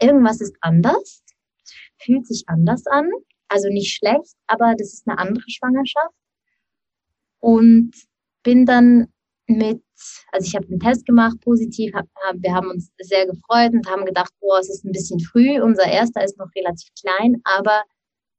irgendwas 0.00 0.40
ist 0.40 0.54
anders, 0.60 1.22
fühlt 1.98 2.26
sich 2.26 2.44
anders 2.46 2.86
an. 2.86 3.10
Also 3.48 3.68
nicht 3.68 3.94
schlecht, 3.94 4.34
aber 4.46 4.74
das 4.76 4.92
ist 4.92 5.08
eine 5.08 5.18
andere 5.18 5.48
Schwangerschaft. 5.48 6.14
Und 7.38 7.92
bin 8.42 8.66
dann 8.66 9.08
mit, 9.46 9.82
also 10.32 10.46
ich 10.46 10.56
habe 10.56 10.66
einen 10.66 10.80
Test 10.80 11.06
gemacht, 11.06 11.40
positiv, 11.40 11.94
hab, 11.94 12.06
wir 12.34 12.52
haben 12.52 12.70
uns 12.70 12.90
sehr 12.98 13.26
gefreut 13.26 13.72
und 13.72 13.88
haben 13.88 14.04
gedacht, 14.04 14.32
boah, 14.40 14.58
es 14.58 14.68
ist 14.68 14.84
ein 14.84 14.92
bisschen 14.92 15.20
früh, 15.20 15.60
unser 15.60 15.84
erster 15.84 16.24
ist 16.24 16.38
noch 16.38 16.48
relativ 16.56 16.88
klein, 17.00 17.40
aber 17.44 17.82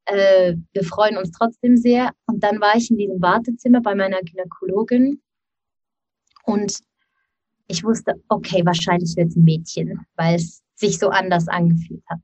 äh, 0.08 0.56
wir 0.74 0.84
freuen 0.84 1.18
uns 1.18 1.32
trotzdem 1.32 1.78
sehr. 1.78 2.12
Und 2.26 2.44
dann 2.44 2.60
war 2.60 2.76
ich 2.76 2.90
in 2.90 2.98
diesem 2.98 3.22
Wartezimmer 3.22 3.82
bei 3.82 3.94
meiner 3.94 4.22
Gynäkologin 4.22 5.22
und 6.44 6.80
ich 7.68 7.84
wusste, 7.84 8.14
okay, 8.30 8.66
wahrscheinlich 8.66 9.16
wird 9.18 9.30
es 9.30 9.36
ein 9.36 9.44
Mädchen, 9.44 10.06
weil 10.16 10.36
es 10.36 10.64
sich 10.76 10.98
so 10.98 11.10
anders 11.10 11.50
angefühlt 11.50 12.04
hat. 12.08 12.20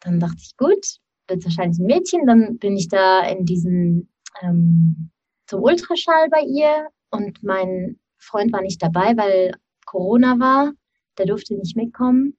Dann 0.00 0.20
dachte 0.20 0.38
ich, 0.38 0.56
gut, 0.56 0.98
wird 1.26 1.44
wahrscheinlich 1.44 1.80
ein 1.80 1.86
Mädchen. 1.86 2.26
Dann 2.26 2.58
bin 2.58 2.76
ich 2.76 2.88
da 2.88 3.26
in 3.26 3.44
diesen 3.44 4.08
ähm, 4.40 5.10
zum 5.46 5.62
Ultraschall 5.62 6.28
bei 6.30 6.42
ihr 6.42 6.88
und 7.10 7.42
mein 7.42 7.98
Freund 8.18 8.52
war 8.52 8.62
nicht 8.62 8.80
dabei, 8.80 9.16
weil 9.16 9.52
Corona 9.84 10.38
war. 10.38 10.72
Der 11.18 11.26
durfte 11.26 11.54
nicht 11.54 11.76
mitkommen. 11.76 12.38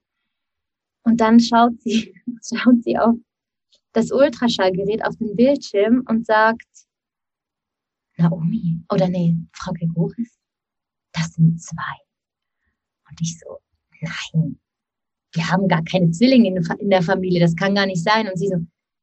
Und 1.02 1.20
dann 1.20 1.38
schaut 1.38 1.80
sie, 1.82 2.14
schaut 2.42 2.82
sie 2.82 2.98
auf 2.98 3.16
das 3.94 4.10
Ultraschallgerät 4.10 5.04
auf 5.04 5.16
den 5.16 5.34
Bildschirm 5.34 6.04
und 6.08 6.26
sagt, 6.26 6.66
Naomi, 8.16 8.80
oder 8.92 9.08
nee, 9.08 9.36
Frau 9.52 9.72
Gregoris, 9.72 10.38
das 11.12 11.32
sind 11.32 11.60
zwei. 11.60 11.96
Und 13.08 13.20
ich 13.20 13.38
so, 13.38 13.58
nein, 14.00 14.58
wir 15.32 15.48
haben 15.48 15.68
gar 15.68 15.82
keine 15.84 16.10
Zwillinge 16.10 16.60
in 16.78 16.90
der 16.90 17.02
Familie, 17.02 17.40
das 17.40 17.56
kann 17.56 17.74
gar 17.74 17.86
nicht 17.86 18.02
sein. 18.02 18.28
Und 18.28 18.36
sie 18.38 18.48
so, 18.48 18.56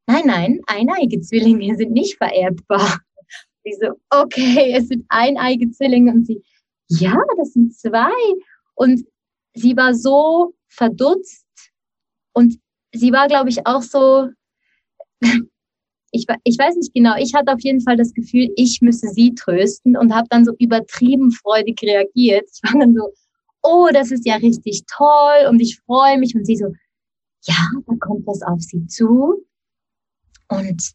nein, 0.08 0.24
nein, 0.26 0.60
eineige 0.68 1.20
Zwillinge 1.22 1.76
sind 1.78 1.92
nicht 1.92 2.18
vererbbar. 2.18 3.00
Sie 3.64 3.78
so, 3.80 3.94
okay, 4.10 4.74
es 4.76 4.88
sind 4.88 5.06
eineige 5.10 5.70
Zwillinge. 5.72 6.12
Und 6.12 6.26
sie, 6.26 6.44
ja, 6.88 7.16
das 7.38 7.54
sind 7.54 7.74
zwei. 7.76 8.12
Und 8.76 9.06
sie 9.54 9.76
war 9.78 9.94
so 9.94 10.54
verdutzt 10.68 11.46
und 12.34 12.60
sie 12.94 13.12
war, 13.12 13.28
glaube 13.28 13.50
ich, 13.50 13.66
auch 13.68 13.82
so, 13.82 14.30
ich, 16.12 16.26
ich 16.44 16.58
weiß 16.58 16.76
nicht 16.76 16.94
genau, 16.94 17.16
ich 17.18 17.34
hatte 17.34 17.54
auf 17.54 17.62
jeden 17.62 17.82
Fall 17.82 17.98
das 17.98 18.14
Gefühl, 18.14 18.50
ich 18.56 18.80
müsse 18.82 19.08
sie 19.08 19.34
trösten 19.34 19.96
und 19.98 20.14
habe 20.14 20.28
dann 20.30 20.46
so 20.46 20.54
übertrieben 20.60 21.32
freudig 21.32 21.82
reagiert. 21.82 22.50
Ich 22.54 22.62
war 22.64 22.80
dann 22.80 22.96
so, 22.96 23.12
oh, 23.64 23.88
das 23.94 24.12
ist 24.12 24.26
ja 24.26 24.36
richtig 24.36 24.84
toll 24.86 25.48
und 25.50 25.60
ich 25.62 25.80
freue 25.86 26.18
mich. 26.18 26.36
Und 26.36 26.46
sie 26.46 26.58
so, 26.58 26.74
ja, 27.44 27.56
da 27.86 27.96
kommt 28.00 28.28
was 28.28 28.42
auf 28.42 28.62
sie 28.62 28.86
zu. 28.88 29.46
Und 30.50 30.92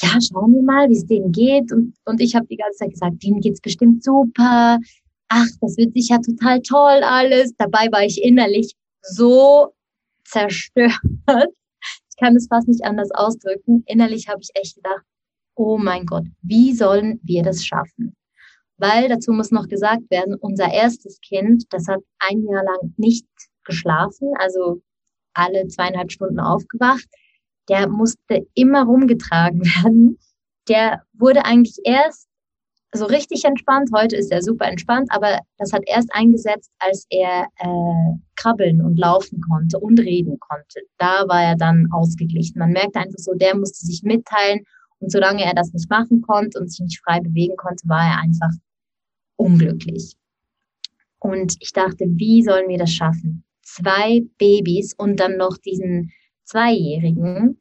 ja, 0.00 0.18
schauen 0.20 0.54
wir 0.54 0.62
mal, 0.62 0.88
wie 0.88 0.96
es 0.96 1.06
denen 1.06 1.32
geht. 1.32 1.72
Und, 1.72 1.94
und 2.04 2.20
ich 2.20 2.34
habe 2.34 2.46
die 2.46 2.56
ganze 2.56 2.78
Zeit 2.78 2.90
gesagt, 2.90 3.22
denen 3.22 3.40
geht's 3.40 3.60
bestimmt 3.60 4.02
super. 4.02 4.78
Ach, 5.28 5.48
das 5.60 5.76
wird 5.76 5.94
sicher 5.94 6.20
total 6.20 6.60
toll 6.62 7.02
alles. 7.02 7.52
Dabei 7.58 7.88
war 7.92 8.04
ich 8.04 8.22
innerlich 8.22 8.74
so 9.02 9.72
zerstört. 10.24 10.98
Kann 12.18 12.36
es 12.36 12.48
fast 12.48 12.68
nicht 12.68 12.84
anders 12.84 13.10
ausdrücken. 13.12 13.84
Innerlich 13.86 14.28
habe 14.28 14.40
ich 14.40 14.50
echt 14.54 14.76
gedacht, 14.76 15.04
oh 15.54 15.78
mein 15.78 16.06
Gott, 16.06 16.24
wie 16.42 16.74
sollen 16.74 17.20
wir 17.22 17.42
das 17.42 17.64
schaffen? 17.64 18.16
weil 18.78 19.08
dazu 19.08 19.32
muss 19.32 19.50
noch 19.50 19.68
gesagt 19.68 20.08
werden, 20.10 20.36
unser 20.36 20.72
erstes 20.72 21.20
Kind, 21.20 21.64
das 21.70 21.88
hat 21.88 22.00
ein 22.20 22.42
Jahr 22.44 22.64
lang 22.64 22.94
nicht 22.96 23.26
geschlafen, 23.64 24.32
also 24.38 24.80
alle 25.34 25.66
zweieinhalb 25.66 26.10
Stunden 26.10 26.40
aufgewacht. 26.40 27.06
Der 27.68 27.88
musste 27.88 28.46
immer 28.54 28.84
rumgetragen 28.84 29.60
werden. 29.84 30.18
Der 30.68 31.02
wurde 31.12 31.44
eigentlich 31.44 31.78
erst 31.84 32.27
so 32.92 33.04
richtig 33.04 33.44
entspannt. 33.44 33.90
Heute 33.94 34.16
ist 34.16 34.32
er 34.32 34.42
super 34.42 34.66
entspannt, 34.66 35.08
aber 35.10 35.40
das 35.58 35.72
hat 35.72 35.82
erst 35.86 36.08
eingesetzt, 36.12 36.70
als 36.78 37.06
er 37.10 37.46
äh, 37.58 38.18
krabbeln 38.36 38.80
und 38.80 38.98
laufen 38.98 39.40
konnte 39.42 39.78
und 39.78 40.00
reden 40.00 40.38
konnte. 40.40 40.80
Da 40.96 41.24
war 41.28 41.42
er 41.42 41.56
dann 41.56 41.88
ausgeglichen. 41.92 42.58
Man 42.58 42.72
merkte 42.72 43.00
einfach 43.00 43.18
so, 43.18 43.34
der 43.34 43.56
musste 43.56 43.84
sich 43.86 44.02
mitteilen 44.02 44.64
und 45.00 45.12
solange 45.12 45.44
er 45.44 45.54
das 45.54 45.72
nicht 45.72 45.90
machen 45.90 46.22
konnte 46.22 46.58
und 46.58 46.70
sich 46.70 46.80
nicht 46.80 47.00
frei 47.04 47.20
bewegen 47.20 47.56
konnte, 47.56 47.86
war 47.88 48.04
er 48.04 48.20
einfach 48.20 48.50
unglücklich. 49.36 50.16
Und 51.18 51.56
ich 51.60 51.72
dachte, 51.72 52.06
wie 52.08 52.42
sollen 52.42 52.68
wir 52.68 52.78
das 52.78 52.92
schaffen? 52.92 53.44
Zwei 53.62 54.22
Babys 54.38 54.94
und 54.94 55.20
dann 55.20 55.36
noch 55.36 55.58
diesen 55.58 56.12
Zweijährigen. 56.44 57.60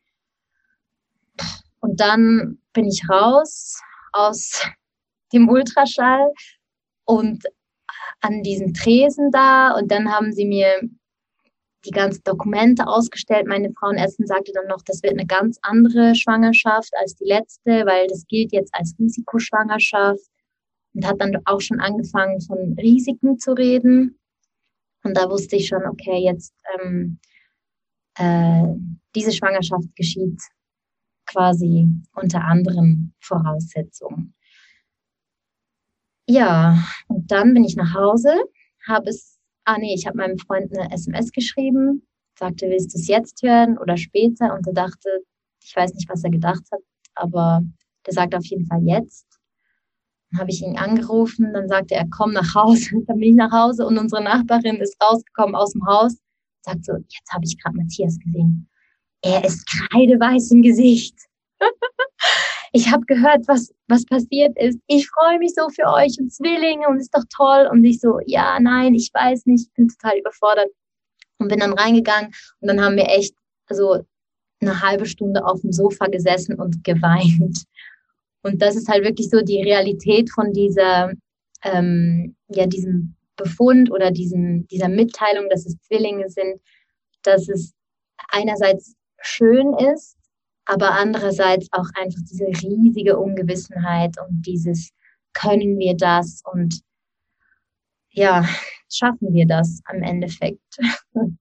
Und 1.80 2.00
dann 2.00 2.60
bin 2.74 2.86
ich 2.86 3.08
raus 3.10 3.80
aus 4.14 4.64
dem 5.34 5.50
Ultraschall 5.50 6.32
und 7.06 7.44
an 8.22 8.44
diesem 8.44 8.74
Tresen 8.74 9.32
da 9.32 9.76
und 9.78 9.92
dann 9.92 10.12
haben 10.12 10.32
sie 10.32 10.46
mir 10.46 10.82
die 11.86 11.92
ganzen 11.92 12.24
Dokumente 12.24 12.88
ausgestellt. 12.88 13.48
Meine 13.48 13.72
Frauenärztin 13.72 14.28
sagte 14.28 14.52
dann 14.54 14.68
noch, 14.68 14.82
das 14.86 15.02
wird 15.04 15.14
eine 15.14 15.26
ganz 15.26 15.58
andere 15.62 16.16
Schwangerschaft 16.16 16.92
als 17.00 17.16
die 17.16 17.26
letzte, 17.26 17.86
weil 17.86 18.08
das 18.08 18.26
gilt 18.28 18.52
jetzt 18.52 18.74
als 18.74 18.96
Risikoschwangerschaft 19.00 20.26
und 20.94 21.08
hat 21.08 21.22
dann 21.22 21.38
auch 21.46 21.62
schon 21.62 21.80
angefangen, 21.80 22.42
von 22.42 22.76
Risiken 22.80 23.40
zu 23.40 23.54
reden. 23.54 24.20
Und 25.04 25.16
da 25.16 25.30
wusste 25.30 25.56
ich 25.56 25.68
schon, 25.68 25.86
okay, 25.86 26.18
jetzt 26.18 26.54
ähm, 26.82 27.20
äh, 28.18 28.76
diese 29.16 29.32
Schwangerschaft 29.32 29.96
geschieht 29.96 30.42
quasi 31.26 31.88
unter 32.16 32.44
anderen 32.44 33.14
Voraussetzungen. 33.20 34.34
Ja, 36.30 36.78
und 37.08 37.32
dann 37.32 37.54
bin 37.54 37.64
ich 37.64 37.78
nach 37.78 37.94
Hause, 37.94 38.34
habe 38.86 39.10
es, 39.10 39.40
ah 39.66 39.78
nee, 39.78 39.94
ich 39.94 40.06
habe 40.08 40.18
meinem 40.18 40.38
Freund 40.38 40.78
eine 40.78 40.92
SMS 40.92 41.32
geschrieben, 41.32 42.06
sagte, 42.38 42.70
willst 42.70 42.94
du 42.94 43.00
es 43.00 43.08
jetzt 43.08 43.42
hören 43.44 43.78
oder 43.78 43.96
später? 43.96 44.54
Und 44.54 44.68
er 44.68 44.74
dachte, 44.74 45.10
ich 45.64 45.76
weiß 45.76 45.94
nicht, 45.94 46.10
was 46.10 46.24
er 46.24 46.30
gedacht 46.30 46.64
hat, 46.72 46.82
aber 47.16 47.62
der 48.06 48.14
sagt 48.14 48.36
auf 48.36 48.46
jeden 48.46 48.66
Fall 48.68 48.84
jetzt. 48.84 49.26
Dann 50.32 50.42
habe 50.42 50.52
ich 50.52 50.62
ihn 50.62 50.78
angerufen, 50.78 51.54
dann 51.54 51.70
sagte 51.70 51.96
er, 51.96 52.06
komm 52.10 52.34
nach 52.34 52.54
Hause. 52.54 52.90
Dann 53.08 53.20
bin 53.20 53.30
ich 53.30 53.36
nach 53.36 53.52
Hause 53.52 53.88
und 53.88 53.98
unsere 53.98 54.22
Nachbarin 54.22 54.78
ist 54.78 54.98
rausgekommen 55.02 55.56
aus 55.56 55.72
dem 55.72 55.86
Haus, 55.88 56.18
sagt 56.62 56.84
so, 56.84 56.94
jetzt 56.94 57.34
habe 57.34 57.46
ich 57.46 57.58
gerade 57.58 57.78
Matthias 57.78 58.20
gesehen. 58.20 58.70
Er 59.22 59.46
ist 59.46 59.66
kreideweiß 59.66 60.52
im 60.52 60.62
Gesicht. 60.62 61.16
ich 62.78 62.92
habe 62.92 63.06
gehört, 63.08 63.48
was, 63.48 63.74
was 63.88 64.06
passiert 64.06 64.56
ist. 64.56 64.80
Ich 64.86 65.10
freue 65.10 65.40
mich 65.40 65.54
so 65.56 65.68
für 65.70 65.88
euch 65.92 66.16
und 66.20 66.32
Zwillinge 66.32 66.88
und 66.88 67.00
ist 67.00 67.16
doch 67.16 67.24
toll. 67.36 67.68
Und 67.72 67.84
ich 67.84 68.00
so, 68.00 68.20
ja, 68.28 68.60
nein, 68.60 68.94
ich 68.94 69.10
weiß 69.12 69.48
nicht, 69.48 69.74
bin 69.74 69.88
total 69.88 70.20
überfordert. 70.20 70.70
Und 71.40 71.48
bin 71.48 71.60
dann 71.60 71.74
reingegangen 71.74 72.32
und 72.62 72.68
dann 72.68 72.82
haben 72.82 72.96
wir 72.96 73.08
echt 73.10 73.36
so 73.70 74.04
eine 74.60 74.82
halbe 74.82 75.06
Stunde 75.06 75.46
auf 75.46 75.62
dem 75.62 75.72
Sofa 75.72 76.06
gesessen 76.08 76.56
und 76.56 76.84
geweint. 76.84 77.64
Und 78.44 78.62
das 78.62 78.76
ist 78.76 78.88
halt 78.88 79.04
wirklich 79.04 79.30
so 79.30 79.42
die 79.42 79.62
Realität 79.62 80.32
von 80.32 80.54
dieser, 80.54 81.12
ähm, 81.64 82.36
ja, 82.50 82.66
diesem 82.66 83.16
Befund 83.36 83.92
oder 83.92 84.12
diesem, 84.12 84.68
dieser 84.68 84.90
Mitteilung, 84.90 85.50
dass 85.50 85.66
es 85.66 85.80
Zwillinge 85.82 86.30
sind, 86.30 86.60
dass 87.24 87.50
es 87.50 87.74
einerseits 88.30 88.96
schön 89.22 89.74
ist, 89.94 90.16
aber 90.68 90.91
andererseits 90.91 91.68
auch 91.72 91.88
einfach 91.95 92.22
diese 92.30 92.45
riesige 92.45 93.18
Ungewissenheit 93.18 94.15
und 94.28 94.41
dieses, 94.45 94.91
können 95.34 95.78
wir 95.78 95.95
das 95.95 96.41
und 96.51 96.82
ja, 98.11 98.45
schaffen 98.91 99.34
wir 99.34 99.45
das 99.45 99.82
am 99.86 100.03
Endeffekt. 100.03 100.61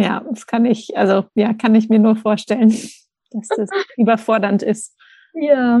Ja, 0.00 0.24
das 0.30 0.46
kann 0.46 0.64
ich, 0.64 0.96
also 0.96 1.24
ja, 1.34 1.52
kann 1.54 1.74
ich 1.74 1.88
mir 1.88 1.98
nur 1.98 2.14
vorstellen, 2.14 2.70
dass 3.32 3.48
das 3.48 3.68
überfordernd 3.96 4.62
ist. 4.62 4.94
Ja, 5.34 5.80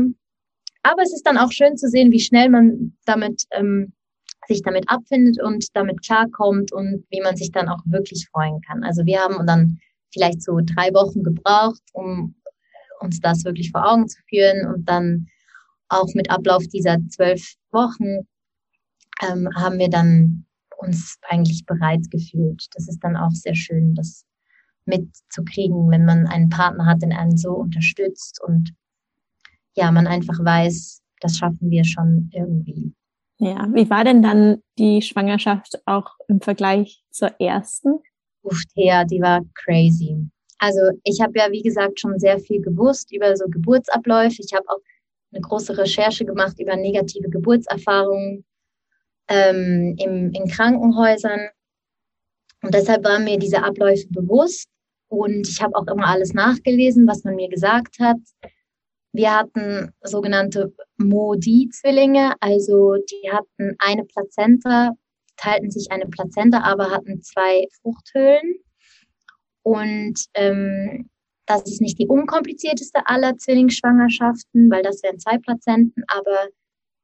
aber 0.82 1.02
es 1.02 1.12
ist 1.12 1.22
dann 1.22 1.38
auch 1.38 1.52
schön 1.52 1.76
zu 1.76 1.88
sehen, 1.88 2.10
wie 2.10 2.18
schnell 2.18 2.48
man 2.48 2.96
damit 3.04 3.44
ähm, 3.52 3.92
sich 4.48 4.62
damit 4.62 4.88
abfindet 4.88 5.40
und 5.40 5.66
damit 5.74 6.04
klarkommt 6.04 6.72
und 6.72 7.04
wie 7.10 7.20
man 7.20 7.36
sich 7.36 7.52
dann 7.52 7.68
auch 7.68 7.78
wirklich 7.84 8.26
freuen 8.32 8.60
kann. 8.62 8.82
Also 8.82 9.06
wir 9.06 9.20
haben 9.20 9.46
dann 9.46 9.78
vielleicht 10.12 10.42
so 10.42 10.58
drei 10.64 10.92
Wochen 10.94 11.22
gebraucht, 11.22 11.82
um 11.92 12.34
uns 13.00 13.20
das 13.20 13.44
wirklich 13.44 13.70
vor 13.70 13.90
Augen 13.90 14.08
zu 14.08 14.20
führen 14.28 14.66
und 14.72 14.88
dann 14.88 15.26
auch 15.88 16.08
mit 16.14 16.30
Ablauf 16.30 16.66
dieser 16.68 16.98
zwölf 17.08 17.54
Wochen 17.70 18.26
ähm, 19.22 19.48
haben 19.54 19.78
wir 19.78 19.88
dann 19.88 20.44
uns 20.78 21.18
eigentlich 21.28 21.64
bereit 21.66 22.10
gefühlt. 22.10 22.66
Das 22.74 22.88
ist 22.88 23.00
dann 23.00 23.16
auch 23.16 23.32
sehr 23.32 23.54
schön, 23.54 23.94
das 23.94 24.24
mitzukriegen, 24.84 25.90
wenn 25.90 26.04
man 26.04 26.26
einen 26.26 26.48
Partner 26.48 26.86
hat, 26.86 27.02
der 27.02 27.18
einen 27.18 27.36
so 27.36 27.50
unterstützt 27.50 28.40
und 28.42 28.72
ja, 29.74 29.92
man 29.92 30.06
einfach 30.06 30.38
weiß, 30.42 31.02
das 31.20 31.36
schaffen 31.36 31.70
wir 31.70 31.84
schon 31.84 32.30
irgendwie. 32.32 32.92
Ja, 33.38 33.68
wie 33.72 33.88
war 33.88 34.02
denn 34.02 34.22
dann 34.22 34.62
die 34.78 35.02
Schwangerschaft 35.02 35.80
auch 35.86 36.16
im 36.26 36.40
Vergleich 36.40 37.04
zur 37.10 37.40
ersten? 37.40 38.00
Uff, 38.42 38.62
ja, 38.74 39.04
die 39.04 39.20
war 39.20 39.42
crazy. 39.54 40.28
Also 40.58 40.80
ich 41.04 41.20
habe 41.20 41.38
ja, 41.38 41.50
wie 41.50 41.62
gesagt, 41.62 42.00
schon 42.00 42.18
sehr 42.18 42.38
viel 42.38 42.60
gewusst 42.60 43.12
über 43.12 43.36
so 43.36 43.46
Geburtsabläufe. 43.48 44.42
Ich 44.42 44.52
habe 44.52 44.68
auch 44.68 44.80
eine 45.32 45.40
große 45.40 45.76
Recherche 45.76 46.24
gemacht 46.24 46.58
über 46.58 46.76
negative 46.76 47.28
Geburtserfahrungen 47.28 48.44
ähm, 49.28 49.94
im, 49.98 50.32
in 50.32 50.48
Krankenhäusern. 50.48 51.48
Und 52.62 52.74
deshalb 52.74 53.04
waren 53.04 53.24
mir 53.24 53.38
diese 53.38 53.62
Abläufe 53.62 54.08
bewusst. 54.10 54.68
Und 55.08 55.48
ich 55.48 55.62
habe 55.62 55.74
auch 55.76 55.86
immer 55.86 56.08
alles 56.08 56.34
nachgelesen, 56.34 57.06
was 57.06 57.24
man 57.24 57.36
mir 57.36 57.48
gesagt 57.48 57.98
hat. 58.00 58.18
Wir 59.12 59.34
hatten 59.34 59.92
sogenannte 60.02 60.74
Modi-Zwillinge, 60.98 62.34
also 62.40 62.94
die 62.94 63.30
hatten 63.32 63.74
eine 63.78 64.04
Plazenta, 64.04 64.92
teilten 65.36 65.70
sich 65.70 65.90
eine 65.90 66.06
Plazenta, 66.06 66.60
aber 66.60 66.90
hatten 66.90 67.22
zwei 67.22 67.66
Fruchthöhlen. 67.80 68.60
Und 69.68 70.24
ähm, 70.32 71.10
das 71.44 71.66
ist 71.66 71.82
nicht 71.82 71.98
die 71.98 72.06
unkomplizierteste 72.06 73.06
aller 73.06 73.36
Zwillingsschwangerschaften, 73.36 74.70
weil 74.70 74.82
das 74.82 75.02
wären 75.02 75.18
zwei 75.18 75.36
Plazenten, 75.36 76.04
aber 76.08 76.48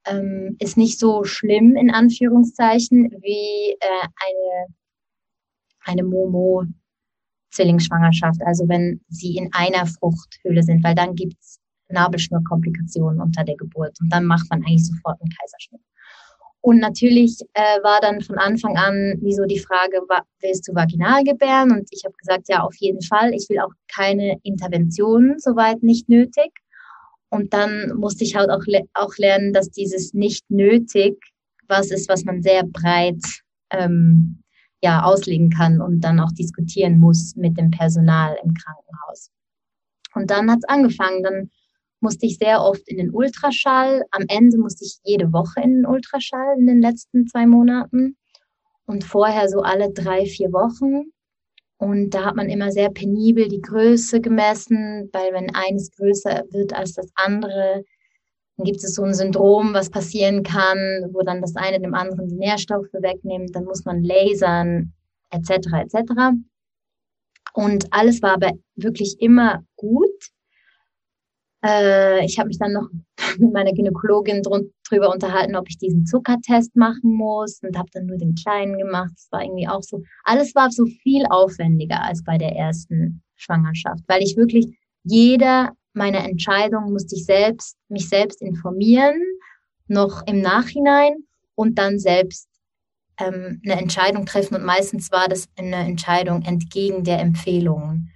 ähm, 0.06 0.56
ist 0.58 0.78
nicht 0.78 0.98
so 0.98 1.24
schlimm 1.24 1.76
in 1.76 1.90
Anführungszeichen 1.90 3.10
wie 3.20 3.76
äh, 3.78 4.08
eine, 4.16 4.68
eine 5.80 6.04
Momo-Zwillingsschwangerschaft, 6.04 8.40
also 8.46 8.66
wenn 8.66 9.02
sie 9.08 9.36
in 9.36 9.50
einer 9.52 9.84
Fruchthöhle 9.84 10.62
sind, 10.62 10.82
weil 10.82 10.94
dann 10.94 11.14
gibt's 11.14 11.58
Nabelschnurkomplikationen 11.90 13.20
unter 13.20 13.44
der 13.44 13.56
Geburt 13.56 14.00
und 14.00 14.10
dann 14.10 14.24
macht 14.24 14.48
man 14.48 14.62
eigentlich 14.62 14.86
sofort 14.86 15.20
einen 15.20 15.32
Kaiserschnitt. 15.38 15.82
Und 16.64 16.78
natürlich 16.78 17.36
äh, 17.52 17.82
war 17.82 18.00
dann 18.00 18.22
von 18.22 18.38
Anfang 18.38 18.78
an 18.78 19.18
wieso 19.20 19.44
die 19.44 19.58
Frage, 19.58 20.00
willst 20.40 20.66
du 20.66 20.74
vaginal 20.74 21.22
gebären? 21.22 21.72
Und 21.72 21.86
ich 21.90 22.06
habe 22.06 22.14
gesagt, 22.16 22.48
ja, 22.48 22.62
auf 22.62 22.74
jeden 22.78 23.02
Fall. 23.02 23.34
Ich 23.34 23.50
will 23.50 23.58
auch 23.60 23.72
keine 23.94 24.38
Interventionen, 24.44 25.38
soweit 25.38 25.82
nicht 25.82 26.08
nötig. 26.08 26.50
Und 27.28 27.52
dann 27.52 27.92
musste 27.96 28.24
ich 28.24 28.34
halt 28.34 28.48
auch, 28.48 28.64
auch 28.94 29.14
lernen, 29.18 29.52
dass 29.52 29.72
dieses 29.72 30.14
nicht 30.14 30.50
nötig 30.50 31.18
was 31.68 31.90
ist, 31.90 32.08
was 32.08 32.24
man 32.24 32.40
sehr 32.40 32.62
breit 32.64 33.22
ähm, 33.68 34.42
ja, 34.82 35.02
auslegen 35.02 35.50
kann 35.50 35.82
und 35.82 36.00
dann 36.00 36.18
auch 36.18 36.32
diskutieren 36.32 36.98
muss 36.98 37.36
mit 37.36 37.58
dem 37.58 37.72
Personal 37.72 38.38
im 38.42 38.54
Krankenhaus. 38.54 39.30
Und 40.14 40.30
dann 40.30 40.50
hat 40.50 40.60
es 40.62 40.68
angefangen. 40.70 41.22
Dann 41.24 41.50
musste 42.04 42.26
ich 42.26 42.36
sehr 42.38 42.62
oft 42.62 42.86
in 42.86 42.98
den 42.98 43.10
Ultraschall. 43.10 44.04
Am 44.12 44.24
Ende 44.28 44.58
musste 44.58 44.84
ich 44.84 44.98
jede 45.02 45.32
Woche 45.32 45.60
in 45.62 45.74
den 45.74 45.86
Ultraschall 45.86 46.56
in 46.58 46.66
den 46.66 46.80
letzten 46.80 47.26
zwei 47.26 47.46
Monaten. 47.46 48.16
Und 48.86 49.02
vorher 49.02 49.48
so 49.48 49.60
alle 49.60 49.90
drei, 49.92 50.26
vier 50.26 50.52
Wochen. 50.52 51.10
Und 51.78 52.10
da 52.10 52.26
hat 52.26 52.36
man 52.36 52.50
immer 52.50 52.70
sehr 52.70 52.90
penibel 52.90 53.48
die 53.48 53.62
Größe 53.62 54.20
gemessen, 54.20 55.08
weil 55.12 55.32
wenn 55.32 55.54
eines 55.54 55.90
größer 55.90 56.44
wird 56.50 56.72
als 56.74 56.92
das 56.92 57.10
andere, 57.14 57.82
dann 58.56 58.64
gibt 58.64 58.84
es 58.84 58.94
so 58.94 59.02
ein 59.02 59.14
Syndrom, 59.14 59.74
was 59.74 59.90
passieren 59.90 60.42
kann, 60.42 60.78
wo 61.12 61.22
dann 61.22 61.40
das 61.40 61.56
eine 61.56 61.80
dem 61.80 61.94
anderen 61.94 62.28
die 62.28 62.36
Nährstoffe 62.36 62.92
wegnimmt, 62.92 63.56
dann 63.56 63.64
muss 63.64 63.84
man 63.84 64.04
lasern, 64.04 64.92
etc. 65.30 65.50
etc. 65.82 66.12
Und 67.54 67.92
alles 67.92 68.22
war 68.22 68.34
aber 68.34 68.52
wirklich 68.76 69.16
immer 69.20 69.64
gut. 69.76 70.30
Äh, 71.64 72.24
ich 72.24 72.38
habe 72.38 72.48
mich 72.48 72.58
dann 72.58 72.72
noch 72.72 72.88
mit 73.38 73.52
meiner 73.52 73.72
Gynäkologin 73.72 74.42
drüber 74.42 75.10
unterhalten, 75.10 75.56
ob 75.56 75.68
ich 75.68 75.78
diesen 75.78 76.04
Zuckertest 76.06 76.76
machen 76.76 77.12
muss 77.12 77.60
und 77.62 77.76
habe 77.76 77.88
dann 77.92 78.06
nur 78.06 78.18
den 78.18 78.34
kleinen 78.34 78.76
gemacht. 78.76 79.12
Das 79.14 79.28
war 79.30 79.42
irgendwie 79.42 79.68
auch 79.68 79.82
so, 79.82 80.02
alles 80.24 80.54
war 80.54 80.70
so 80.70 80.84
viel 80.86 81.24
aufwendiger 81.30 82.02
als 82.02 82.22
bei 82.22 82.36
der 82.36 82.54
ersten 82.54 83.22
Schwangerschaft, 83.36 84.04
weil 84.06 84.22
ich 84.22 84.36
wirklich 84.36 84.66
jeder 85.02 85.72
meiner 85.94 86.24
Entscheidungen 86.24 86.92
musste 86.92 87.14
ich 87.16 87.24
selbst, 87.24 87.76
mich 87.88 88.08
selbst 88.08 88.42
informieren, 88.42 89.20
noch 89.86 90.26
im 90.26 90.40
Nachhinein 90.40 91.14
und 91.54 91.78
dann 91.78 91.98
selbst 91.98 92.48
ähm, 93.18 93.60
eine 93.64 93.80
Entscheidung 93.80 94.26
treffen. 94.26 94.56
Und 94.56 94.64
meistens 94.64 95.12
war 95.12 95.28
das 95.28 95.46
eine 95.56 95.76
Entscheidung 95.76 96.42
entgegen 96.42 97.04
der 97.04 97.20
Empfehlungen. 97.20 98.10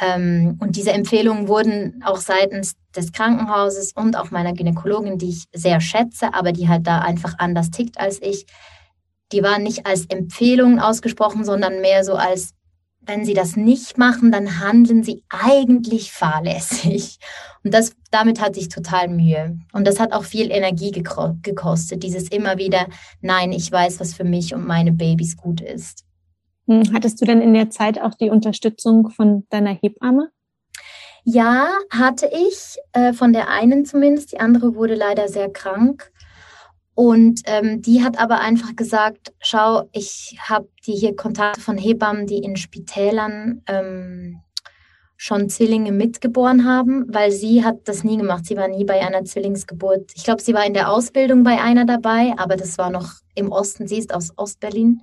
Ähm, 0.00 0.56
und 0.60 0.76
diese 0.76 0.92
Empfehlungen 0.92 1.48
wurden 1.48 2.02
auch 2.04 2.18
seitens 2.18 2.74
des 2.94 3.12
Krankenhauses 3.12 3.92
und 3.92 4.16
auch 4.16 4.30
meiner 4.30 4.52
Gynäkologin, 4.52 5.18
die 5.18 5.30
ich 5.30 5.44
sehr 5.52 5.80
schätze, 5.80 6.34
aber 6.34 6.52
die 6.52 6.68
halt 6.68 6.86
da 6.86 7.00
einfach 7.00 7.34
anders 7.38 7.70
tickt 7.70 7.98
als 7.98 8.20
ich, 8.22 8.46
die 9.32 9.42
waren 9.42 9.62
nicht 9.62 9.86
als 9.86 10.06
Empfehlungen 10.06 10.78
ausgesprochen, 10.80 11.44
sondern 11.44 11.80
mehr 11.80 12.04
so 12.04 12.14
als, 12.14 12.54
wenn 13.00 13.24
sie 13.24 13.34
das 13.34 13.56
nicht 13.56 13.98
machen, 13.98 14.32
dann 14.32 14.60
handeln 14.60 15.02
sie 15.02 15.22
eigentlich 15.28 16.12
fahrlässig. 16.12 17.18
Und 17.64 17.74
das, 17.74 17.92
damit 18.10 18.40
hatte 18.40 18.60
ich 18.60 18.68
total 18.68 19.08
Mühe. 19.08 19.58
Und 19.72 19.86
das 19.86 20.00
hat 20.00 20.12
auch 20.12 20.24
viel 20.24 20.50
Energie 20.50 20.92
gekostet, 20.92 22.02
dieses 22.02 22.28
immer 22.28 22.56
wieder, 22.56 22.86
nein, 23.20 23.52
ich 23.52 23.70
weiß, 23.70 24.00
was 24.00 24.14
für 24.14 24.24
mich 24.24 24.54
und 24.54 24.66
meine 24.66 24.92
Babys 24.92 25.36
gut 25.36 25.60
ist. 25.60 26.07
Hm, 26.68 26.92
hattest 26.92 27.20
du 27.20 27.24
denn 27.24 27.40
in 27.40 27.54
der 27.54 27.70
Zeit 27.70 28.00
auch 28.00 28.14
die 28.14 28.30
Unterstützung 28.30 29.10
von 29.10 29.46
deiner 29.48 29.72
Hebamme? 29.72 30.30
Ja, 31.24 31.68
hatte 31.90 32.30
ich, 32.32 32.76
äh, 32.92 33.12
von 33.12 33.32
der 33.32 33.48
einen 33.48 33.84
zumindest. 33.84 34.32
Die 34.32 34.40
andere 34.40 34.74
wurde 34.74 34.94
leider 34.94 35.28
sehr 35.28 35.50
krank. 35.50 36.10
Und 36.94 37.42
ähm, 37.46 37.80
die 37.80 38.02
hat 38.02 38.18
aber 38.18 38.40
einfach 38.40 38.74
gesagt, 38.76 39.32
schau, 39.40 39.88
ich 39.92 40.36
habe 40.40 40.68
die 40.86 40.94
hier 40.94 41.14
Kontakte 41.14 41.60
von 41.60 41.78
Hebammen, 41.78 42.26
die 42.26 42.38
in 42.38 42.56
Spitälern 42.56 43.62
ähm, 43.66 44.40
schon 45.16 45.48
Zwillinge 45.48 45.92
mitgeboren 45.92 46.64
haben, 46.64 47.04
weil 47.08 47.30
sie 47.30 47.64
hat 47.64 47.86
das 47.86 48.04
nie 48.04 48.16
gemacht. 48.16 48.46
Sie 48.46 48.56
war 48.56 48.68
nie 48.68 48.84
bei 48.84 49.00
einer 49.00 49.24
Zwillingsgeburt. 49.24 50.12
Ich 50.16 50.24
glaube, 50.24 50.42
sie 50.42 50.54
war 50.54 50.66
in 50.66 50.74
der 50.74 50.90
Ausbildung 50.90 51.44
bei 51.44 51.60
einer 51.60 51.84
dabei, 51.84 52.34
aber 52.36 52.56
das 52.56 52.78
war 52.78 52.90
noch 52.90 53.14
im 53.34 53.52
Osten. 53.52 53.86
Sie 53.86 53.98
ist 53.98 54.12
aus 54.12 54.32
Ostberlin. 54.36 55.02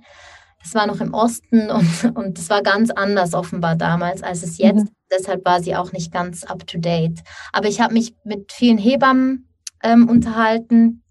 Das 0.62 0.74
war 0.74 0.86
noch 0.86 1.00
im 1.00 1.14
Osten 1.14 1.70
und, 1.70 2.16
und 2.16 2.38
das 2.38 2.50
war 2.50 2.62
ganz 2.62 2.90
anders 2.90 3.34
offenbar 3.34 3.76
damals, 3.76 4.22
als 4.22 4.42
es 4.42 4.58
jetzt. 4.58 4.84
Mhm. 4.84 4.90
Deshalb 5.10 5.44
war 5.44 5.62
sie 5.62 5.76
auch 5.76 5.92
nicht 5.92 6.12
ganz 6.12 6.44
up 6.44 6.66
to 6.66 6.78
date. 6.78 7.20
Aber 7.52 7.68
ich 7.68 7.80
habe 7.80 7.94
mich 7.94 8.14
mit 8.24 8.52
vielen 8.52 8.78
Hebammen 8.78 9.48
ähm, 9.82 10.08
unterhalten 10.08 11.02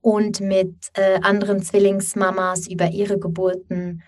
und 0.00 0.40
mit 0.40 0.74
äh, 0.94 1.20
anderen 1.22 1.62
Zwillingsmamas 1.62 2.68
über 2.68 2.90
ihre 2.90 3.18
Geburten. 3.18 4.02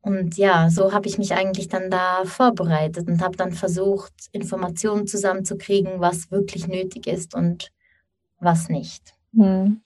Und 0.00 0.36
ja, 0.36 0.70
so 0.70 0.92
habe 0.92 1.08
ich 1.08 1.18
mich 1.18 1.34
eigentlich 1.34 1.68
dann 1.68 1.90
da 1.90 2.24
vorbereitet 2.24 3.08
und 3.08 3.22
habe 3.22 3.36
dann 3.36 3.52
versucht, 3.52 4.12
Informationen 4.32 5.06
zusammenzukriegen, 5.06 6.00
was 6.00 6.30
wirklich 6.30 6.68
nötig 6.68 7.06
ist 7.06 7.34
und 7.34 7.72
was 8.38 8.68
nicht. 8.68 9.14
Hm. 9.34 9.82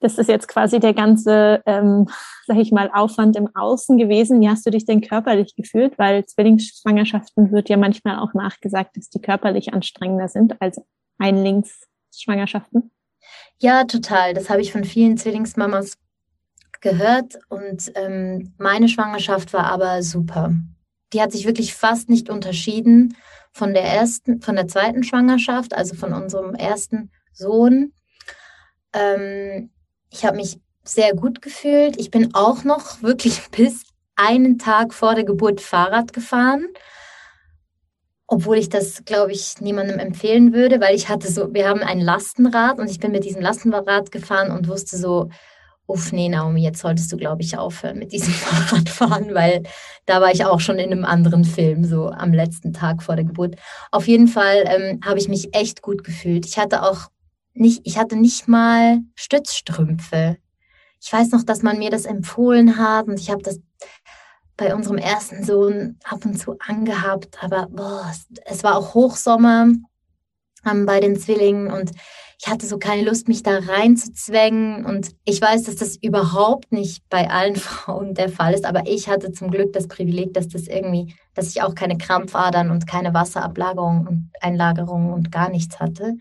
Das 0.00 0.16
ist 0.16 0.28
jetzt 0.28 0.48
quasi 0.48 0.80
der 0.80 0.94
ganze, 0.94 1.62
ähm, 1.66 2.08
sag 2.46 2.56
ich 2.56 2.72
mal, 2.72 2.90
Aufwand 2.92 3.36
im 3.36 3.54
Außen 3.54 3.98
gewesen. 3.98 4.40
Wie 4.40 4.48
hast 4.48 4.66
du 4.66 4.70
dich 4.70 4.84
denn 4.84 5.00
körperlich 5.00 5.54
gefühlt? 5.54 5.98
Weil 5.98 6.24
Zwillingsschwangerschaften 6.26 7.52
wird 7.52 7.68
ja 7.68 7.76
manchmal 7.76 8.18
auch 8.18 8.34
nachgesagt, 8.34 8.96
dass 8.96 9.10
die 9.10 9.20
körperlich 9.20 9.72
anstrengender 9.72 10.28
sind 10.28 10.60
als 10.60 10.80
Einlingsschwangerschaften. 11.18 12.90
Ja, 13.58 13.84
total. 13.84 14.34
Das 14.34 14.48
habe 14.48 14.62
ich 14.62 14.72
von 14.72 14.84
vielen 14.84 15.18
Zwillingsmamas 15.18 15.98
gehört 16.80 17.38
und 17.48 17.92
ähm, 17.94 18.54
meine 18.58 18.88
Schwangerschaft 18.88 19.52
war 19.52 19.64
aber 19.64 20.02
super. 20.02 20.54
Die 21.12 21.20
hat 21.20 21.32
sich 21.32 21.44
wirklich 21.44 21.74
fast 21.74 22.08
nicht 22.08 22.30
unterschieden 22.30 23.16
von 23.52 23.74
der 23.74 23.84
ersten, 23.84 24.40
von 24.40 24.56
der 24.56 24.68
zweiten 24.68 25.02
Schwangerschaft, 25.02 25.74
also 25.74 25.94
von 25.94 26.12
unserem 26.12 26.54
ersten 26.54 27.10
Sohn. 27.32 27.92
Ähm, 28.92 29.70
ich 30.10 30.24
habe 30.24 30.36
mich 30.36 30.58
sehr 30.84 31.14
gut 31.14 31.42
gefühlt. 31.42 31.98
Ich 31.98 32.10
bin 32.10 32.34
auch 32.34 32.64
noch 32.64 33.02
wirklich 33.02 33.40
bis 33.50 33.84
einen 34.16 34.58
Tag 34.58 34.92
vor 34.92 35.14
der 35.14 35.24
Geburt 35.24 35.60
Fahrrad 35.60 36.12
gefahren 36.12 36.66
obwohl 38.32 38.58
ich 38.58 38.68
das, 38.68 39.04
glaube 39.04 39.32
ich, 39.32 39.60
niemandem 39.60 39.98
empfehlen 39.98 40.52
würde, 40.52 40.80
weil 40.80 40.94
ich 40.94 41.08
hatte 41.08 41.28
so, 41.30 41.52
wir 41.52 41.68
haben 41.68 41.82
ein 41.82 42.00
Lastenrad 42.00 42.78
und 42.78 42.88
ich 42.88 43.00
bin 43.00 43.10
mit 43.10 43.24
diesem 43.24 43.42
Lastenrad 43.42 44.12
gefahren 44.12 44.52
und 44.52 44.68
wusste 44.68 44.96
so, 44.96 45.30
uff, 45.86 46.12
nee, 46.12 46.28
Naomi, 46.28 46.62
jetzt 46.62 46.80
solltest 46.80 47.10
du, 47.10 47.16
glaube 47.16 47.42
ich, 47.42 47.58
aufhören 47.58 47.98
mit 47.98 48.12
diesem 48.12 48.32
Fahrradfahren, 48.32 49.34
weil 49.34 49.64
da 50.06 50.20
war 50.20 50.32
ich 50.32 50.44
auch 50.44 50.60
schon 50.60 50.78
in 50.78 50.92
einem 50.92 51.04
anderen 51.04 51.44
Film, 51.44 51.84
so 51.84 52.08
am 52.08 52.32
letzten 52.32 52.72
Tag 52.72 53.02
vor 53.02 53.16
der 53.16 53.24
Geburt. 53.24 53.56
Auf 53.90 54.06
jeden 54.06 54.28
Fall 54.28 54.62
ähm, 54.66 55.00
habe 55.04 55.18
ich 55.18 55.28
mich 55.28 55.52
echt 55.52 55.82
gut 55.82 56.04
gefühlt. 56.04 56.46
Ich 56.46 56.56
hatte 56.56 56.84
auch 56.84 57.08
nicht, 57.54 57.82
ich 57.84 57.98
hatte 57.98 58.16
nicht 58.16 58.48
mal 58.48 59.00
Stützstrümpfe. 59.14 60.36
Ich 61.00 61.12
weiß 61.12 61.30
noch, 61.30 61.42
dass 61.42 61.62
man 61.62 61.78
mir 61.78 61.90
das 61.90 62.04
empfohlen 62.04 62.76
hat 62.76 63.06
und 63.06 63.18
ich 63.18 63.30
habe 63.30 63.42
das 63.42 63.60
bei 64.56 64.74
unserem 64.74 64.98
ersten 64.98 65.42
Sohn 65.42 65.98
ab 66.04 66.24
und 66.24 66.38
zu 66.38 66.56
angehabt, 66.58 67.42
aber 67.42 67.68
boah, 67.70 68.12
es 68.44 68.62
war 68.62 68.76
auch 68.76 68.92
Hochsommer 68.92 69.68
ähm, 70.70 70.86
bei 70.86 71.00
den 71.00 71.18
Zwillingen 71.18 71.72
und 71.72 71.92
ich 72.42 72.48
hatte 72.48 72.66
so 72.66 72.78
keine 72.78 73.02
Lust, 73.02 73.28
mich 73.28 73.42
da 73.42 73.58
reinzuzwängen. 73.58 74.86
Und 74.86 75.10
ich 75.26 75.42
weiß, 75.42 75.64
dass 75.64 75.76
das 75.76 75.96
überhaupt 75.96 76.72
nicht 76.72 77.06
bei 77.10 77.28
allen 77.28 77.56
Frauen 77.56 78.14
der 78.14 78.30
Fall 78.30 78.54
ist, 78.54 78.64
aber 78.64 78.86
ich 78.86 79.08
hatte 79.08 79.32
zum 79.32 79.50
Glück 79.50 79.74
das 79.74 79.88
Privileg, 79.88 80.32
dass 80.32 80.48
das 80.48 80.66
irgendwie, 80.66 81.14
dass 81.34 81.48
ich 81.48 81.62
auch 81.62 81.74
keine 81.74 81.98
Krampfadern 81.98 82.70
und 82.70 82.86
keine 82.86 83.12
Wasserablagerung 83.12 84.06
und 84.06 84.30
Einlagerung 84.40 85.12
und 85.12 85.30
gar 85.30 85.50
nichts 85.50 85.80
hatte. 85.80 86.14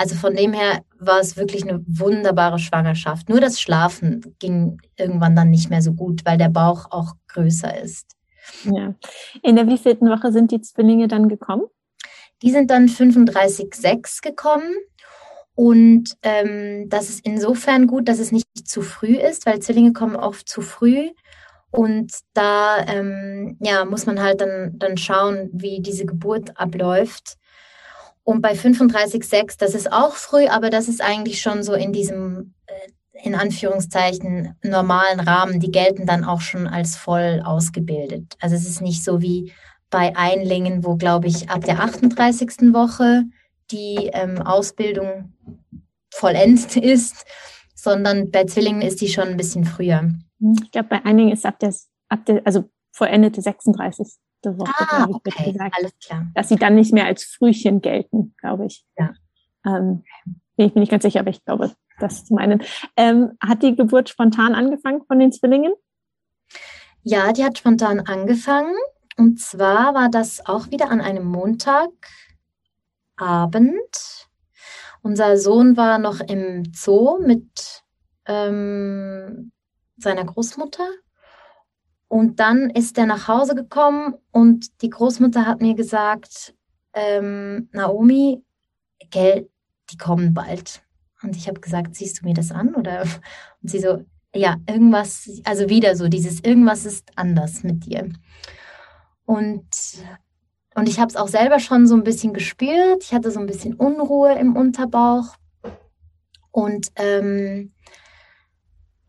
Also 0.00 0.14
von 0.14 0.34
dem 0.34 0.54
her 0.54 0.82
war 0.98 1.20
es 1.20 1.36
wirklich 1.36 1.62
eine 1.62 1.84
wunderbare 1.86 2.58
Schwangerschaft. 2.58 3.28
Nur 3.28 3.38
das 3.38 3.60
Schlafen 3.60 4.34
ging 4.38 4.78
irgendwann 4.96 5.36
dann 5.36 5.50
nicht 5.50 5.68
mehr 5.68 5.82
so 5.82 5.92
gut, 5.92 6.24
weil 6.24 6.38
der 6.38 6.48
Bauch 6.48 6.86
auch 6.90 7.12
größer 7.28 7.78
ist. 7.82 8.16
Ja. 8.64 8.94
In 9.42 9.56
der 9.56 9.66
wievielten 9.66 10.08
Woche 10.08 10.32
sind 10.32 10.52
die 10.52 10.62
Zwillinge 10.62 11.06
dann 11.06 11.28
gekommen? 11.28 11.64
Die 12.40 12.50
sind 12.50 12.70
dann 12.70 12.86
35,6 12.88 14.22
gekommen. 14.22 14.72
Und 15.54 16.16
ähm, 16.22 16.88
das 16.88 17.10
ist 17.10 17.26
insofern 17.26 17.86
gut, 17.86 18.08
dass 18.08 18.20
es 18.20 18.32
nicht 18.32 18.46
zu 18.64 18.80
früh 18.80 19.16
ist, 19.16 19.44
weil 19.44 19.60
Zwillinge 19.60 19.92
kommen 19.92 20.16
oft 20.16 20.48
zu 20.48 20.62
früh. 20.62 21.10
Und 21.70 22.10
da 22.32 22.86
ähm, 22.86 23.58
ja, 23.60 23.84
muss 23.84 24.06
man 24.06 24.22
halt 24.22 24.40
dann, 24.40 24.78
dann 24.78 24.96
schauen, 24.96 25.50
wie 25.52 25.82
diese 25.82 26.06
Geburt 26.06 26.56
abläuft. 26.58 27.36
Und 28.24 28.42
bei 28.42 28.52
35,6, 28.52 29.58
das 29.58 29.74
ist 29.74 29.92
auch 29.92 30.14
früh, 30.14 30.46
aber 30.46 30.70
das 30.70 30.88
ist 30.88 31.02
eigentlich 31.02 31.40
schon 31.40 31.62
so 31.62 31.74
in 31.74 31.92
diesem, 31.92 32.54
äh, 32.66 33.22
in 33.22 33.34
Anführungszeichen, 33.34 34.56
normalen 34.62 35.20
Rahmen. 35.20 35.60
Die 35.60 35.70
gelten 35.70 36.06
dann 36.06 36.24
auch 36.24 36.40
schon 36.40 36.66
als 36.66 36.96
voll 36.96 37.42
ausgebildet. 37.44 38.36
Also 38.40 38.56
es 38.56 38.68
ist 38.68 38.80
nicht 38.80 39.04
so 39.04 39.20
wie 39.20 39.52
bei 39.90 40.16
Einlingen, 40.16 40.84
wo, 40.84 40.96
glaube 40.96 41.26
ich, 41.26 41.50
ab 41.50 41.64
der 41.64 41.80
38. 41.80 42.72
Woche 42.72 43.24
die 43.70 44.10
ähm, 44.12 44.42
Ausbildung 44.42 45.32
vollendet 46.12 46.76
ist, 46.76 47.24
sondern 47.74 48.30
bei 48.30 48.44
Zwillingen 48.44 48.82
ist 48.82 49.00
die 49.00 49.08
schon 49.08 49.28
ein 49.28 49.36
bisschen 49.36 49.64
früher. 49.64 50.10
Ich 50.62 50.70
glaube, 50.70 50.88
bei 50.88 51.04
einigen 51.04 51.32
ist 51.32 51.46
ab 51.46 51.58
der, 51.58 51.74
ab 52.08 52.24
der 52.26 52.42
also 52.44 52.64
vollendete 52.92 53.42
36 53.42 54.18
Woche, 54.44 54.72
ah, 54.88 55.06
ich, 55.08 55.14
okay. 55.14 55.52
gesagt. 55.52 55.74
Alles 55.78 55.92
klar. 55.98 56.26
Dass 56.34 56.48
sie 56.48 56.56
dann 56.56 56.74
nicht 56.74 56.92
mehr 56.92 57.06
als 57.06 57.24
Frühchen 57.24 57.80
gelten, 57.80 58.34
glaube 58.38 58.66
ich. 58.66 58.84
Ja. 58.98 59.12
Ähm, 59.64 60.04
bin 60.56 60.66
ich 60.66 60.74
mir 60.74 60.80
nicht 60.80 60.90
ganz 60.90 61.02
sicher, 61.02 61.20
aber 61.20 61.30
ich 61.30 61.44
glaube, 61.44 61.72
das 61.98 62.24
zu 62.24 62.34
meinen. 62.34 62.62
Ähm, 62.96 63.32
hat 63.40 63.62
die 63.62 63.76
Geburt 63.76 64.08
spontan 64.08 64.54
angefangen 64.54 65.04
von 65.06 65.18
den 65.18 65.32
Zwillingen? 65.32 65.72
Ja, 67.02 67.32
die 67.32 67.44
hat 67.44 67.58
spontan 67.58 68.00
angefangen. 68.00 68.74
Und 69.16 69.40
zwar 69.40 69.94
war 69.94 70.08
das 70.10 70.46
auch 70.46 70.70
wieder 70.70 70.90
an 70.90 71.00
einem 71.00 71.24
Montagabend. 71.24 71.90
Unser 75.02 75.36
Sohn 75.36 75.76
war 75.76 75.98
noch 75.98 76.20
im 76.20 76.70
Zoo 76.74 77.18
mit 77.20 77.82
ähm, 78.26 79.52
seiner 79.96 80.24
Großmutter 80.24 80.88
und 82.10 82.40
dann 82.40 82.70
ist 82.70 82.98
er 82.98 83.06
nach 83.06 83.28
Hause 83.28 83.54
gekommen 83.54 84.14
und 84.32 84.82
die 84.82 84.90
Großmutter 84.90 85.46
hat 85.46 85.60
mir 85.60 85.76
gesagt, 85.76 86.56
ähm, 86.92 87.68
Naomi, 87.70 88.42
gell, 89.10 89.48
die 89.90 89.96
kommen 89.96 90.34
bald. 90.34 90.82
Und 91.22 91.36
ich 91.36 91.46
habe 91.46 91.60
gesagt, 91.60 91.94
siehst 91.94 92.20
du 92.20 92.26
mir 92.26 92.34
das 92.34 92.50
an? 92.50 92.74
Oder 92.74 93.02
und 93.62 93.70
sie 93.70 93.78
so, 93.78 94.04
ja, 94.34 94.56
irgendwas, 94.68 95.40
also 95.44 95.68
wieder 95.68 95.94
so, 95.94 96.08
dieses 96.08 96.40
irgendwas 96.40 96.84
ist 96.84 97.12
anders 97.14 97.62
mit 97.62 97.86
dir. 97.86 98.08
Und, 99.24 99.68
und 100.74 100.88
ich 100.88 100.98
habe 100.98 101.10
es 101.10 101.16
auch 101.16 101.28
selber 101.28 101.60
schon 101.60 101.86
so 101.86 101.94
ein 101.94 102.02
bisschen 102.02 102.34
gespürt. 102.34 103.04
Ich 103.04 103.14
hatte 103.14 103.30
so 103.30 103.38
ein 103.38 103.46
bisschen 103.46 103.74
Unruhe 103.74 104.36
im 104.36 104.56
Unterbauch. 104.56 105.36
Und 106.50 106.88
ähm, 106.96 107.72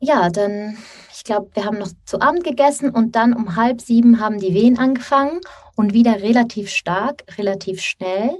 ja, 0.01 0.29
dann 0.29 0.77
ich 1.21 1.25
glaube, 1.25 1.51
wir 1.53 1.65
haben 1.65 1.77
noch 1.77 1.91
zu 2.05 2.19
Abend 2.19 2.43
gegessen 2.43 2.89
und 2.89 3.15
dann 3.15 3.33
um 3.33 3.55
halb 3.55 3.79
sieben 3.79 4.19
haben 4.19 4.39
die 4.39 4.55
Wehen 4.55 4.79
angefangen 4.79 5.39
und 5.75 5.93
wieder 5.93 6.23
relativ 6.23 6.71
stark, 6.71 7.23
relativ 7.37 7.79
schnell. 7.79 8.31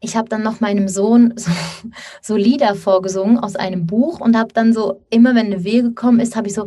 Ich 0.00 0.16
habe 0.16 0.28
dann 0.28 0.42
noch 0.42 0.58
meinem 0.58 0.88
Sohn 0.88 1.34
so, 1.36 1.52
so, 2.20 2.36
Lieder 2.36 2.74
vorgesungen 2.74 3.38
aus 3.38 3.54
einem 3.54 3.86
Buch 3.86 4.18
und 4.18 4.36
habe 4.36 4.52
dann 4.52 4.72
so, 4.72 5.06
immer 5.10 5.36
wenn 5.36 5.46
eine 5.46 5.62
Wehe 5.62 5.84
gekommen 5.84 6.18
ist, 6.18 6.34
habe 6.34 6.48
ich 6.48 6.54
so 6.54 6.66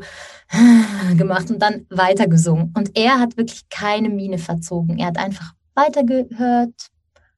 gemacht 1.18 1.52
und 1.52 1.60
dann 1.60 1.86
weitergesungen. 1.90 2.74
Und 2.78 2.98
er 2.98 3.20
hat 3.20 3.36
wirklich 3.36 3.68
keine 3.70 4.08
Miene 4.08 4.38
verzogen. 4.38 5.00
Er 5.00 5.08
hat 5.08 5.18
einfach 5.18 5.52
weitergehört, 5.76 6.76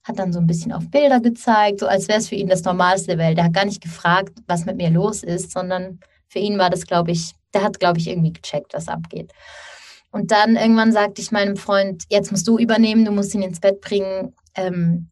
hat 0.03 0.19
dann 0.19 0.33
so 0.33 0.39
ein 0.39 0.45
bisschen 0.45 0.71
auf 0.71 0.87
Bilder 0.91 1.19
gezeigt, 1.19 1.79
so 1.79 1.87
als 1.87 2.07
wäre 2.07 2.19
es 2.19 2.29
für 2.29 2.35
ihn 2.35 2.47
das 2.47 2.63
Normalste 2.63 3.15
der 3.15 3.17
Welt. 3.17 3.39
Er 3.39 3.45
hat 3.45 3.53
gar 3.53 3.65
nicht 3.65 3.81
gefragt, 3.81 4.37
was 4.45 4.65
mit 4.65 4.77
mir 4.77 4.91
los 4.91 5.23
ist, 5.23 5.51
sondern 5.51 5.99
für 6.31 6.39
ihn 6.39 6.57
war 6.57 6.69
das, 6.69 6.87
glaube 6.87 7.11
ich, 7.11 7.33
der 7.53 7.63
hat, 7.63 7.79
glaube 7.79 7.99
ich, 7.99 8.07
irgendwie 8.07 8.31
gecheckt, 8.31 8.73
was 8.73 8.87
abgeht. 8.87 9.33
Und 10.11 10.31
dann 10.31 10.55
irgendwann 10.55 10.93
sagte 10.93 11.21
ich 11.21 11.31
meinem 11.31 11.57
Freund, 11.57 12.05
jetzt 12.09 12.31
musst 12.31 12.47
du 12.47 12.57
übernehmen, 12.57 13.03
du 13.03 13.11
musst 13.11 13.33
ihn 13.35 13.41
ins 13.41 13.59
Bett 13.59 13.81
bringen. 13.81 14.33
Ähm, 14.55 15.09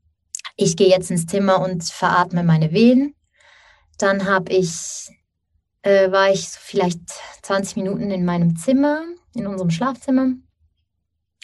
ich 0.55 0.77
gehe 0.77 0.89
jetzt 0.89 1.11
ins 1.11 1.25
Zimmer 1.25 1.61
und 1.61 1.83
veratme 1.83 2.43
meine 2.43 2.71
Wehen. 2.71 3.15
Dann 3.97 4.25
habe 4.25 4.53
ich, 4.53 5.09
äh, 5.81 6.09
war 6.09 6.31
ich 6.31 6.49
so 6.49 6.59
vielleicht 6.61 7.01
20 7.41 7.75
Minuten 7.75 8.11
in 8.11 8.23
meinem 8.23 8.55
Zimmer, 8.55 9.03
in 9.35 9.45
unserem 9.45 9.71
Schlafzimmer 9.71 10.33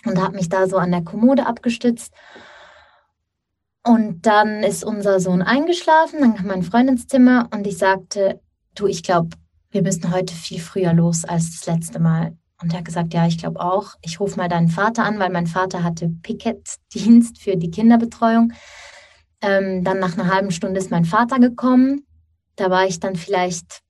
und 0.05 0.21
habe 0.21 0.35
mich 0.35 0.47
da 0.47 0.67
so 0.67 0.77
an 0.77 0.91
der 0.91 1.03
Kommode 1.03 1.45
abgestützt. 1.45 2.13
Und 3.83 4.25
dann 4.25 4.63
ist 4.63 4.85
unser 4.85 5.19
Sohn 5.19 5.41
eingeschlafen, 5.41 6.21
dann 6.21 6.35
kam 6.35 6.47
mein 6.47 6.63
Freund 6.63 6.89
ins 6.89 7.07
Zimmer 7.07 7.49
und 7.53 7.67
ich 7.67 7.77
sagte, 7.77 8.39
du, 8.73 8.87
ich 8.87 9.03
glaube, 9.03 9.35
wir 9.75 9.81
müssen 9.81 10.09
heute 10.13 10.33
viel 10.33 10.61
früher 10.61 10.93
los 10.93 11.25
als 11.25 11.59
das 11.59 11.65
letzte 11.65 11.99
Mal. 11.99 12.37
Und 12.61 12.71
er 12.71 12.77
hat 12.77 12.85
gesagt, 12.85 13.13
ja, 13.13 13.27
ich 13.27 13.37
glaube 13.37 13.59
auch. 13.59 13.95
Ich 14.01 14.21
rufe 14.21 14.37
mal 14.37 14.47
deinen 14.47 14.69
Vater 14.69 15.03
an, 15.03 15.19
weil 15.19 15.29
mein 15.29 15.47
Vater 15.47 15.83
hatte 15.83 16.07
Picket-Dienst 16.07 17.41
für 17.41 17.57
die 17.57 17.71
Kinderbetreuung. 17.71 18.53
Ähm, 19.41 19.83
dann 19.83 19.99
nach 19.99 20.17
einer 20.17 20.33
halben 20.33 20.51
Stunde 20.51 20.79
ist 20.79 20.91
mein 20.91 21.03
Vater 21.03 21.39
gekommen. 21.39 22.05
Da 22.55 22.71
war 22.71 22.87
ich 22.87 23.01
dann 23.01 23.17
vielleicht, 23.17 23.81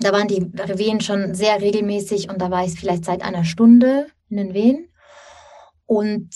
da 0.00 0.10
waren 0.10 0.26
die 0.26 0.50
Wehen 0.78 1.02
schon 1.02 1.34
sehr 1.34 1.60
regelmäßig 1.60 2.30
und 2.30 2.40
da 2.40 2.50
war 2.50 2.64
ich 2.64 2.72
vielleicht 2.72 3.04
seit 3.04 3.22
einer 3.22 3.44
Stunde 3.44 4.06
in 4.30 4.38
den 4.38 4.54
Wehen. 4.54 4.88
Und 5.84 6.30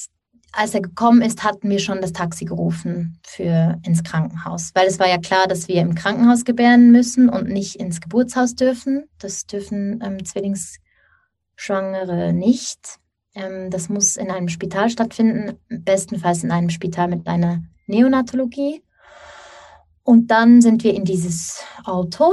als 0.52 0.74
er 0.74 0.80
gekommen 0.80 1.22
ist, 1.22 1.44
hatten 1.44 1.70
wir 1.70 1.78
schon 1.78 2.00
das 2.00 2.12
Taxi 2.12 2.44
gerufen 2.44 3.18
für 3.22 3.78
ins 3.84 4.02
Krankenhaus, 4.02 4.70
weil 4.74 4.86
es 4.86 4.98
war 4.98 5.08
ja 5.08 5.18
klar, 5.18 5.46
dass 5.46 5.68
wir 5.68 5.80
im 5.80 5.94
Krankenhaus 5.94 6.44
gebären 6.44 6.90
müssen 6.90 7.28
und 7.28 7.48
nicht 7.48 7.76
ins 7.76 8.00
Geburtshaus 8.00 8.54
dürfen. 8.54 9.08
Das 9.18 9.46
dürfen 9.46 10.02
ähm, 10.02 10.24
Zwillingsschwangere 10.24 12.32
nicht. 12.32 12.98
Ähm, 13.34 13.70
das 13.70 13.88
muss 13.88 14.16
in 14.16 14.30
einem 14.30 14.48
Spital 14.48 14.90
stattfinden, 14.90 15.58
bestenfalls 15.68 16.42
in 16.42 16.50
einem 16.50 16.70
Spital 16.70 17.08
mit 17.08 17.26
einer 17.26 17.62
Neonatologie. 17.86 18.82
Und 20.02 20.30
dann 20.30 20.62
sind 20.62 20.84
wir 20.84 20.94
in 20.94 21.04
dieses 21.04 21.62
Auto 21.84 22.32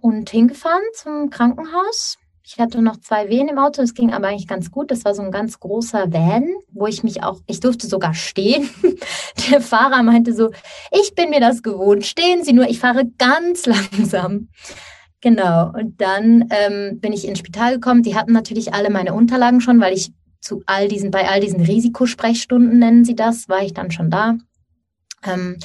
und 0.00 0.30
hingefahren 0.30 0.82
zum 0.94 1.30
Krankenhaus. 1.30 2.18
Ich 2.46 2.58
hatte 2.58 2.82
noch 2.82 2.98
zwei 2.98 3.30
Wehen 3.30 3.48
im 3.48 3.56
Auto, 3.56 3.80
es 3.80 3.94
ging 3.94 4.12
aber 4.12 4.28
eigentlich 4.28 4.46
ganz 4.46 4.70
gut. 4.70 4.90
Das 4.90 5.06
war 5.06 5.14
so 5.14 5.22
ein 5.22 5.30
ganz 5.30 5.58
großer 5.60 6.12
Van, 6.12 6.46
wo 6.72 6.86
ich 6.86 7.02
mich 7.02 7.22
auch, 7.22 7.40
ich 7.46 7.60
durfte 7.60 7.86
sogar 7.86 8.12
stehen. 8.12 8.68
Der 9.50 9.62
Fahrer 9.62 10.02
meinte 10.02 10.34
so, 10.34 10.50
ich 10.92 11.14
bin 11.14 11.30
mir 11.30 11.40
das 11.40 11.62
gewohnt, 11.62 12.04
stehen 12.04 12.44
Sie 12.44 12.52
nur, 12.52 12.68
ich 12.68 12.80
fahre 12.80 13.06
ganz 13.16 13.64
langsam. 13.66 14.48
Genau, 15.22 15.72
und 15.72 16.02
dann 16.02 16.50
ähm, 16.50 17.00
bin 17.00 17.14
ich 17.14 17.26
ins 17.26 17.38
Spital 17.38 17.74
gekommen. 17.74 18.02
Die 18.02 18.14
hatten 18.14 18.32
natürlich 18.32 18.74
alle 18.74 18.90
meine 18.90 19.14
Unterlagen 19.14 19.62
schon, 19.62 19.80
weil 19.80 19.94
ich 19.94 20.12
zu 20.38 20.62
all 20.66 20.88
diesen, 20.88 21.10
bei 21.10 21.26
all 21.26 21.40
diesen 21.40 21.62
Risikosprechstunden 21.62 22.78
nennen 22.78 23.06
sie 23.06 23.14
das, 23.14 23.48
war 23.48 23.62
ich 23.62 23.72
dann 23.72 23.90
schon 23.90 24.10
da. 24.10 24.34
Ähm, 25.26 25.56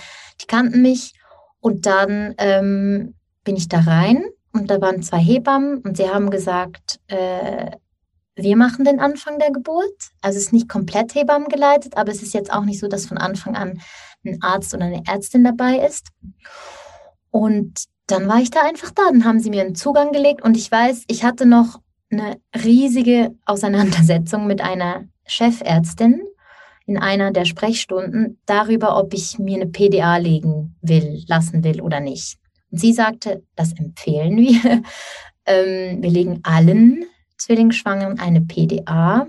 die 0.41 0.47
kannten 0.47 0.81
mich 0.81 1.11
und 1.59 1.85
dann 1.85 2.35
ähm, 2.37 3.15
bin 3.43 3.57
ich 3.57 3.67
da 3.67 3.81
rein 3.81 4.23
und 4.59 4.69
da 4.69 4.81
waren 4.81 5.01
zwei 5.01 5.19
Hebammen 5.19 5.79
und 5.79 5.97
sie 5.97 6.09
haben 6.09 6.29
gesagt, 6.29 6.99
äh, 7.07 7.71
wir 8.35 8.55
machen 8.55 8.85
den 8.85 8.99
Anfang 8.99 9.39
der 9.39 9.51
Geburt. 9.51 10.11
Also 10.21 10.37
es 10.37 10.45
ist 10.45 10.53
nicht 10.53 10.69
komplett 10.69 11.15
Hebammen 11.15 11.49
geleitet, 11.49 11.97
aber 11.97 12.11
es 12.11 12.21
ist 12.21 12.33
jetzt 12.33 12.51
auch 12.51 12.63
nicht 12.63 12.79
so, 12.79 12.87
dass 12.87 13.05
von 13.05 13.17
Anfang 13.17 13.55
an 13.55 13.81
ein 14.25 14.41
Arzt 14.41 14.73
oder 14.73 14.85
eine 14.85 15.03
Ärztin 15.07 15.43
dabei 15.43 15.85
ist. 15.85 16.07
Und 17.31 17.85
dann 18.07 18.27
war 18.27 18.39
ich 18.39 18.49
da 18.49 18.61
einfach 18.61 18.91
da. 18.91 19.03
Dann 19.11 19.25
haben 19.25 19.39
sie 19.39 19.49
mir 19.49 19.61
einen 19.61 19.75
Zugang 19.75 20.11
gelegt 20.11 20.41
und 20.41 20.57
ich 20.57 20.71
weiß, 20.71 21.03
ich 21.07 21.23
hatte 21.23 21.45
noch 21.45 21.79
eine 22.11 22.37
riesige 22.63 23.35
Auseinandersetzung 23.45 24.47
mit 24.47 24.61
einer 24.61 25.05
Chefärztin 25.25 26.23
in 26.85 26.97
einer 26.97 27.31
der 27.31 27.45
Sprechstunden 27.45 28.39
darüber, 28.47 28.97
ob 28.97 29.13
ich 29.13 29.37
mir 29.37 29.61
eine 29.61 29.67
PDA 29.67 30.17
legen 30.17 30.75
will, 30.81 31.23
lassen 31.27 31.63
will 31.63 31.81
oder 31.81 31.99
nicht. 31.99 32.38
Und 32.71 32.79
sie 32.79 32.93
sagte, 32.93 33.43
das 33.55 33.73
empfehlen 33.73 34.37
wir. 34.37 34.83
ähm, 35.45 36.01
wir 36.01 36.09
legen 36.09 36.39
allen 36.43 37.05
Zwillingsschwangeren 37.37 38.19
eine 38.19 38.41
PDA. 38.41 39.27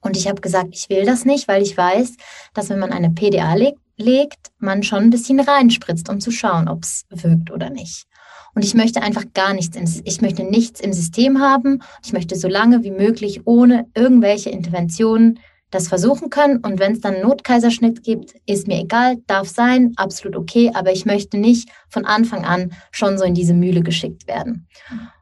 Und 0.00 0.16
ich 0.16 0.28
habe 0.28 0.40
gesagt, 0.40 0.70
ich 0.72 0.88
will 0.88 1.04
das 1.04 1.24
nicht, 1.24 1.48
weil 1.48 1.62
ich 1.62 1.76
weiß, 1.76 2.16
dass 2.54 2.70
wenn 2.70 2.78
man 2.78 2.92
eine 2.92 3.10
PDA 3.10 3.54
legt, 3.54 3.78
legt 3.96 4.50
man 4.58 4.82
schon 4.82 5.04
ein 5.04 5.10
bisschen 5.10 5.40
reinspritzt, 5.40 6.08
um 6.08 6.20
zu 6.20 6.30
schauen, 6.30 6.68
ob 6.68 6.82
es 6.82 7.04
wirkt 7.10 7.50
oder 7.50 7.70
nicht. 7.70 8.06
Und 8.54 8.64
ich 8.64 8.74
möchte 8.74 9.02
einfach 9.02 9.24
gar 9.32 9.54
nichts, 9.54 9.76
im, 9.76 9.84
ich 10.04 10.20
möchte 10.20 10.44
nichts 10.44 10.80
im 10.80 10.92
System 10.92 11.40
haben. 11.40 11.82
Ich 12.04 12.12
möchte 12.12 12.36
so 12.36 12.48
lange 12.48 12.82
wie 12.82 12.90
möglich 12.90 13.46
ohne 13.46 13.86
irgendwelche 13.94 14.50
Interventionen 14.50 15.38
das 15.72 15.88
versuchen 15.88 16.30
können. 16.30 16.58
Und 16.58 16.78
wenn 16.78 16.92
es 16.92 17.00
dann 17.00 17.14
einen 17.14 17.24
Notkaiserschnitt 17.24 18.04
gibt, 18.04 18.34
ist 18.46 18.68
mir 18.68 18.80
egal, 18.80 19.16
darf 19.26 19.48
sein, 19.48 19.92
absolut 19.96 20.36
okay, 20.36 20.70
aber 20.74 20.92
ich 20.92 21.04
möchte 21.04 21.38
nicht 21.38 21.70
von 21.88 22.04
Anfang 22.04 22.44
an 22.44 22.72
schon 22.92 23.18
so 23.18 23.24
in 23.24 23.34
diese 23.34 23.54
Mühle 23.54 23.82
geschickt 23.82 24.28
werden. 24.28 24.68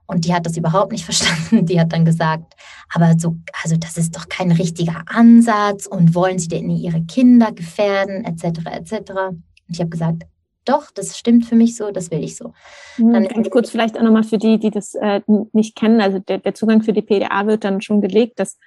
Und 0.07 0.25
die 0.25 0.35
hat 0.35 0.45
das 0.45 0.57
überhaupt 0.57 0.93
nicht 0.93 1.05
verstanden. 1.11 1.65
Die 1.65 1.81
hat 1.81 1.93
dann 1.93 2.05
gesagt, 2.05 2.55
aber 2.93 3.15
so, 3.17 3.37
also 3.63 3.77
das 3.77 3.97
ist 3.97 4.17
doch 4.17 4.29
kein 4.29 4.51
richtiger 4.51 5.05
Ansatz 5.07 5.87
und 5.87 6.15
wollen 6.15 6.39
Sie 6.39 6.49
denn 6.49 6.69
Ihre 6.69 7.03
Kinder 7.03 7.53
gefährden, 7.53 8.25
etc., 8.25 8.61
etc. 8.67 9.11
Und 9.11 9.45
ich 9.69 9.81
habe 9.81 9.91
gesagt, 9.91 10.25
doch, 10.65 10.91
das 10.91 11.17
stimmt 11.17 11.47
für 11.47 11.55
mich 11.55 11.77
so, 11.77 11.91
das 11.91 12.11
will 12.11 12.23
ich 12.23 12.37
so. 12.37 12.53
Dann 12.99 13.27
Ganz 13.27 13.51
kurz 13.51 13.71
vielleicht 13.71 13.97
auch 13.97 14.03
nochmal 14.03 14.25
für 14.25 14.37
die, 14.37 14.59
die 14.59 14.71
das 14.71 14.95
äh, 14.95 15.21
nicht 15.53 15.75
kennen, 15.75 16.01
also 16.01 16.19
der, 16.19 16.39
der 16.39 16.55
Zugang 16.55 16.83
für 16.83 16.93
die 16.93 17.03
PDA 17.03 17.47
wird 17.47 17.65
dann 17.65 17.81
schon 17.81 18.01
gelegt, 18.01 18.39
dass 18.39 18.59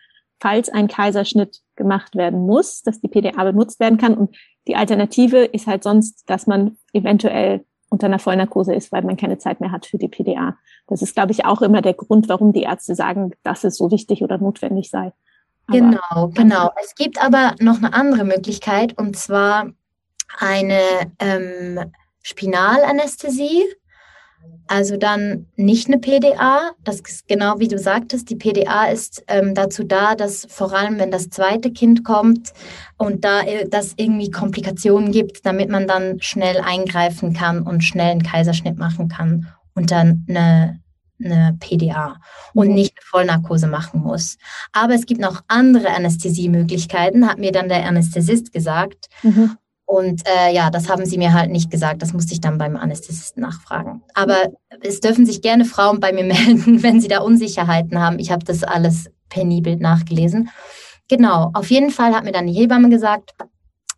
falls 0.44 0.68
ein 0.68 0.90
Kaiserschnitt 0.90 1.62
gemacht 1.78 2.16
werden 2.16 2.46
muss, 2.46 2.82
dass 2.82 3.00
die 3.00 3.08
PDA 3.08 3.42
benutzt 3.46 3.80
werden 3.80 3.98
kann. 3.98 4.14
Und 4.14 4.36
die 4.68 4.76
Alternative 4.76 5.46
ist 5.46 5.68
halt 5.68 5.84
sonst, 5.84 6.30
dass 6.30 6.48
man 6.48 6.78
eventuell 6.92 7.64
unter 7.88 8.08
einer 8.08 8.20
Vollnarkose 8.20 8.74
ist, 8.74 8.92
weil 8.92 9.04
man 9.04 9.16
keine 9.16 9.38
Zeit 9.38 9.62
mehr 9.62 9.72
hat 9.72 9.86
für 9.86 9.98
die 9.98 10.10
PDA. 10.10 10.58
Das 10.88 11.02
ist, 11.02 11.16
glaube 11.16 11.32
ich, 11.32 11.46
auch 11.46 11.62
immer 11.62 11.82
der 11.82 11.94
Grund, 11.94 12.28
warum 12.28 12.52
die 12.52 12.64
Ärzte 12.64 12.94
sagen, 12.94 13.32
dass 13.44 13.64
es 13.64 13.78
so 13.78 13.90
wichtig 13.90 14.22
oder 14.22 14.38
notwendig 14.38 14.90
sei. 14.90 15.14
Aber 15.68 15.78
genau, 15.78 16.32
genau. 16.34 16.72
Es 16.84 16.94
gibt 16.96 17.24
aber 17.24 17.56
noch 17.62 17.78
eine 17.78 17.94
andere 17.94 18.26
Möglichkeit 18.26 18.98
und 18.98 19.16
zwar 19.16 19.70
eine 20.38 20.82
ähm, 21.20 21.80
Spinalanästhesie. 22.22 23.64
Also 24.68 24.98
dann 24.98 25.48
nicht 25.56 25.88
eine 25.88 26.00
PDA. 26.00 26.72
Das 26.84 27.02
ist 27.02 27.28
genau 27.28 27.60
wie 27.60 27.68
du 27.68 27.78
sagtest. 27.78 28.30
Die 28.30 28.36
PDA 28.36 28.86
ist 28.86 29.24
ähm, 29.28 29.54
dazu 29.54 29.84
da, 29.84 30.16
dass 30.16 30.48
vor 30.50 30.74
allem, 30.74 31.00
wenn 31.00 31.12
das 31.12 31.30
zweite 31.30 31.72
Kind 31.72 32.04
kommt 32.04 32.54
und 32.98 33.26
da 33.26 33.42
äh, 33.42 33.68
das 33.68 33.94
irgendwie 33.98 34.32
Komplikationen 34.32 35.12
gibt, 35.12 35.46
damit 35.46 35.70
man 35.70 35.88
dann 35.88 36.22
schnell 36.22 36.60
eingreifen 36.62 37.34
kann 37.34 37.62
und 37.62 37.84
schnell 37.84 38.12
einen 38.12 38.24
Kaiserschnitt 38.24 38.78
machen 38.78 39.10
kann 39.10 39.48
und 39.76 39.92
dann 39.92 40.26
eine, 40.30 40.80
eine 41.24 41.58
PDA 41.60 42.16
und 42.54 42.70
mhm. 42.70 42.74
nicht 42.76 42.94
eine 42.98 43.06
Vollnarkose 43.06 43.68
machen 43.68 44.02
muss. 44.02 44.38
Aber 44.72 44.94
es 44.94 45.06
gibt 45.06 45.20
noch 45.20 45.42
andere 45.48 45.90
Anästhesiemöglichkeiten, 45.90 47.28
hat 47.28 47.38
mir 47.38 47.52
dann 47.52 47.70
der 47.70 47.86
Anästhesist 47.86 48.54
gesagt. 48.54 49.10
Mhm. 49.24 49.58
Und 49.86 50.22
äh, 50.28 50.54
ja, 50.54 50.70
das 50.70 50.90
haben 50.90 51.06
sie 51.06 51.18
mir 51.18 51.34
halt 51.34 51.52
nicht 51.52 51.70
gesagt. 51.70 52.02
Das 52.02 52.14
musste 52.14 52.34
ich 52.34 52.42
dann 52.42 52.58
beim 52.58 52.78
Anästhesisten 52.78 53.42
nachfragen. 53.42 54.02
Aber 54.14 54.48
es 54.82 55.02
dürfen 55.02 55.26
sich 55.26 55.42
gerne 55.42 55.66
Frauen 55.66 56.00
bei 56.00 56.14
mir 56.14 56.24
melden, 56.24 56.82
wenn 56.84 57.02
sie 57.02 57.08
da 57.08 57.20
Unsicherheiten 57.20 58.00
haben. 58.00 58.20
Ich 58.20 58.32
habe 58.32 58.46
das 58.46 58.64
alles 58.64 59.10
penibel 59.30 59.76
nachgelesen. 59.76 60.50
Genau, 61.10 61.52
auf 61.54 61.70
jeden 61.70 61.92
Fall 61.92 62.16
hat 62.16 62.24
mir 62.24 62.32
dann 62.32 62.48
die 62.48 62.54
Hebamme 62.54 62.90
gesagt, 62.90 63.34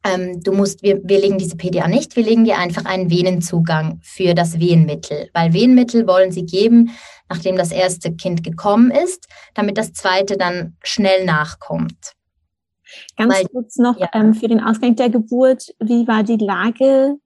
ähm, 0.04 0.42
du 0.42 0.52
musst, 0.54 0.84
wir, 0.84 1.02
wir 1.04 1.20
legen 1.20 1.38
diese 1.38 1.56
PDA 1.56 1.88
nicht, 1.88 2.16
wir 2.16 2.24
legen 2.24 2.46
dir 2.46 2.58
einfach 2.58 2.86
einen 2.86 3.10
Venenzugang 3.10 4.00
für 4.04 4.34
das 4.34 4.60
Wehenmittel. 4.60 5.30
Weil 5.34 5.54
Wehenmittel 5.54 6.08
wollen 6.08 6.32
sie 6.32 6.46
geben, 6.46 6.92
nachdem 7.30 7.58
das 7.58 7.72
erste 7.72 8.14
Kind 8.14 8.44
gekommen 8.44 8.92
ist, 8.92 9.28
damit 9.54 9.78
das 9.78 9.94
zweite 9.94 10.38
dann 10.38 10.78
schnell 10.84 11.26
nachkommt. 11.26 12.15
Ganz 13.18 13.34
Weil, 13.34 13.46
kurz 13.46 13.78
noch 13.78 14.00
ja. 14.00 14.10
ähm, 14.14 14.34
für 14.34 14.48
den 14.48 14.62
Ausgang 14.62 14.96
der 14.96 15.10
Geburt, 15.10 15.74
wie 15.80 16.08
war 16.08 16.24
die 16.24 16.38
Lage 16.38 17.18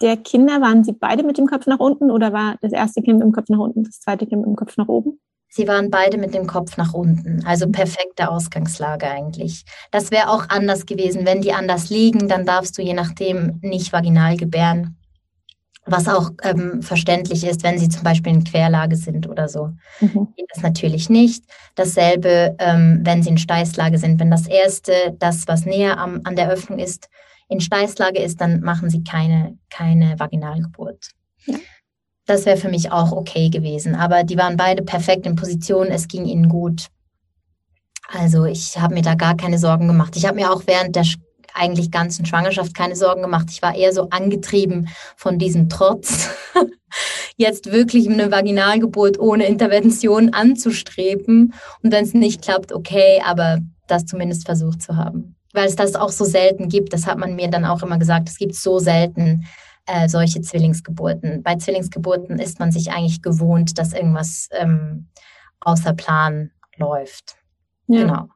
der 0.00 0.16
Kinder? 0.16 0.60
Waren 0.60 0.84
sie 0.84 0.92
beide 0.92 1.22
mit 1.22 1.38
dem 1.38 1.46
Kopf 1.46 1.66
nach 1.66 1.78
unten 1.78 2.10
oder 2.10 2.32
war 2.32 2.56
das 2.60 2.72
erste 2.72 3.02
Kind 3.02 3.18
mit 3.18 3.26
dem 3.26 3.32
Kopf 3.32 3.48
nach 3.48 3.58
unten, 3.58 3.84
das 3.84 4.00
zweite 4.00 4.26
Kind 4.26 4.42
mit 4.42 4.48
dem 4.48 4.56
Kopf 4.56 4.76
nach 4.76 4.88
oben? 4.88 5.20
Sie 5.52 5.66
waren 5.66 5.90
beide 5.90 6.16
mit 6.16 6.32
dem 6.32 6.46
Kopf 6.46 6.76
nach 6.76 6.94
unten, 6.94 7.44
also 7.44 7.68
perfekte 7.68 8.30
Ausgangslage 8.30 9.10
eigentlich. 9.10 9.64
Das 9.90 10.12
wäre 10.12 10.30
auch 10.30 10.48
anders 10.48 10.86
gewesen. 10.86 11.26
Wenn 11.26 11.42
die 11.42 11.52
anders 11.52 11.90
liegen, 11.90 12.28
dann 12.28 12.46
darfst 12.46 12.78
du 12.78 12.82
je 12.82 12.94
nachdem 12.94 13.58
nicht 13.60 13.92
vaginal 13.92 14.36
gebären 14.36 14.99
was 15.86 16.08
auch 16.08 16.30
ähm, 16.42 16.82
verständlich 16.82 17.44
ist, 17.44 17.62
wenn 17.62 17.78
sie 17.78 17.88
zum 17.88 18.02
Beispiel 18.02 18.32
in 18.32 18.44
Querlage 18.44 18.96
sind 18.96 19.28
oder 19.28 19.48
so. 19.48 19.70
Mhm. 20.00 20.28
Geht 20.36 20.46
das 20.52 20.62
natürlich 20.62 21.08
nicht. 21.08 21.44
Dasselbe, 21.74 22.54
ähm, 22.58 23.00
wenn 23.02 23.22
sie 23.22 23.30
in 23.30 23.38
Steißlage 23.38 23.98
sind. 23.98 24.20
Wenn 24.20 24.30
das 24.30 24.46
erste, 24.46 24.92
das, 25.18 25.48
was 25.48 25.64
näher 25.64 25.98
am, 25.98 26.20
an 26.24 26.36
der 26.36 26.50
Öffnung 26.50 26.78
ist, 26.78 27.08
in 27.48 27.60
Steißlage 27.60 28.20
ist, 28.20 28.40
dann 28.40 28.60
machen 28.60 28.90
sie 28.90 29.02
keine, 29.02 29.58
keine 29.70 30.18
Vaginalgeburt. 30.18 31.10
Ja. 31.46 31.56
Das 32.26 32.46
wäre 32.46 32.56
für 32.56 32.68
mich 32.68 32.92
auch 32.92 33.10
okay 33.10 33.50
gewesen. 33.50 33.96
Aber 33.96 34.22
die 34.22 34.38
waren 34.38 34.56
beide 34.56 34.84
perfekt 34.84 35.26
in 35.26 35.34
Position. 35.34 35.88
Es 35.88 36.06
ging 36.06 36.26
ihnen 36.26 36.48
gut. 36.48 36.86
Also 38.06 38.44
ich 38.44 38.78
habe 38.78 38.94
mir 38.94 39.02
da 39.02 39.14
gar 39.14 39.36
keine 39.36 39.58
Sorgen 39.58 39.88
gemacht. 39.88 40.16
Ich 40.16 40.26
habe 40.26 40.36
mir 40.36 40.52
auch 40.52 40.62
während 40.66 40.94
der 40.94 41.04
eigentlich 41.54 41.90
ganzen 41.90 42.26
Schwangerschaft 42.26 42.74
keine 42.74 42.96
Sorgen 42.96 43.22
gemacht. 43.22 43.46
Ich 43.50 43.62
war 43.62 43.74
eher 43.74 43.92
so 43.92 44.08
angetrieben 44.10 44.88
von 45.16 45.38
diesem 45.38 45.68
Trotz, 45.68 46.30
jetzt 47.36 47.72
wirklich 47.72 48.08
eine 48.08 48.30
Vaginalgeburt 48.30 49.18
ohne 49.18 49.46
Intervention 49.46 50.34
anzustreben. 50.34 51.54
Und 51.82 51.92
wenn 51.92 52.04
es 52.04 52.14
nicht 52.14 52.42
klappt, 52.42 52.72
okay, 52.72 53.22
aber 53.24 53.58
das 53.86 54.06
zumindest 54.06 54.46
versucht 54.46 54.82
zu 54.82 54.96
haben. 54.96 55.36
Weil 55.52 55.66
es 55.66 55.76
das 55.76 55.96
auch 55.96 56.10
so 56.10 56.24
selten 56.24 56.68
gibt, 56.68 56.92
das 56.92 57.06
hat 57.06 57.18
man 57.18 57.34
mir 57.34 57.48
dann 57.48 57.64
auch 57.64 57.82
immer 57.82 57.98
gesagt, 57.98 58.28
es 58.28 58.36
gibt 58.36 58.54
so 58.54 58.78
selten 58.78 59.46
äh, 59.86 60.08
solche 60.08 60.40
Zwillingsgeburten. 60.40 61.42
Bei 61.42 61.56
Zwillingsgeburten 61.56 62.38
ist 62.38 62.60
man 62.60 62.70
sich 62.70 62.92
eigentlich 62.92 63.22
gewohnt, 63.22 63.78
dass 63.78 63.92
irgendwas 63.92 64.48
ähm, 64.52 65.08
außer 65.60 65.94
Plan 65.94 66.50
läuft. 66.76 67.36
Ja. 67.88 68.02
Genau. 68.02 68.28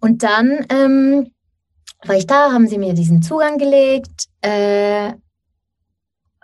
Und 0.00 0.22
dann 0.22 0.66
ähm, 0.68 1.30
war 2.04 2.16
ich 2.16 2.26
da, 2.26 2.52
haben 2.52 2.68
sie 2.68 2.78
mir 2.78 2.94
diesen 2.94 3.22
Zugang 3.22 3.58
gelegt. 3.58 4.26
Äh, 4.42 5.12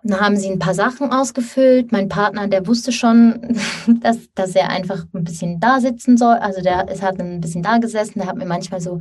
dann 0.04 0.20
haben 0.20 0.36
sie 0.36 0.50
ein 0.50 0.58
paar 0.58 0.74
Sachen 0.74 1.12
ausgefüllt. 1.12 1.92
Mein 1.92 2.08
Partner, 2.08 2.48
der 2.48 2.66
wusste 2.66 2.92
schon, 2.92 3.56
dass, 4.00 4.18
dass 4.34 4.54
er 4.54 4.70
einfach 4.70 5.04
ein 5.14 5.24
bisschen 5.24 5.60
da 5.60 5.80
sitzen 5.80 6.16
soll. 6.16 6.34
Also 6.34 6.60
der 6.60 6.88
ist, 6.88 7.02
hat 7.02 7.20
ein 7.20 7.40
bisschen 7.40 7.62
da 7.62 7.78
gesessen. 7.78 8.18
Der 8.18 8.26
hat 8.26 8.36
mir 8.36 8.46
manchmal 8.46 8.80
so 8.80 9.00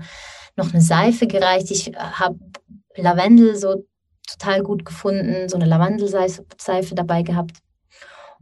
noch 0.56 0.72
eine 0.74 0.82
Seife 0.82 1.28
gereicht. 1.28 1.72
Ich 1.72 1.91
habe 1.95 2.38
Lavendel 2.95 3.56
so 3.56 3.86
total 4.28 4.62
gut 4.62 4.86
gefunden, 4.86 5.49
so 5.49 5.56
eine 5.56 5.66
Lavendelseife 5.66 6.95
dabei 6.95 7.24
gehabt. 7.24 7.58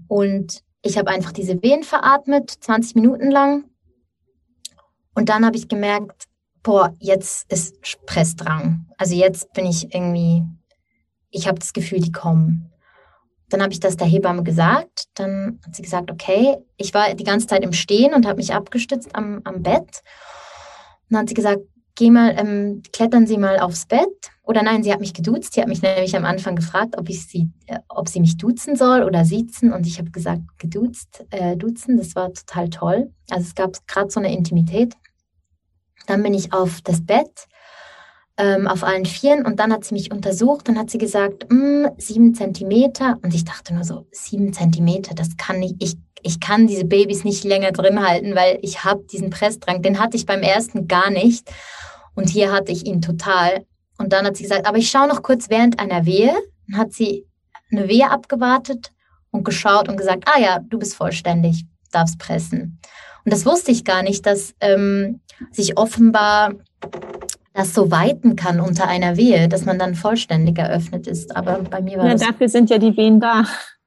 Und 0.07 0.61
ich 0.81 0.97
habe 0.97 1.11
einfach 1.11 1.31
diese 1.31 1.61
Wehen 1.61 1.83
veratmet, 1.83 2.49
20 2.49 2.95
Minuten 2.95 3.31
lang. 3.31 3.65
Und 5.13 5.29
dann 5.29 5.45
habe 5.45 5.57
ich 5.57 5.67
gemerkt, 5.67 6.28
boah, 6.69 6.93
jetzt 6.99 7.51
ist 7.51 8.05
Pressdrang. 8.05 8.85
Also 8.97 9.15
jetzt 9.15 9.51
bin 9.53 9.65
ich 9.65 9.93
irgendwie 9.93 10.43
ich 11.31 11.47
habe 11.47 11.59
das 11.59 11.73
Gefühl, 11.73 11.99
die 11.99 12.11
kommen. 12.11 12.71
Dann 13.49 13.61
habe 13.61 13.73
ich 13.73 13.79
das 13.79 13.97
der 13.97 14.07
Hebamme 14.07 14.43
gesagt. 14.43 15.05
Dann 15.15 15.59
hat 15.65 15.75
sie 15.75 15.81
gesagt, 15.81 16.11
okay, 16.11 16.57
ich 16.77 16.93
war 16.93 17.13
die 17.13 17.23
ganze 17.23 17.47
Zeit 17.47 17.63
im 17.63 17.73
Stehen 17.73 18.13
und 18.13 18.25
habe 18.25 18.37
mich 18.37 18.53
abgestützt 18.53 19.15
am, 19.15 19.41
am 19.43 19.63
Bett. 19.63 20.01
Dann 21.09 21.21
hat 21.21 21.29
sie 21.29 21.35
gesagt, 21.35 21.61
geh 21.95 22.11
mal, 22.11 22.35
ähm, 22.37 22.83
klettern 22.93 23.25
Sie 23.25 23.37
mal 23.37 23.59
aufs 23.59 23.85
Bett. 23.87 24.31
Oder 24.43 24.63
nein, 24.63 24.83
sie 24.83 24.93
hat 24.93 24.99
mich 24.99 25.13
geduzt. 25.13 25.53
Sie 25.53 25.61
hat 25.61 25.67
mich 25.67 25.81
nämlich 25.81 26.15
am 26.15 26.25
Anfang 26.25 26.55
gefragt, 26.55 26.97
ob 26.97 27.09
ich 27.09 27.25
sie, 27.25 27.49
äh, 27.65 27.79
ob 27.87 28.07
sie 28.07 28.19
mich 28.19 28.37
duzen 28.37 28.75
soll 28.75 29.03
oder 29.03 29.25
siezen. 29.25 29.73
Und 29.73 29.87
ich 29.87 29.97
habe 29.99 30.11
gesagt, 30.11 30.41
geduzt, 30.59 31.25
äh, 31.31 31.57
duzen. 31.57 31.97
Das 31.97 32.15
war 32.15 32.33
total 32.33 32.69
toll. 32.69 33.11
Also 33.29 33.47
es 33.47 33.55
gab 33.55 33.75
gerade 33.87 34.09
so 34.11 34.19
eine 34.19 34.31
Intimität. 34.31 34.95
Dann 36.07 36.23
bin 36.23 36.33
ich 36.33 36.53
auf 36.53 36.81
das 36.81 37.05
Bett 37.05 37.47
ähm, 38.39 38.67
auf 38.67 38.83
allen 38.83 39.05
Vieren 39.05 39.45
und 39.45 39.59
dann 39.59 39.73
hat 39.73 39.83
sie 39.83 39.93
mich 39.93 40.11
untersucht 40.11 40.69
und 40.69 40.77
hat 40.79 40.89
sie 40.89 40.97
gesagt, 40.97 41.51
mm, 41.51 41.87
sieben 41.97 42.33
Zentimeter. 42.33 43.17
Und 43.21 43.33
ich 43.35 43.43
dachte 43.43 43.73
nur 43.73 43.83
so, 43.83 44.07
sieben 44.11 44.53
Zentimeter, 44.53 45.13
das 45.13 45.35
kann 45.35 45.61
ich, 45.61 45.75
ich, 45.79 45.97
ich 46.21 46.39
kann 46.39 46.65
diese 46.65 46.85
Babys 46.85 47.25
nicht 47.25 47.43
länger 47.43 47.73
drin 47.73 48.05
halten, 48.07 48.35
weil 48.35 48.57
ich 48.61 48.85
habe 48.85 49.03
diesen 49.11 49.29
Pressdrang, 49.29 49.81
den 49.81 49.99
hatte 49.99 50.15
ich 50.15 50.25
beim 50.25 50.41
ersten 50.41 50.87
gar 50.87 51.09
nicht. 51.09 51.51
Und 52.15 52.29
hier 52.29 52.51
hatte 52.51 52.71
ich 52.71 52.85
ihn 52.85 53.01
total. 53.01 53.65
Und 53.97 54.13
dann 54.13 54.25
hat 54.25 54.37
sie 54.37 54.43
gesagt, 54.43 54.65
aber 54.65 54.77
ich 54.77 54.89
schaue 54.89 55.09
noch 55.09 55.21
kurz 55.21 55.49
während 55.49 55.79
einer 55.79 56.05
Wehe. 56.05 56.33
Dann 56.69 56.79
hat 56.79 56.93
sie 56.93 57.25
eine 57.71 57.89
Wehe 57.89 58.09
abgewartet 58.09 58.93
und 59.31 59.43
geschaut 59.43 59.89
und 59.89 59.97
gesagt, 59.97 60.23
ah 60.33 60.39
ja, 60.39 60.59
du 60.59 60.79
bist 60.79 60.95
vollständig, 60.95 61.65
darfst 61.91 62.17
pressen. 62.17 62.79
Und 63.29 63.33
das 63.33 63.45
wusste 63.45 63.69
ich 63.69 63.83
gar 63.85 64.01
nicht, 64.01 64.25
dass 64.25 64.55
ähm, 64.59 65.19
sich 65.51 65.77
offenbar 65.77 66.55
das 67.53 67.75
so 67.75 67.91
weiten 67.91 68.35
kann 68.35 68.59
unter 68.59 68.87
einer 68.87 69.17
Wehe, 69.17 69.47
dass 69.47 69.65
man 69.65 69.77
dann 69.77 69.93
vollständig 69.93 70.57
eröffnet 70.57 71.05
ist. 71.05 71.35
Aber 71.35 71.59
bei 71.59 71.79
mir 71.79 71.99
war 71.99 72.07
ja, 72.07 72.13
das. 72.13 72.21
Dafür 72.21 72.49
sind 72.49 72.71
ja 72.71 72.79
die 72.79 72.97
Wehen 72.97 73.19
da. 73.19 73.43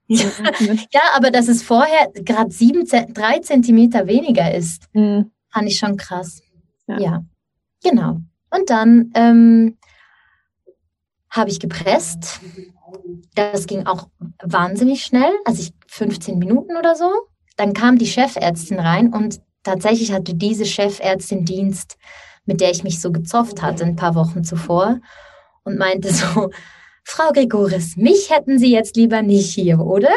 ja, 0.07 1.01
aber 1.16 1.32
dass 1.32 1.49
es 1.49 1.64
vorher 1.64 2.12
gerade 2.14 2.53
sieben, 2.53 2.86
drei 2.86 3.40
Zentimeter 3.40 4.07
weniger 4.07 4.55
ist, 4.55 4.84
mhm. 4.93 5.32
fand 5.51 5.66
ich 5.66 5.76
schon 5.76 5.97
krass. 5.97 6.40
Ja, 6.86 7.01
ja. 7.01 7.24
genau. 7.82 8.20
Und 8.49 8.70
dann 8.70 9.11
ähm, 9.14 9.76
habe 11.30 11.51
ich 11.51 11.59
gepresst. 11.59 12.38
Das 13.34 13.66
ging 13.66 13.86
auch 13.86 14.07
wahnsinnig 14.40 15.03
schnell, 15.03 15.32
also 15.45 15.62
ich 15.62 15.72
15 15.88 16.38
Minuten 16.38 16.76
oder 16.76 16.95
so. 16.95 17.11
Dann 17.57 17.72
kam 17.72 17.98
die 17.98 18.07
Chefärztin 18.07 18.78
rein 18.78 19.12
und 19.12 19.40
tatsächlich 19.62 20.12
hatte 20.12 20.34
diese 20.34 20.64
Chefärztin 20.64 21.44
Dienst 21.44 21.96
mit 22.44 22.61
der 22.61 22.70
ich 22.70 22.84
mich 22.84 23.00
so 23.00 23.12
gezofft 23.12 23.62
hatte 23.62 23.84
ein 23.84 23.96
paar 23.96 24.14
Wochen 24.14 24.44
zuvor 24.44 25.00
und 25.64 25.78
meinte 25.78 26.12
so, 26.12 26.50
Frau 27.05 27.32
Gregoris, 27.32 27.96
mich 27.96 28.30
hätten 28.30 28.59
Sie 28.59 28.72
jetzt 28.72 28.96
lieber 28.96 29.22
nicht 29.22 29.53
hier, 29.55 29.80
oder? 29.80 30.14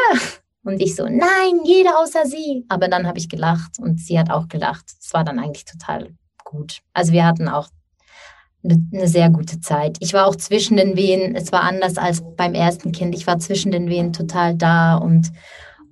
Und 0.63 0.81
ich 0.81 0.95
so, 0.95 1.05
nein, 1.05 1.63
jeder 1.63 1.99
außer 1.99 2.25
Sie. 2.25 2.65
Aber 2.69 2.87
dann 2.87 3.07
habe 3.07 3.17
ich 3.17 3.29
gelacht 3.29 3.79
und 3.79 3.99
sie 3.99 4.19
hat 4.19 4.29
auch 4.29 4.47
gelacht. 4.47 4.85
Es 4.99 5.13
war 5.13 5.23
dann 5.23 5.39
eigentlich 5.39 5.65
total 5.65 6.09
gut. 6.43 6.79
Also 6.93 7.11
wir 7.11 7.25
hatten 7.25 7.47
auch 7.47 7.69
eine, 8.63 9.07
sehr 9.07 9.29
gute 9.29 9.59
Zeit. 9.59 9.97
Ich 9.99 10.13
war 10.13 10.25
auch 10.25 10.35
zwischen 10.35 10.77
den 10.77 10.95
Wehen, 10.95 11.35
es 11.35 11.51
war 11.51 11.61
anders 11.61 11.97
als 11.97 12.23
beim 12.35 12.55
ersten 12.55 12.91
Kind. 12.91 13.15
Ich 13.15 13.27
war 13.27 13.37
zwischen 13.39 13.71
den 13.71 13.89
Wehen 13.89 14.11
total 14.11 14.55
da 14.55 14.95
und, 14.95 15.31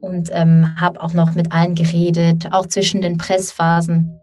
und 0.04 0.30
ähm, 0.34 0.76
habe 0.80 1.02
auch 1.02 1.14
noch 1.14 1.34
mit 1.34 1.54
allen 1.54 1.76
geredet, 1.76 2.52
auch 2.52 2.68
zwischen 2.68 3.02
den 3.02 3.18
Pressphasen. 3.18 4.20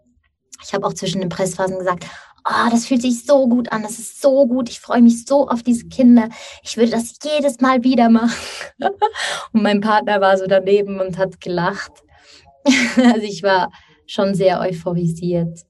Ich 0.63 0.73
habe 0.73 0.85
auch 0.85 0.93
zwischen 0.93 1.21
den 1.21 1.29
Pressphasen 1.29 1.79
gesagt, 1.79 2.05
oh, 2.47 2.69
das 2.69 2.85
fühlt 2.85 3.01
sich 3.01 3.25
so 3.25 3.47
gut 3.47 3.71
an, 3.71 3.81
das 3.81 3.97
ist 3.97 4.21
so 4.21 4.45
gut, 4.45 4.69
ich 4.69 4.79
freue 4.79 5.01
mich 5.01 5.25
so 5.25 5.47
auf 5.47 5.63
diese 5.63 5.87
Kinder, 5.87 6.29
ich 6.61 6.77
würde 6.77 6.91
das 6.91 7.15
jedes 7.23 7.61
Mal 7.61 7.83
wieder 7.83 8.09
machen. 8.09 8.31
und 9.53 9.63
mein 9.63 9.81
Partner 9.81 10.21
war 10.21 10.37
so 10.37 10.45
daneben 10.45 10.99
und 10.99 11.17
hat 11.17 11.41
gelacht. 11.41 11.91
also 12.97 13.23
ich 13.23 13.41
war 13.41 13.71
schon 14.05 14.35
sehr 14.35 14.59
euphorisiert. 14.59 15.61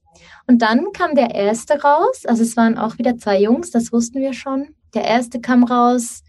Und 0.46 0.60
dann 0.60 0.92
kam 0.92 1.14
der 1.14 1.34
erste 1.34 1.80
raus, 1.80 2.26
also 2.26 2.42
es 2.42 2.54
waren 2.58 2.76
auch 2.76 2.98
wieder 2.98 3.16
zwei 3.16 3.40
Jungs, 3.40 3.70
das 3.70 3.92
wussten 3.92 4.20
wir 4.20 4.34
schon. 4.34 4.74
Der 4.94 5.04
erste 5.04 5.40
kam 5.40 5.64
raus 5.64 6.22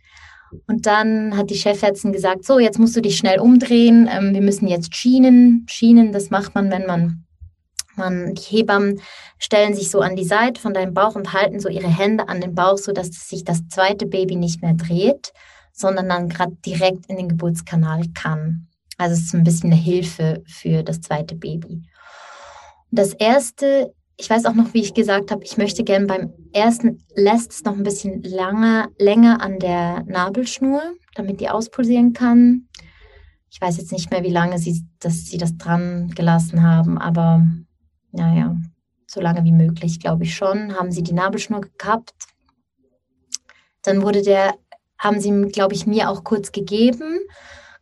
und 0.68 0.86
dann 0.86 1.38
hat 1.38 1.50
die 1.50 1.56
Chefärztin 1.56 2.12
gesagt, 2.12 2.46
so, 2.46 2.60
jetzt 2.60 2.80
musst 2.80 2.96
du 2.96 3.02
dich 3.02 3.18
schnell 3.18 3.40
umdrehen, 3.40 4.10
ähm, 4.12 4.34
wir 4.34 4.42
müssen 4.42 4.68
jetzt 4.68 4.96
Schienen. 4.96 5.66
Schienen, 5.70 6.12
das 6.12 6.30
macht 6.30 6.56
man, 6.56 6.72
wenn 6.72 6.86
man 6.86 7.24
man, 7.96 8.34
die 8.34 8.42
Hebammen 8.42 9.02
stellen 9.38 9.76
sich 9.76 9.90
so 9.90 10.02
an 10.02 10.16
die 10.16 10.26
Seite 10.26 10.60
von 10.60 10.74
deinem 10.74 10.94
Bauch 10.94 11.16
und 11.16 11.34
halten 11.34 11.60
so 11.60 11.70
ihre 11.70 11.88
Hände 11.88 12.28
an 12.28 12.42
den 12.42 12.56
Bauch, 12.56 12.78
so 12.78 12.92
dass 12.92 13.10
sich 13.30 13.44
das 13.44 13.68
zweite 13.68 14.06
Baby 14.06 14.36
nicht 14.36 14.62
mehr 14.62 14.74
dreht, 14.74 15.34
sondern 15.74 16.10
dann 16.10 16.30
gerade 16.30 16.56
direkt 16.66 17.08
in 17.08 17.18
den 17.18 17.30
Geburtskanal 17.30 18.04
kann. 18.14 18.68
Also 18.98 19.14
es 19.14 19.26
ist 19.26 19.34
ein 19.34 19.44
bisschen 19.44 19.72
eine 19.72 19.82
Hilfe 19.82 20.44
für 20.46 20.84
das 20.84 21.02
zweite 21.02 21.36
Baby. 21.36 21.84
das 22.92 23.14
erste, 23.14 23.94
ich 24.18 24.30
weiß 24.30 24.46
auch 24.46 24.54
noch, 24.54 24.74
wie 24.74 24.82
ich 24.82 24.94
gesagt 24.94 25.32
habe, 25.32 25.44
ich 25.44 25.58
möchte 25.58 25.84
gerne 25.84 26.06
beim 26.06 26.34
ersten 26.54 27.04
lässt 27.16 27.52
es 27.52 27.64
noch 27.64 27.74
ein 27.74 27.84
bisschen 27.84 28.22
lange, 28.24 28.90
länger 28.98 29.42
an 29.42 29.60
der 29.60 30.04
Nabelschnur, 30.04 30.82
damit 31.16 31.40
die 31.40 31.50
auspulsieren 31.50 32.14
kann. 32.14 32.68
Ich 33.50 33.62
weiß 33.62 33.78
jetzt 33.78 33.92
nicht 33.92 34.10
mehr, 34.10 34.24
wie 34.24 34.32
lange 34.32 34.58
sie, 34.58 34.84
dass 35.00 35.26
sie 35.26 35.38
das 35.38 35.58
dran 35.58 36.10
gelassen 36.16 36.64
haben, 36.64 36.98
aber 36.98 37.46
naja, 38.12 38.56
so 39.08 39.22
lange 39.22 39.44
wie 39.44 39.52
möglich, 39.52 40.00
glaube 40.00 40.24
ich 40.24 40.36
schon, 40.36 40.76
haben 40.76 40.92
sie 40.92 41.04
die 41.04 41.14
Nabelschnur 41.14 41.62
gekappt. 41.62 42.14
Dann 43.84 44.02
wurde 44.02 44.22
der, 44.22 44.56
haben 44.98 45.20
sie, 45.20 45.32
glaube 45.52 45.76
ich, 45.76 45.86
mir 45.86 46.10
auch 46.10 46.24
kurz 46.24 46.52
gegeben, 46.52 47.20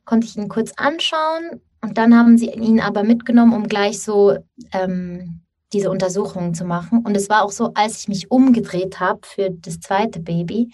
konnte 0.03 0.27
ich 0.27 0.35
ihn 0.35 0.49
kurz 0.49 0.73
anschauen 0.75 1.61
und 1.81 1.97
dann 1.97 2.17
haben 2.17 2.37
sie 2.37 2.49
ihn 2.49 2.79
aber 2.79 3.03
mitgenommen, 3.03 3.53
um 3.53 3.67
gleich 3.67 4.01
so 4.01 4.37
ähm, 4.71 5.40
diese 5.73 5.89
Untersuchungen 5.89 6.53
zu 6.53 6.65
machen. 6.65 7.03
Und 7.05 7.15
es 7.15 7.29
war 7.29 7.43
auch 7.43 7.51
so, 7.51 7.71
als 7.73 7.99
ich 7.99 8.07
mich 8.07 8.31
umgedreht 8.31 8.99
habe 8.99 9.21
für 9.23 9.49
das 9.51 9.79
zweite 9.79 10.19
Baby, 10.19 10.73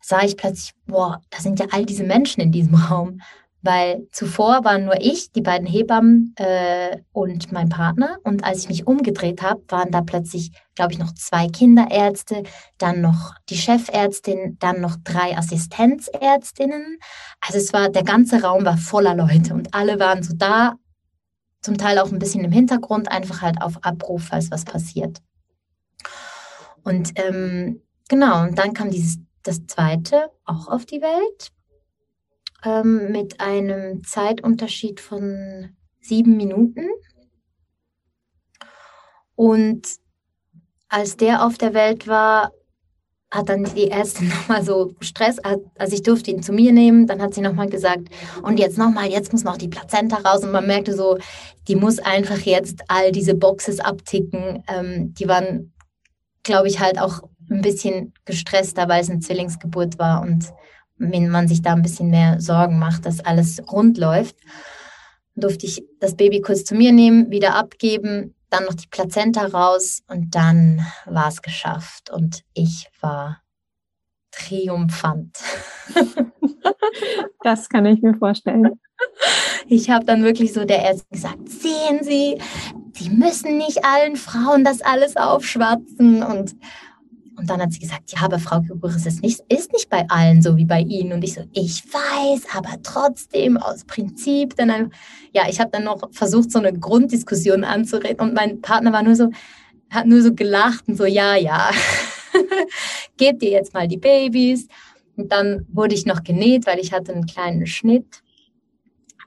sah 0.00 0.22
ich 0.22 0.36
plötzlich, 0.36 0.72
boah, 0.86 1.20
da 1.30 1.40
sind 1.40 1.60
ja 1.60 1.66
all 1.70 1.86
diese 1.86 2.04
Menschen 2.04 2.40
in 2.40 2.52
diesem 2.52 2.74
Raum 2.90 3.20
weil 3.62 4.08
zuvor 4.10 4.64
waren 4.64 4.84
nur 4.84 5.00
ich, 5.00 5.30
die 5.32 5.40
beiden 5.40 5.66
Hebammen 5.66 6.34
äh, 6.36 6.98
und 7.12 7.52
mein 7.52 7.68
Partner. 7.68 8.18
Und 8.24 8.44
als 8.44 8.58
ich 8.58 8.68
mich 8.68 8.86
umgedreht 8.86 9.40
habe, 9.40 9.62
waren 9.68 9.92
da 9.92 10.02
plötzlich, 10.02 10.50
glaube 10.74 10.92
ich, 10.92 10.98
noch 10.98 11.14
zwei 11.14 11.46
Kinderärzte, 11.46 12.42
dann 12.78 13.00
noch 13.00 13.34
die 13.48 13.56
Chefärztin, 13.56 14.56
dann 14.58 14.80
noch 14.80 14.96
drei 15.04 15.36
Assistenzärztinnen. 15.36 16.98
Also 17.40 17.58
es 17.58 17.72
war, 17.72 17.88
der 17.88 18.02
ganze 18.02 18.42
Raum 18.42 18.64
war 18.64 18.76
voller 18.76 19.14
Leute 19.14 19.54
und 19.54 19.72
alle 19.74 20.00
waren 20.00 20.24
so 20.24 20.34
da, 20.36 20.74
zum 21.62 21.78
Teil 21.78 21.98
auch 21.98 22.12
ein 22.12 22.18
bisschen 22.18 22.44
im 22.44 22.52
Hintergrund, 22.52 23.10
einfach 23.10 23.40
halt 23.40 23.62
auf 23.62 23.82
Abruf, 23.82 24.24
falls 24.28 24.50
was 24.50 24.64
passiert. 24.64 25.22
Und 26.82 27.12
ähm, 27.14 27.82
genau, 28.08 28.42
und 28.42 28.58
dann 28.58 28.74
kam 28.74 28.90
dieses 28.90 29.18
das 29.44 29.66
zweite 29.66 30.30
auch 30.44 30.68
auf 30.68 30.86
die 30.86 31.00
Welt 31.00 31.52
ähm, 32.64 33.10
mit 33.10 33.40
einem 33.40 34.04
Zeitunterschied 34.04 35.00
von 35.00 35.76
sieben 36.00 36.36
Minuten. 36.36 36.88
Und 39.34 39.88
als 40.88 41.16
der 41.16 41.44
auf 41.44 41.58
der 41.58 41.74
Welt 41.74 42.06
war, 42.06 42.52
hat 43.32 43.48
dann 43.48 43.64
die 43.74 43.90
Ärztin 43.90 44.28
nochmal 44.48 44.62
so 44.62 44.94
Stress, 45.00 45.38
also 45.40 45.94
ich 45.94 46.02
durfte 46.02 46.30
ihn 46.30 46.42
zu 46.42 46.52
mir 46.52 46.72
nehmen, 46.72 47.06
dann 47.06 47.20
hat 47.20 47.34
sie 47.34 47.40
nochmal 47.40 47.68
gesagt, 47.68 48.08
und 48.42 48.60
jetzt 48.60 48.78
nochmal, 48.78 49.08
jetzt 49.08 49.32
muss 49.32 49.42
noch 49.42 49.56
die 49.56 49.68
Plazenta 49.68 50.16
raus 50.18 50.44
und 50.44 50.52
man 50.52 50.66
merkte 50.66 50.94
so, 50.94 51.18
die 51.66 51.76
muss 51.76 51.98
einfach 51.98 52.38
jetzt 52.38 52.82
all 52.88 53.10
diese 53.10 53.34
Boxes 53.34 53.80
abticken. 53.80 54.62
Ähm, 54.68 55.14
die 55.14 55.28
waren, 55.28 55.72
glaube 56.42 56.68
ich, 56.68 56.80
halt 56.80 57.00
auch 57.00 57.22
ein 57.50 57.62
bisschen 57.62 58.12
gestresster, 58.24 58.88
weil 58.88 59.00
es 59.00 59.10
eine 59.10 59.20
Zwillingsgeburt 59.20 59.98
war 59.98 60.22
und 60.22 60.52
wenn 60.98 61.30
man 61.30 61.48
sich 61.48 61.62
da 61.62 61.72
ein 61.72 61.82
bisschen 61.82 62.10
mehr 62.10 62.40
Sorgen 62.40 62.78
macht, 62.78 63.06
dass 63.06 63.20
alles 63.20 63.60
rund 63.72 63.98
läuft, 63.98 64.36
durfte 65.34 65.66
ich 65.66 65.82
das 66.00 66.16
Baby 66.16 66.42
kurz 66.42 66.64
zu 66.64 66.74
mir 66.74 66.92
nehmen, 66.92 67.30
wieder 67.30 67.54
abgeben, 67.54 68.34
dann 68.52 68.64
noch 68.64 68.74
die 68.74 68.88
Plazenta 68.88 69.46
raus 69.46 70.02
und 70.08 70.34
dann 70.34 70.86
war 71.06 71.28
es 71.28 71.42
geschafft 71.42 72.10
und 72.10 72.42
ich 72.54 72.88
war 73.00 73.42
triumphant. 74.30 75.38
Das 77.44 77.68
kann 77.68 77.86
ich 77.86 78.02
mir 78.02 78.14
vorstellen. 78.14 78.78
Ich 79.66 79.90
habe 79.90 80.04
dann 80.04 80.22
wirklich 80.22 80.52
so 80.52 80.64
der 80.64 80.84
Ärztin 80.84 81.08
gesagt, 81.10 81.48
sehen 81.48 82.02
Sie, 82.02 82.40
Sie 82.92 83.10
müssen 83.10 83.56
nicht 83.56 83.84
allen 83.84 84.16
Frauen 84.16 84.64
das 84.64 84.80
alles 84.80 85.16
aufschwatzen 85.16 86.22
und 86.22 86.54
und 87.42 87.50
dann 87.50 87.60
hat 87.60 87.72
sie 87.72 87.80
gesagt, 87.80 88.12
ja, 88.12 88.20
aber 88.22 88.38
Frau 88.38 88.60
Kuburis 88.60 89.04
ist 89.04 89.20
nicht, 89.20 89.40
ist 89.48 89.72
nicht 89.72 89.90
bei 89.90 90.08
allen 90.08 90.42
so 90.42 90.56
wie 90.56 90.64
bei 90.64 90.80
Ihnen. 90.80 91.12
Und 91.12 91.24
ich 91.24 91.34
so, 91.34 91.42
ich 91.52 91.82
weiß, 91.92 92.42
aber 92.56 92.80
trotzdem 92.84 93.56
aus 93.56 93.84
Prinzip. 93.84 94.54
Dann, 94.56 94.70
ein, 94.70 94.92
ja, 95.34 95.48
ich 95.48 95.58
habe 95.58 95.70
dann 95.72 95.82
noch 95.82 96.08
versucht, 96.12 96.52
so 96.52 96.60
eine 96.60 96.72
Grunddiskussion 96.72 97.64
anzureden. 97.64 98.20
Und 98.20 98.34
mein 98.34 98.60
Partner 98.60 98.92
war 98.92 99.02
nur 99.02 99.16
so, 99.16 99.30
hat 99.90 100.06
nur 100.06 100.22
so 100.22 100.32
gelacht 100.32 100.86
und 100.86 100.96
so, 100.96 101.04
ja, 101.04 101.34
ja, 101.34 101.72
gebt 103.16 103.42
ihr 103.42 103.50
jetzt 103.50 103.74
mal 103.74 103.88
die 103.88 103.98
Babys. 103.98 104.68
Und 105.16 105.32
dann 105.32 105.66
wurde 105.72 105.96
ich 105.96 106.06
noch 106.06 106.22
genäht, 106.22 106.64
weil 106.66 106.78
ich 106.78 106.92
hatte 106.92 107.12
einen 107.12 107.26
kleinen 107.26 107.66
Schnitt. 107.66 108.22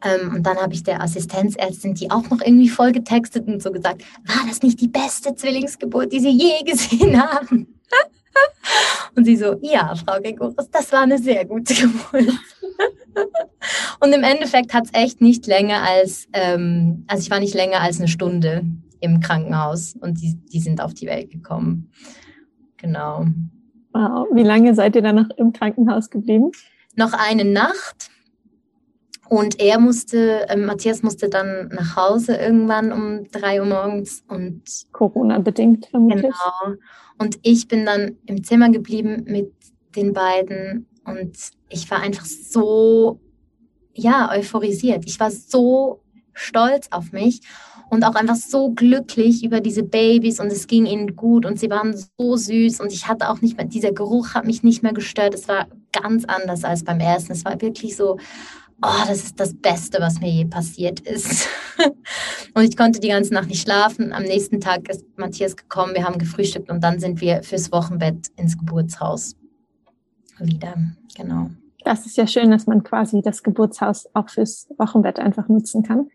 Ähm, 0.06 0.36
und 0.36 0.44
dann 0.44 0.56
habe 0.56 0.74
ich 0.74 0.84
der 0.84 1.02
Assistenzärztin, 1.02 1.96
die 1.96 2.12
auch 2.12 2.30
noch 2.30 2.40
irgendwie 2.40 2.70
voll 2.70 2.94
getextet 2.94 3.46
und 3.48 3.62
so 3.62 3.74
gesagt, 3.74 4.06
war 4.26 4.48
das 4.48 4.62
nicht 4.62 4.80
die 4.80 4.88
beste 4.88 5.36
Zwillingsgeburt, 5.36 6.14
die 6.14 6.22
Sie 6.22 6.30
je 6.30 6.64
gesehen 6.66 7.22
haben? 7.22 7.75
Und 9.16 9.26
sie 9.26 9.38
so, 9.38 9.58
ja, 9.62 9.96
Frau 9.96 10.20
Gregoris, 10.20 10.70
das 10.72 10.92
war 10.92 11.02
eine 11.02 11.18
sehr 11.18 11.46
gute 11.46 11.74
Geburt. 11.74 12.34
Und 14.02 14.14
im 14.14 14.24
Endeffekt 14.24 14.74
hat 14.74 14.86
es 14.86 14.94
echt 14.94 15.22
nicht 15.22 15.48
länger 15.48 15.82
als, 15.84 16.28
ähm, 16.34 17.06
also 17.08 17.24
ich 17.24 17.32
war 17.32 17.40
nicht 17.40 17.54
länger 17.54 17.82
als 17.82 18.00
eine 18.00 18.10
Stunde 18.10 18.66
im 19.00 19.20
Krankenhaus 19.22 19.96
und 20.00 20.22
die, 20.22 20.36
die 20.52 20.60
sind 20.60 20.82
auf 20.82 20.94
die 20.94 21.08
Welt 21.08 21.32
gekommen. 21.32 21.92
Genau. 22.78 23.26
Wow. 23.94 24.28
Wie 24.34 24.44
lange 24.44 24.76
seid 24.76 24.96
ihr 24.96 25.02
dann 25.02 25.16
noch 25.16 25.30
im 25.38 25.54
Krankenhaus 25.54 26.10
geblieben? 26.10 26.52
Noch 26.96 27.14
eine 27.14 27.46
Nacht. 27.46 28.10
Und 29.36 29.60
er 29.60 29.80
musste, 29.80 30.48
äh, 30.48 30.56
Matthias 30.56 31.04
musste 31.04 31.28
dann 31.28 31.68
nach 31.68 31.98
Hause 31.98 32.38
irgendwann 32.38 32.94
um 32.94 33.30
drei 33.32 33.60
Uhr 33.60 33.66
morgens 33.68 34.24
und 34.30 34.64
Corona-bedingt 34.94 35.88
vermutlich. 35.88 36.22
Genau. 36.22 36.78
Und 37.18 37.40
ich 37.42 37.68
bin 37.68 37.86
dann 37.86 38.18
im 38.28 38.46
Zimmer 38.46 38.70
geblieben 38.70 39.26
mit 39.28 39.52
den 39.94 40.14
beiden 40.14 40.88
und 41.04 41.38
ich 41.68 41.92
war 41.92 42.00
einfach 42.00 42.24
so, 42.26 43.20
ja, 43.94 44.32
euphorisiert. 44.32 45.04
Ich 45.06 45.20
war 45.20 45.32
so 45.32 46.02
stolz 46.34 46.88
auf 46.92 47.12
mich 47.12 47.42
und 47.90 48.06
auch 48.06 48.16
einfach 48.16 48.36
so 48.38 48.72
glücklich 48.72 49.44
über 49.44 49.60
diese 49.60 49.84
Babys 49.84 50.40
und 50.40 50.48
es 50.48 50.68
ging 50.68 50.86
ihnen 50.86 51.18
gut 51.18 51.46
und 51.46 51.60
sie 51.60 51.70
waren 51.70 51.94
so 51.94 52.38
süß 52.38 52.80
und 52.80 52.94
ich 52.94 53.10
hatte 53.10 53.30
auch 53.30 53.42
nicht 53.42 53.58
mehr, 53.58 53.66
dieser 53.66 53.92
Geruch 53.92 54.34
hat 54.34 54.46
mich 54.46 54.64
nicht 54.64 54.82
mehr 54.82 54.94
gestört. 54.94 55.34
Es 55.34 55.50
war 55.50 55.68
ganz 55.92 56.24
anders 56.24 56.64
als 56.64 56.86
beim 56.86 57.02
ersten. 57.02 57.34
Es 57.34 57.44
war 57.44 57.62
wirklich 57.62 57.98
so, 57.98 58.18
oh, 58.82 59.08
das 59.08 59.24
ist 59.24 59.40
das 59.40 59.54
Beste, 59.54 60.00
was 60.00 60.20
mir 60.20 60.30
je 60.30 60.46
passiert 60.46 61.00
ist. 61.02 61.48
und 62.54 62.64
ich 62.64 62.78
konnte 62.78 63.00
die 63.00 63.10
ganze 63.10 63.34
Nacht 63.34 63.48
nicht 63.48 63.62
schlafen. 63.62 64.14
Am 64.14 64.24
nächsten 64.24 64.60
Tag 64.60 64.90
ist 64.90 65.06
Matthias 65.18 65.56
gekommen, 65.56 65.96
wir 65.96 66.04
haben 66.04 66.18
gefrühstückt 66.18 66.70
und 66.70 66.84
dann 66.84 67.00
sind 67.00 67.22
wir 67.22 67.44
fürs 67.44 67.72
Wochenbett 67.72 68.28
ins 68.36 68.58
Geburtshaus 68.58 69.36
wieder. 70.40 70.76
Genau. 71.16 71.50
Das 71.84 72.06
ist 72.06 72.18
ja 72.18 72.26
schön, 72.26 72.50
dass 72.50 72.66
man 72.66 72.84
quasi 72.84 73.22
das 73.22 73.44
Geburtshaus 73.44 74.08
auch 74.14 74.30
fürs 74.30 74.68
Wochenbett 74.78 75.20
einfach 75.20 75.48
nutzen 75.48 75.84
kann. 75.84 76.08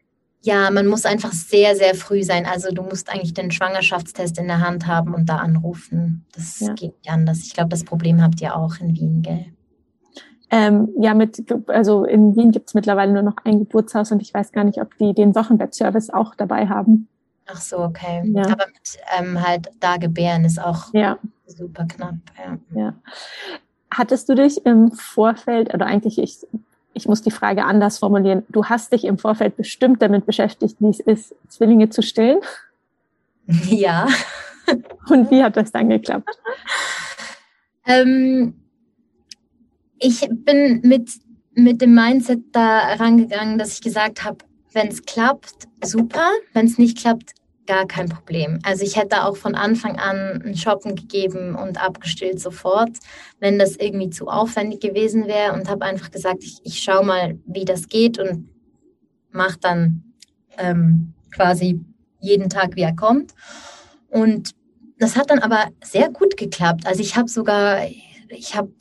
Ja, 0.43 0.71
man 0.71 0.87
muss 0.87 1.05
einfach 1.05 1.33
sehr, 1.33 1.77
sehr 1.77 1.95
früh 1.95 2.23
sein. 2.23 2.47
Also 2.47 2.71
du 2.71 2.83
musst 2.83 3.11
eigentlich 3.11 3.35
den 3.35 3.51
Schwangerschaftstest 3.51 4.39
in 4.39 4.47
der 4.47 4.61
Hand 4.61 4.87
haben 4.87 5.15
und 5.15 5.29
da 5.29 5.37
anrufen. 5.37 6.25
Das 6.33 6.61
ja. 6.61 6.73
geht 6.73 6.97
nicht 6.97 7.11
anders. 7.11 7.41
Ich 7.45 7.53
glaube, 7.53 7.69
das 7.69 7.85
Problem 7.85 8.23
habt 8.23 8.41
ihr 8.41 8.57
auch 8.57 8.79
in 8.81 8.97
Wien, 8.97 9.23
gell? 9.23 9.47
Ähm, 10.51 10.89
ja, 10.99 11.15
mit, 11.15 11.45
also 11.69 12.05
in 12.05 12.35
Wien 12.35 12.51
gibt 12.51 12.69
es 12.69 12.75
mittlerweile 12.75 13.13
nur 13.13 13.23
noch 13.23 13.37
ein 13.45 13.61
Geburtshaus 13.61 14.11
und 14.11 14.21
ich 14.21 14.35
weiß 14.35 14.51
gar 14.51 14.65
nicht, 14.65 14.81
ob 14.81 14.97
die 14.99 15.15
den 15.15 15.35
Wochenbettservice 15.35 16.11
auch 16.11 16.35
dabei 16.35 16.67
haben. 16.67 17.09
Ach 17.47 17.61
so, 17.61 17.79
okay. 17.79 18.23
Ja. 18.27 18.43
Aber 18.43 18.67
mit 18.67 18.99
ähm, 19.19 19.47
halt 19.47 19.71
da 19.81 19.97
gebären 19.97 20.45
ist 20.45 20.61
auch 20.61 20.93
ja. 20.93 21.19
super 21.47 21.85
knapp. 21.87 22.15
Ja. 22.37 22.81
ja. 22.81 22.95
Hattest 23.93 24.29
du 24.29 24.35
dich 24.35 24.65
im 24.67 24.93
Vorfeld, 24.93 25.73
oder 25.75 25.87
eigentlich 25.87 26.19
ich, 26.19 26.39
ich 26.95 27.07
muss 27.07 27.23
die 27.23 27.31
Frage 27.31 27.65
anders 27.65 27.99
formulieren, 27.99 28.45
du 28.49 28.65
hast 28.65 28.93
dich 28.93 29.05
im 29.05 29.19
Vorfeld 29.19 29.57
bestimmt 29.57 30.03
damit 30.03 30.27
beschäftigt, 30.27 30.77
wie 30.81 30.91
es 30.91 31.01
ist, 31.01 31.35
Zwillinge 31.49 31.91
zu 31.91 32.03
stillen? 32.03 32.41
Ja. 33.67 34.07
Und 35.09 35.29
wie 35.33 35.43
hat 35.43 35.57
das 35.57 35.73
dann 35.73 35.89
geklappt? 35.89 36.29
Ähm, 37.87 38.55
ich 40.01 40.29
bin 40.31 40.81
mit, 40.83 41.11
mit 41.55 41.81
dem 41.81 41.95
Mindset 41.95 42.41
da 42.53 42.95
rangegangen, 42.95 43.59
dass 43.59 43.75
ich 43.75 43.81
gesagt 43.83 44.25
habe, 44.25 44.39
wenn 44.73 44.89
es 44.89 45.03
klappt, 45.03 45.69
super. 45.85 46.29
Wenn 46.53 46.67
es 46.67 46.79
nicht 46.79 46.99
klappt, 46.99 47.33
gar 47.67 47.87
kein 47.87 48.09
Problem. 48.09 48.59
Also 48.63 48.83
ich 48.85 48.97
hätte 48.97 49.25
auch 49.25 49.37
von 49.37 49.55
Anfang 49.55 49.97
an 49.99 50.43
ein 50.45 50.57
Shoppen 50.57 50.97
gegeben 50.97 51.55
und 51.55 51.83
abgestillt 51.83 52.41
sofort, 52.41 52.91
wenn 53.39 53.59
das 53.59 53.77
irgendwie 53.77 54.11
zu 54.11 54.27
aufwendig 54.27 54.81
gewesen 54.81 55.27
wäre 55.29 55.53
und 55.53 55.69
habe 55.69 55.85
einfach 55.85 56.11
gesagt, 56.11 56.43
ich, 56.43 56.59
ich 56.65 56.81
schaue 56.81 57.05
mal, 57.05 57.39
wie 57.47 57.65
das 57.65 57.89
geht 57.89 58.19
und 58.19 58.49
mache 59.31 59.59
dann 59.61 60.03
ähm, 60.59 61.13
quasi 61.33 61.81
jeden 62.21 62.49
Tag, 62.49 62.75
wie 62.77 62.83
er 62.83 62.97
kommt. 62.97 63.35
Und 64.09 64.53
das 64.99 65.17
hat 65.17 65.31
dann 65.31 65.39
aber 65.39 65.69
sehr 65.85 66.11
gut 66.11 66.37
geklappt. 66.37 66.87
Also 66.87 67.01
ich 67.01 67.17
habe 67.17 67.29
sogar, 67.29 67.87
ich 68.29 68.55
habe 68.55 68.73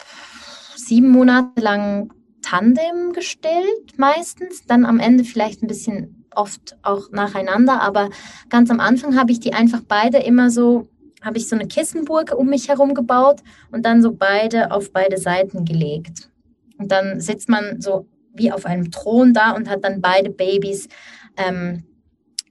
sieben 0.90 1.10
Monate 1.10 1.62
lang 1.62 2.12
Tandem 2.42 3.14
gestellt, 3.14 3.98
meistens. 3.98 4.66
Dann 4.66 4.86
am 4.86 5.00
Ende 5.00 5.24
vielleicht 5.24 5.62
ein 5.62 5.68
bisschen 5.68 6.26
oft 6.36 6.78
auch 6.84 7.12
nacheinander. 7.12 7.82
Aber 7.82 8.10
ganz 8.50 8.72
am 8.72 8.80
Anfang 8.80 9.18
habe 9.18 9.32
ich 9.32 9.40
die 9.40 9.54
einfach 9.54 9.82
beide 9.88 10.18
immer 10.18 10.50
so, 10.50 10.88
habe 11.22 11.38
ich 11.38 11.48
so 11.48 11.56
eine 11.56 11.68
Kissenburg 11.68 12.34
um 12.36 12.48
mich 12.48 12.70
herum 12.70 12.94
gebaut 12.94 13.42
und 13.72 13.86
dann 13.86 14.02
so 14.02 14.14
beide 14.14 14.72
auf 14.72 14.92
beide 14.92 15.18
Seiten 15.18 15.66
gelegt. 15.66 16.30
Und 16.78 16.92
dann 16.92 17.20
sitzt 17.20 17.50
man 17.50 17.82
so 17.82 18.08
wie 18.34 18.52
auf 18.52 18.66
einem 18.66 18.90
Thron 18.90 19.34
da 19.34 19.52
und 19.52 19.70
hat 19.70 19.84
dann 19.84 20.02
beide 20.02 20.30
Babys 20.30 20.88
ähm, 21.36 21.84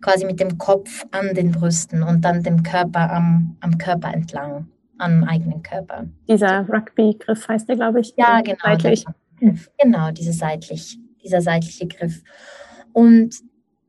quasi 0.01 0.27
mit 0.27 0.39
dem 0.39 0.59
Kopf 0.59 1.07
an 1.11 1.35
den 1.35 1.51
Brüsten 1.51 2.03
und 2.03 2.25
dann 2.25 2.43
dem 2.43 2.63
Körper 2.63 3.11
am, 3.11 3.57
am 3.61 3.79
Körper 3.79 4.13
entlang 4.13 4.69
am 4.99 5.25
eigenen 5.25 5.63
Körper. 5.63 6.07
Dieser 6.29 6.69
Rugby-Griff 6.69 7.49
heißt 7.49 7.69
der, 7.69 7.77
glaube 7.77 8.01
ich. 8.01 8.15
Ja, 8.17 8.41
genau. 8.41 8.59
Seitlich. 8.63 9.05
Genau, 9.79 10.11
diese 10.11 10.33
seitlich, 10.33 10.99
dieser 11.23 11.41
seitliche 11.41 11.87
Griff. 11.87 12.23
Und 12.93 13.37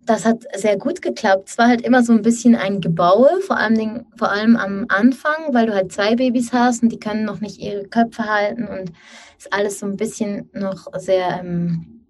das 0.05 0.25
hat 0.25 0.43
sehr 0.55 0.77
gut 0.77 1.01
geklappt. 1.01 1.49
Es 1.49 1.57
war 1.57 1.67
halt 1.67 1.81
immer 1.81 2.03
so 2.03 2.13
ein 2.13 2.21
bisschen 2.21 2.55
ein 2.55 2.81
Gebaue, 2.81 3.29
vor 3.41 3.57
allem, 3.57 4.05
vor 4.15 4.31
allem 4.31 4.55
am 4.55 4.85
Anfang, 4.89 5.53
weil 5.53 5.67
du 5.67 5.73
halt 5.73 5.91
zwei 5.91 6.15
Babys 6.15 6.51
hast 6.51 6.83
und 6.83 6.89
die 6.89 6.99
können 6.99 7.25
noch 7.25 7.41
nicht 7.41 7.59
ihre 7.59 7.83
Köpfe 7.83 8.23
halten 8.25 8.67
und 8.67 8.91
ist 9.37 9.53
alles 9.53 9.79
so 9.79 9.85
ein 9.85 9.97
bisschen 9.97 10.49
noch 10.53 10.87
sehr 10.97 11.39
ähm, 11.39 12.05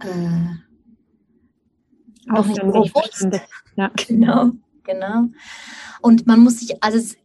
äh, 0.00 0.66
auch 2.32 2.46
nicht 2.46 2.60
bewusst. 2.60 3.28
Ja. 3.76 3.90
Genau, 4.08 4.52
genau. 4.84 5.26
Und 6.00 6.26
man 6.26 6.40
muss 6.40 6.60
sich, 6.60 6.82
also 6.82 6.96
es 6.96 7.16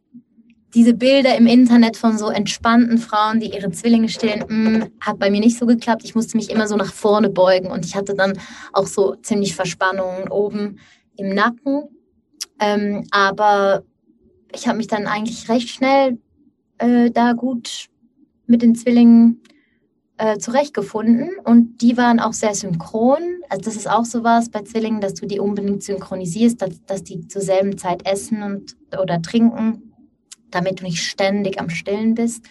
diese 0.74 0.93
Bilder 0.93 1.36
im 1.38 1.47
Internet 1.47 1.97
von 1.97 2.17
so 2.17 2.30
entspannten 2.30 2.97
Frauen, 2.97 3.39
die 3.39 3.53
ihre 3.53 3.72
Zwillinge 3.72 4.09
stillen, 4.09 4.45
mh, 4.47 4.69
mm, 4.69 4.91
hat 5.01 5.19
bei 5.19 5.30
mir 5.30 5.41
nicht 5.41 5.57
so 5.57 5.65
geklappt. 5.65 6.03
Ich 6.03 6.15
musste 6.15 6.38
mich 6.38 6.49
immer 6.49 6.67
so 6.67 6.76
nach 6.76 6.93
vorne 6.93 7.30
beugen 7.30 7.69
und 7.69 7.86
ich 7.86 7.95
hatte 7.95 8.15
dann 8.15 8.38
auch 8.74 8.88
so 8.88 9.15
ziemlich 9.15 9.55
Verspannungen 9.55 10.30
oben 10.30 10.80
im 11.17 11.34
Nacken. 11.34 11.84
Ähm, 12.59 13.05
aber 13.11 13.84
ich 14.53 14.67
habe 14.67 14.78
mich 14.78 14.88
dann 14.88 15.07
eigentlich 15.07 15.49
recht 15.49 15.69
schnell 15.69 16.17
äh, 16.78 17.11
da 17.11 17.34
gut 17.34 17.88
mit 18.47 18.61
den 18.61 18.76
Zwillingen 18.76 19.41
äh, 20.17 20.38
zurechtgefunden 20.38 21.32
und 21.43 21.82
die 21.82 21.97
waren 21.97 22.19
auch 22.19 22.34
sehr 22.34 22.53
synchron. 22.53 23.41
Also 23.49 23.63
das 23.63 23.76
ist 23.76 23.89
auch 23.89 24.05
so 24.05 24.24
was 24.24 24.49
bei 24.49 24.61
Zwillingen, 24.61 25.01
dass 25.01 25.15
du 25.15 25.26
die 25.26 25.39
unbedingt 25.39 25.84
synchronisierst, 25.84 26.61
dass, 26.61 26.84
dass 26.86 27.03
die 27.03 27.28
zur 27.28 27.41
selben 27.41 27.78
Zeit 27.78 28.05
essen 28.07 28.43
und 28.43 28.78
oder 28.97 29.22
trinken 29.22 29.91
damit 30.52 30.80
du 30.80 30.84
nicht 30.84 31.04
ständig 31.04 31.60
am 31.60 31.70
Stillen 31.70 32.16
bist. 32.16 32.45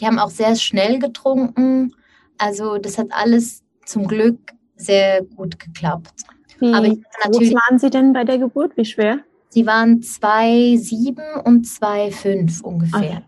Die 0.00 0.06
haben 0.06 0.18
auch 0.18 0.30
sehr 0.30 0.56
schnell 0.56 0.98
getrunken. 0.98 1.94
Also 2.38 2.78
das 2.78 2.98
hat 2.98 3.08
alles 3.10 3.62
zum 3.84 4.06
Glück 4.06 4.38
sehr 4.76 5.22
gut 5.22 5.58
geklappt. 5.58 6.22
Wie 6.58 6.72
Aber 6.72 6.88
groß 6.88 7.52
waren 7.54 7.78
Sie 7.78 7.90
denn 7.90 8.12
bei 8.12 8.24
der 8.24 8.38
Geburt? 8.38 8.76
Wie 8.76 8.84
schwer? 8.84 9.20
Sie 9.48 9.66
waren 9.66 10.00
2,7 10.00 11.42
und 11.44 11.66
2,5 11.66 12.62
ungefähr. 12.62 13.22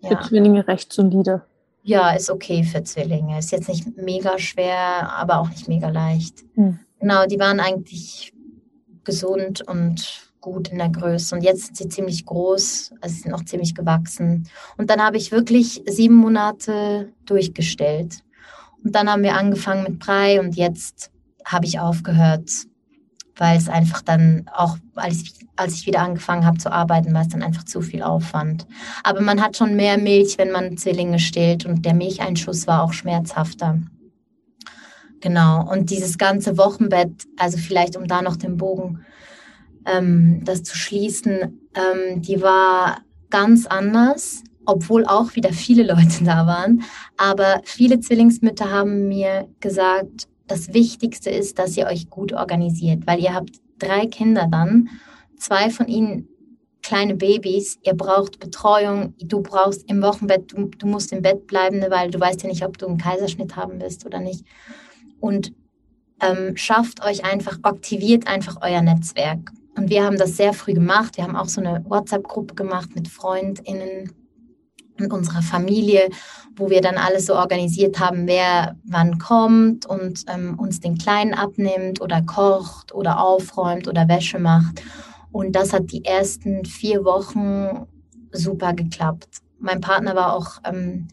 Ja. 0.00 0.08
Für 0.08 0.28
Zwillinge 0.28 0.66
recht 0.66 0.92
solide. 0.92 1.42
Ja, 1.82 2.10
ist 2.10 2.30
okay 2.30 2.64
für 2.64 2.82
Zwillinge. 2.82 3.38
Ist 3.38 3.52
jetzt 3.52 3.68
nicht 3.68 3.96
mega 3.96 4.38
schwer, 4.38 5.12
aber 5.12 5.38
auch 5.38 5.48
nicht 5.48 5.68
mega 5.68 5.88
leicht. 5.88 6.44
Hm. 6.54 6.78
Genau, 6.98 7.24
die 7.26 7.38
waren 7.38 7.60
eigentlich 7.60 8.32
gesund 9.04 9.62
und 9.66 10.29
gut 10.40 10.68
in 10.68 10.78
der 10.78 10.88
Größe. 10.88 11.34
Und 11.34 11.42
jetzt 11.42 11.66
sind 11.66 11.76
sie 11.76 11.88
ziemlich 11.88 12.24
groß, 12.26 12.92
also 13.00 13.14
sie 13.14 13.22
sind 13.22 13.34
auch 13.34 13.44
ziemlich 13.44 13.74
gewachsen. 13.74 14.48
Und 14.76 14.90
dann 14.90 15.02
habe 15.02 15.16
ich 15.16 15.32
wirklich 15.32 15.82
sieben 15.86 16.16
Monate 16.16 17.12
durchgestellt. 17.26 18.20
Und 18.82 18.94
dann 18.94 19.10
haben 19.10 19.22
wir 19.22 19.36
angefangen 19.36 19.84
mit 19.84 19.98
Brei 19.98 20.40
und 20.40 20.56
jetzt 20.56 21.10
habe 21.44 21.66
ich 21.66 21.78
aufgehört, 21.78 22.50
weil 23.36 23.56
es 23.56 23.68
einfach 23.68 24.02
dann 24.02 24.48
auch, 24.54 24.76
als 24.94 25.22
ich, 25.22 25.34
als 25.56 25.74
ich 25.74 25.86
wieder 25.86 26.00
angefangen 26.00 26.46
habe 26.46 26.58
zu 26.58 26.72
arbeiten, 26.72 27.12
war 27.12 27.22
es 27.22 27.28
dann 27.28 27.42
einfach 27.42 27.64
zu 27.64 27.80
viel 27.80 28.02
Aufwand. 28.02 28.66
Aber 29.02 29.20
man 29.20 29.42
hat 29.42 29.56
schon 29.56 29.76
mehr 29.76 29.98
Milch, 29.98 30.38
wenn 30.38 30.50
man 30.50 30.76
Zwillinge 30.76 31.18
stillt 31.18 31.66
und 31.66 31.84
der 31.84 31.94
Milcheinschuss 31.94 32.66
war 32.66 32.82
auch 32.82 32.92
schmerzhafter. 32.92 33.80
Genau. 35.20 35.70
Und 35.70 35.90
dieses 35.90 36.16
ganze 36.16 36.56
Wochenbett, 36.56 37.26
also 37.38 37.58
vielleicht 37.58 37.96
um 37.96 38.06
da 38.06 38.22
noch 38.22 38.36
den 38.36 38.56
Bogen 38.56 39.04
ähm, 39.86 40.42
das 40.44 40.62
zu 40.62 40.76
schließen, 40.76 41.60
ähm, 41.74 42.22
die 42.22 42.42
war 42.42 42.98
ganz 43.30 43.66
anders, 43.66 44.42
obwohl 44.66 45.06
auch 45.06 45.34
wieder 45.34 45.52
viele 45.52 45.82
Leute 45.82 46.24
da 46.24 46.46
waren. 46.46 46.82
Aber 47.16 47.60
viele 47.64 48.00
Zwillingsmütter 48.00 48.70
haben 48.70 49.08
mir 49.08 49.48
gesagt, 49.60 50.28
das 50.46 50.74
Wichtigste 50.74 51.30
ist, 51.30 51.58
dass 51.58 51.76
ihr 51.76 51.86
euch 51.86 52.10
gut 52.10 52.32
organisiert, 52.32 53.06
weil 53.06 53.20
ihr 53.20 53.34
habt 53.34 53.56
drei 53.78 54.06
Kinder 54.06 54.48
dann, 54.50 54.88
zwei 55.36 55.70
von 55.70 55.86
ihnen 55.86 56.28
kleine 56.82 57.14
Babys, 57.14 57.78
ihr 57.82 57.94
braucht 57.94 58.40
Betreuung, 58.40 59.14
du 59.22 59.42
brauchst 59.42 59.88
im 59.88 60.02
Wochenbett, 60.02 60.52
du, 60.52 60.66
du 60.66 60.86
musst 60.86 61.12
im 61.12 61.22
Bett 61.22 61.46
bleiben, 61.46 61.82
weil 61.88 62.10
du 62.10 62.18
weißt 62.18 62.42
ja 62.42 62.48
nicht, 62.48 62.64
ob 62.64 62.78
du 62.78 62.86
einen 62.86 62.98
Kaiserschnitt 62.98 63.54
haben 63.54 63.80
wirst 63.80 64.06
oder 64.06 64.18
nicht. 64.18 64.44
Und 65.20 65.52
ähm, 66.20 66.56
schafft 66.56 67.04
euch 67.04 67.24
einfach, 67.24 67.58
aktiviert 67.62 68.26
einfach 68.26 68.58
euer 68.62 68.82
Netzwerk. 68.82 69.52
Und 69.80 69.88
wir 69.88 70.04
haben 70.04 70.18
das 70.18 70.36
sehr 70.36 70.52
früh 70.52 70.74
gemacht. 70.74 71.16
Wir 71.16 71.24
haben 71.24 71.36
auch 71.36 71.48
so 71.48 71.62
eine 71.62 71.82
WhatsApp-Gruppe 71.88 72.54
gemacht 72.54 72.90
mit 72.94 73.08
FreundInnen 73.08 74.12
und 74.98 75.10
unserer 75.10 75.40
Familie, 75.40 76.10
wo 76.54 76.68
wir 76.68 76.82
dann 76.82 76.98
alles 76.98 77.24
so 77.24 77.34
organisiert 77.34 77.98
haben, 77.98 78.26
wer 78.26 78.76
wann 78.84 79.18
kommt 79.18 79.86
und 79.86 80.24
ähm, 80.28 80.58
uns 80.58 80.80
den 80.80 80.98
Kleinen 80.98 81.32
abnimmt 81.32 82.02
oder 82.02 82.20
kocht 82.20 82.94
oder 82.94 83.22
aufräumt 83.22 83.88
oder 83.88 84.06
Wäsche 84.06 84.38
macht. 84.38 84.82
Und 85.32 85.56
das 85.56 85.72
hat 85.72 85.90
die 85.92 86.04
ersten 86.04 86.66
vier 86.66 87.02
Wochen 87.06 87.86
super 88.32 88.74
geklappt. 88.74 89.38
Mein 89.60 89.80
Partner 89.80 90.14
war 90.14 90.36
auch 90.36 90.58
ähm, 90.64 91.08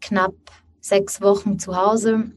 knapp 0.00 0.32
sechs 0.80 1.20
Wochen 1.20 1.58
zu 1.58 1.76
Hause. 1.76 2.32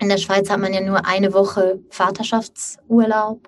In 0.00 0.08
der 0.08 0.16
Schweiz 0.16 0.48
hat 0.48 0.60
man 0.60 0.72
ja 0.72 0.80
nur 0.80 1.04
eine 1.04 1.34
Woche 1.34 1.80
Vaterschaftsurlaub 1.90 3.46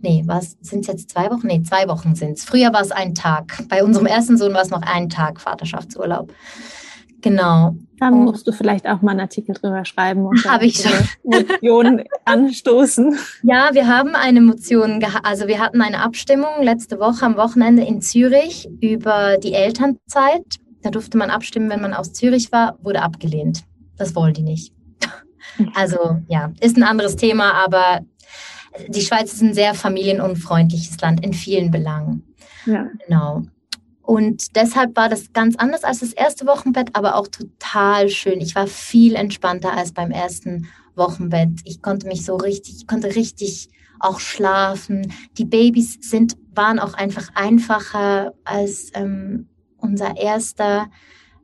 nee, 0.00 0.22
was 0.26 0.56
sind 0.60 0.80
es 0.80 0.86
jetzt 0.86 1.10
zwei 1.10 1.30
Wochen? 1.30 1.46
Nee, 1.46 1.62
zwei 1.62 1.88
Wochen 1.88 2.14
sind 2.14 2.38
es. 2.38 2.44
Früher 2.44 2.72
war 2.72 2.82
es 2.82 2.90
ein 2.90 3.14
Tag. 3.14 3.64
Bei 3.68 3.82
unserem 3.82 4.06
ersten 4.06 4.36
Sohn 4.36 4.54
war 4.54 4.62
es 4.62 4.70
noch 4.70 4.82
ein 4.82 5.08
Tag 5.08 5.40
Vaterschaftsurlaub. 5.40 6.32
Genau. 7.20 7.74
Da 7.98 8.12
musst 8.12 8.46
du 8.46 8.52
vielleicht 8.52 8.86
auch 8.86 9.02
mal 9.02 9.10
einen 9.10 9.20
Artikel 9.20 9.54
drüber 9.54 9.84
schreiben 9.84 10.24
und 10.24 10.44
habe 10.48 10.66
ich 10.66 10.80
schon 10.80 10.92
Motion 11.24 12.04
anstoßen. 12.24 13.18
Ja, 13.42 13.70
wir 13.72 13.88
haben 13.88 14.14
eine 14.14 14.40
Motion 14.40 15.00
gehabt. 15.00 15.26
Also 15.26 15.48
wir 15.48 15.58
hatten 15.58 15.82
eine 15.82 16.00
Abstimmung 16.00 16.62
letzte 16.62 17.00
Woche 17.00 17.26
am 17.26 17.36
Wochenende 17.36 17.82
in 17.82 18.00
Zürich 18.00 18.68
über 18.80 19.36
die 19.38 19.52
Elternzeit. 19.52 20.58
Da 20.82 20.90
durfte 20.90 21.18
man 21.18 21.30
abstimmen, 21.30 21.70
wenn 21.70 21.80
man 21.80 21.92
aus 21.92 22.12
Zürich 22.12 22.52
war, 22.52 22.78
wurde 22.82 23.02
abgelehnt. 23.02 23.64
Das 23.96 24.14
wollen 24.14 24.34
die 24.34 24.42
nicht. 24.42 24.72
Also 25.74 26.18
ja, 26.28 26.52
ist 26.60 26.76
ein 26.76 26.84
anderes 26.84 27.16
Thema, 27.16 27.52
aber 27.52 28.00
die 28.88 29.00
Schweiz 29.00 29.32
ist 29.32 29.42
ein 29.42 29.54
sehr 29.54 29.74
familienunfreundliches 29.74 31.00
Land 31.00 31.24
in 31.24 31.32
vielen 31.32 31.70
Belangen. 31.70 32.34
Ja. 32.66 32.88
Genau. 33.06 33.42
Und 34.02 34.56
deshalb 34.56 34.96
war 34.96 35.10
das 35.10 35.32
ganz 35.34 35.56
anders 35.56 35.84
als 35.84 36.00
das 36.00 36.14
erste 36.14 36.46
Wochenbett, 36.46 36.96
aber 36.96 37.16
auch 37.16 37.28
total 37.28 38.08
schön. 38.08 38.40
Ich 38.40 38.54
war 38.54 38.66
viel 38.66 39.14
entspannter 39.14 39.72
als 39.72 39.92
beim 39.92 40.10
ersten 40.10 40.66
Wochenbett. 40.94 41.60
Ich 41.64 41.82
konnte 41.82 42.06
mich 42.06 42.24
so 42.24 42.36
richtig, 42.36 42.76
ich 42.78 42.86
konnte 42.86 43.14
richtig 43.14 43.68
auch 44.00 44.20
schlafen. 44.20 45.12
Die 45.36 45.44
Babys 45.44 45.98
sind, 46.00 46.36
waren 46.54 46.78
auch 46.78 46.94
einfach 46.94 47.28
einfacher 47.34 48.32
als 48.44 48.90
ähm, 48.94 49.48
unser 49.76 50.16
erster. 50.16 50.86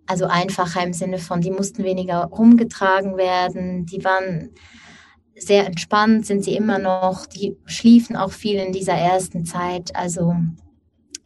Also 0.07 0.27
einfacher 0.27 0.83
im 0.83 0.93
Sinne 0.93 1.19
von, 1.19 1.41
die 1.41 1.51
mussten 1.51 1.85
weniger 1.85 2.25
rumgetragen 2.25 3.17
werden. 3.17 3.87
Die 3.87 4.05
waren 4.05 4.51
sehr 5.37 5.67
entspannt 5.67 6.27
sind 6.27 6.45
sie 6.45 6.57
immer 6.57 6.79
noch. 6.79 7.27
Die 7.27 7.57
schliefen 7.67 8.17
auch 8.17 8.33
viel 8.33 8.57
in 8.57 8.73
dieser 8.73 8.95
ersten 8.95 9.45
Zeit. 9.45 9.95
Also 9.95 10.35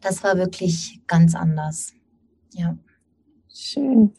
das 0.01 0.23
war 0.23 0.37
wirklich 0.37 1.01
ganz 1.07 1.35
anders. 1.35 1.93
Ja. 2.55 2.77
Schön. 3.53 4.13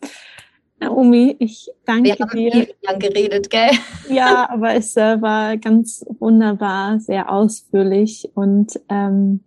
Naomi, 0.79 1.35
ich 1.39 1.69
danke 1.85 2.09
Wir 2.09 2.15
haben 2.19 2.37
dir. 2.37 2.67
lang 2.83 2.99
geredet, 2.99 3.49
gell? 3.49 3.71
Ja, 4.09 4.49
aber 4.49 4.75
es 4.75 4.95
äh, 4.95 5.21
war 5.21 5.57
ganz 5.57 6.05
wunderbar, 6.19 6.99
sehr 6.99 7.31
ausführlich 7.31 8.31
und 8.33 8.79
ähm, 8.89 9.41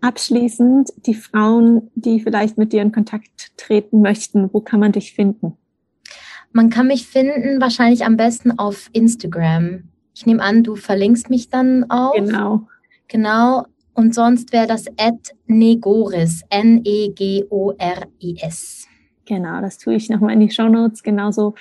abschließend 0.00 0.92
die 1.06 1.14
Frauen, 1.14 1.90
die 1.94 2.20
vielleicht 2.20 2.56
mit 2.56 2.72
dir 2.72 2.82
in 2.82 2.92
Kontakt 2.92 3.56
treten 3.56 4.00
möchten, 4.00 4.52
wo 4.52 4.60
kann 4.60 4.80
man 4.80 4.92
dich 4.92 5.12
finden? 5.12 5.56
Man 6.56 6.70
kann 6.70 6.86
mich 6.86 7.06
finden 7.06 7.60
wahrscheinlich 7.60 8.06
am 8.06 8.16
besten 8.16 8.58
auf 8.58 8.88
Instagram. 8.94 9.82
Ich 10.14 10.24
nehme 10.24 10.42
an, 10.42 10.62
du 10.64 10.74
verlinkst 10.74 11.28
mich 11.28 11.50
dann 11.50 11.90
auch. 11.90 12.14
Genau. 12.14 12.62
Genau. 13.08 13.66
Und 13.92 14.14
sonst 14.14 14.54
wäre 14.54 14.66
das 14.66 14.86
at 14.96 15.34
Negoris, 15.46 16.44
N-E-G-O-R-I-S. 16.48 17.28
Genau, 19.26 19.60
das 19.60 19.76
tue 19.76 19.96
ich 19.96 20.08
nochmal 20.08 20.32
in 20.32 20.40
die 20.40 20.50
Show 20.50 20.70
Notes, 20.70 21.02
genauso 21.02 21.54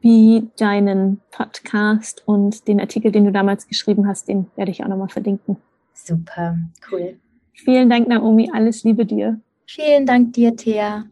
wie 0.00 0.48
deinen 0.58 1.20
Podcast 1.30 2.24
und 2.26 2.66
den 2.66 2.80
Artikel, 2.80 3.12
den 3.12 3.26
du 3.26 3.30
damals 3.30 3.68
geschrieben 3.68 4.08
hast, 4.08 4.26
den 4.26 4.46
werde 4.56 4.72
ich 4.72 4.82
auch 4.82 4.88
nochmal 4.88 5.10
verlinken. 5.10 5.58
Super, 5.92 6.58
cool. 6.90 7.20
Vielen 7.52 7.88
Dank, 7.88 8.08
Naomi. 8.08 8.50
Alles 8.52 8.82
Liebe 8.82 9.06
dir. 9.06 9.38
Vielen 9.64 10.06
Dank 10.06 10.32
dir, 10.32 10.56
Thea. 10.56 11.04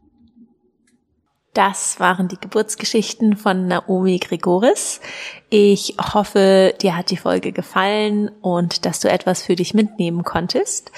Das 1.54 2.00
waren 2.00 2.28
die 2.28 2.40
Geburtsgeschichten 2.40 3.36
von 3.36 3.66
Naomi 3.66 4.18
Gregoris. 4.18 5.02
Ich 5.50 5.96
hoffe, 6.00 6.74
dir 6.80 6.96
hat 6.96 7.10
die 7.10 7.18
Folge 7.18 7.52
gefallen 7.52 8.30
und 8.40 8.86
dass 8.86 9.00
du 9.00 9.10
etwas 9.10 9.42
für 9.42 9.54
dich 9.54 9.74
mitnehmen 9.74 10.24
konntest. 10.24 10.92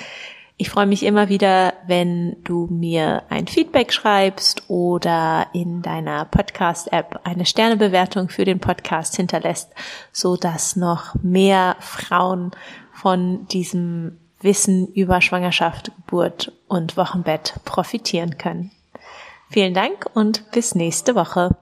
Ich 0.57 0.71
freue 0.71 0.87
mich 0.87 1.03
immer 1.03 1.29
wieder, 1.29 1.75
wenn 1.89 2.37
du 2.45 2.69
mir 2.71 3.25
ein 3.29 3.49
Feedback 3.49 3.93
schreibst 3.93 4.71
oder 4.71 5.49
in 5.53 5.83
deiner 5.83 6.25
Podcast-App 6.27 7.23
eine 7.25 7.47
Sternebewertung 7.47 8.29
für 8.29 8.45
den 8.45 8.61
Podcast 8.61 9.17
hinterlässt, 9.17 9.73
so 10.13 10.37
dass 10.37 10.77
noch 10.77 11.17
mehr 11.21 11.75
Frauen 11.81 12.53
von 12.93 13.49
diesem 13.49 14.21
Wissen 14.41 14.87
über 14.93 15.21
Schwangerschaft, 15.21 15.91
Geburt 15.97 16.53
und 16.69 16.97
Wochenbett 16.97 17.55
profitieren 17.65 18.39
können. 18.39 18.71
Vielen 19.51 19.75
Dank 19.75 20.07
und 20.15 20.51
bis 20.51 20.75
nächste 20.75 21.15
Woche. 21.15 21.57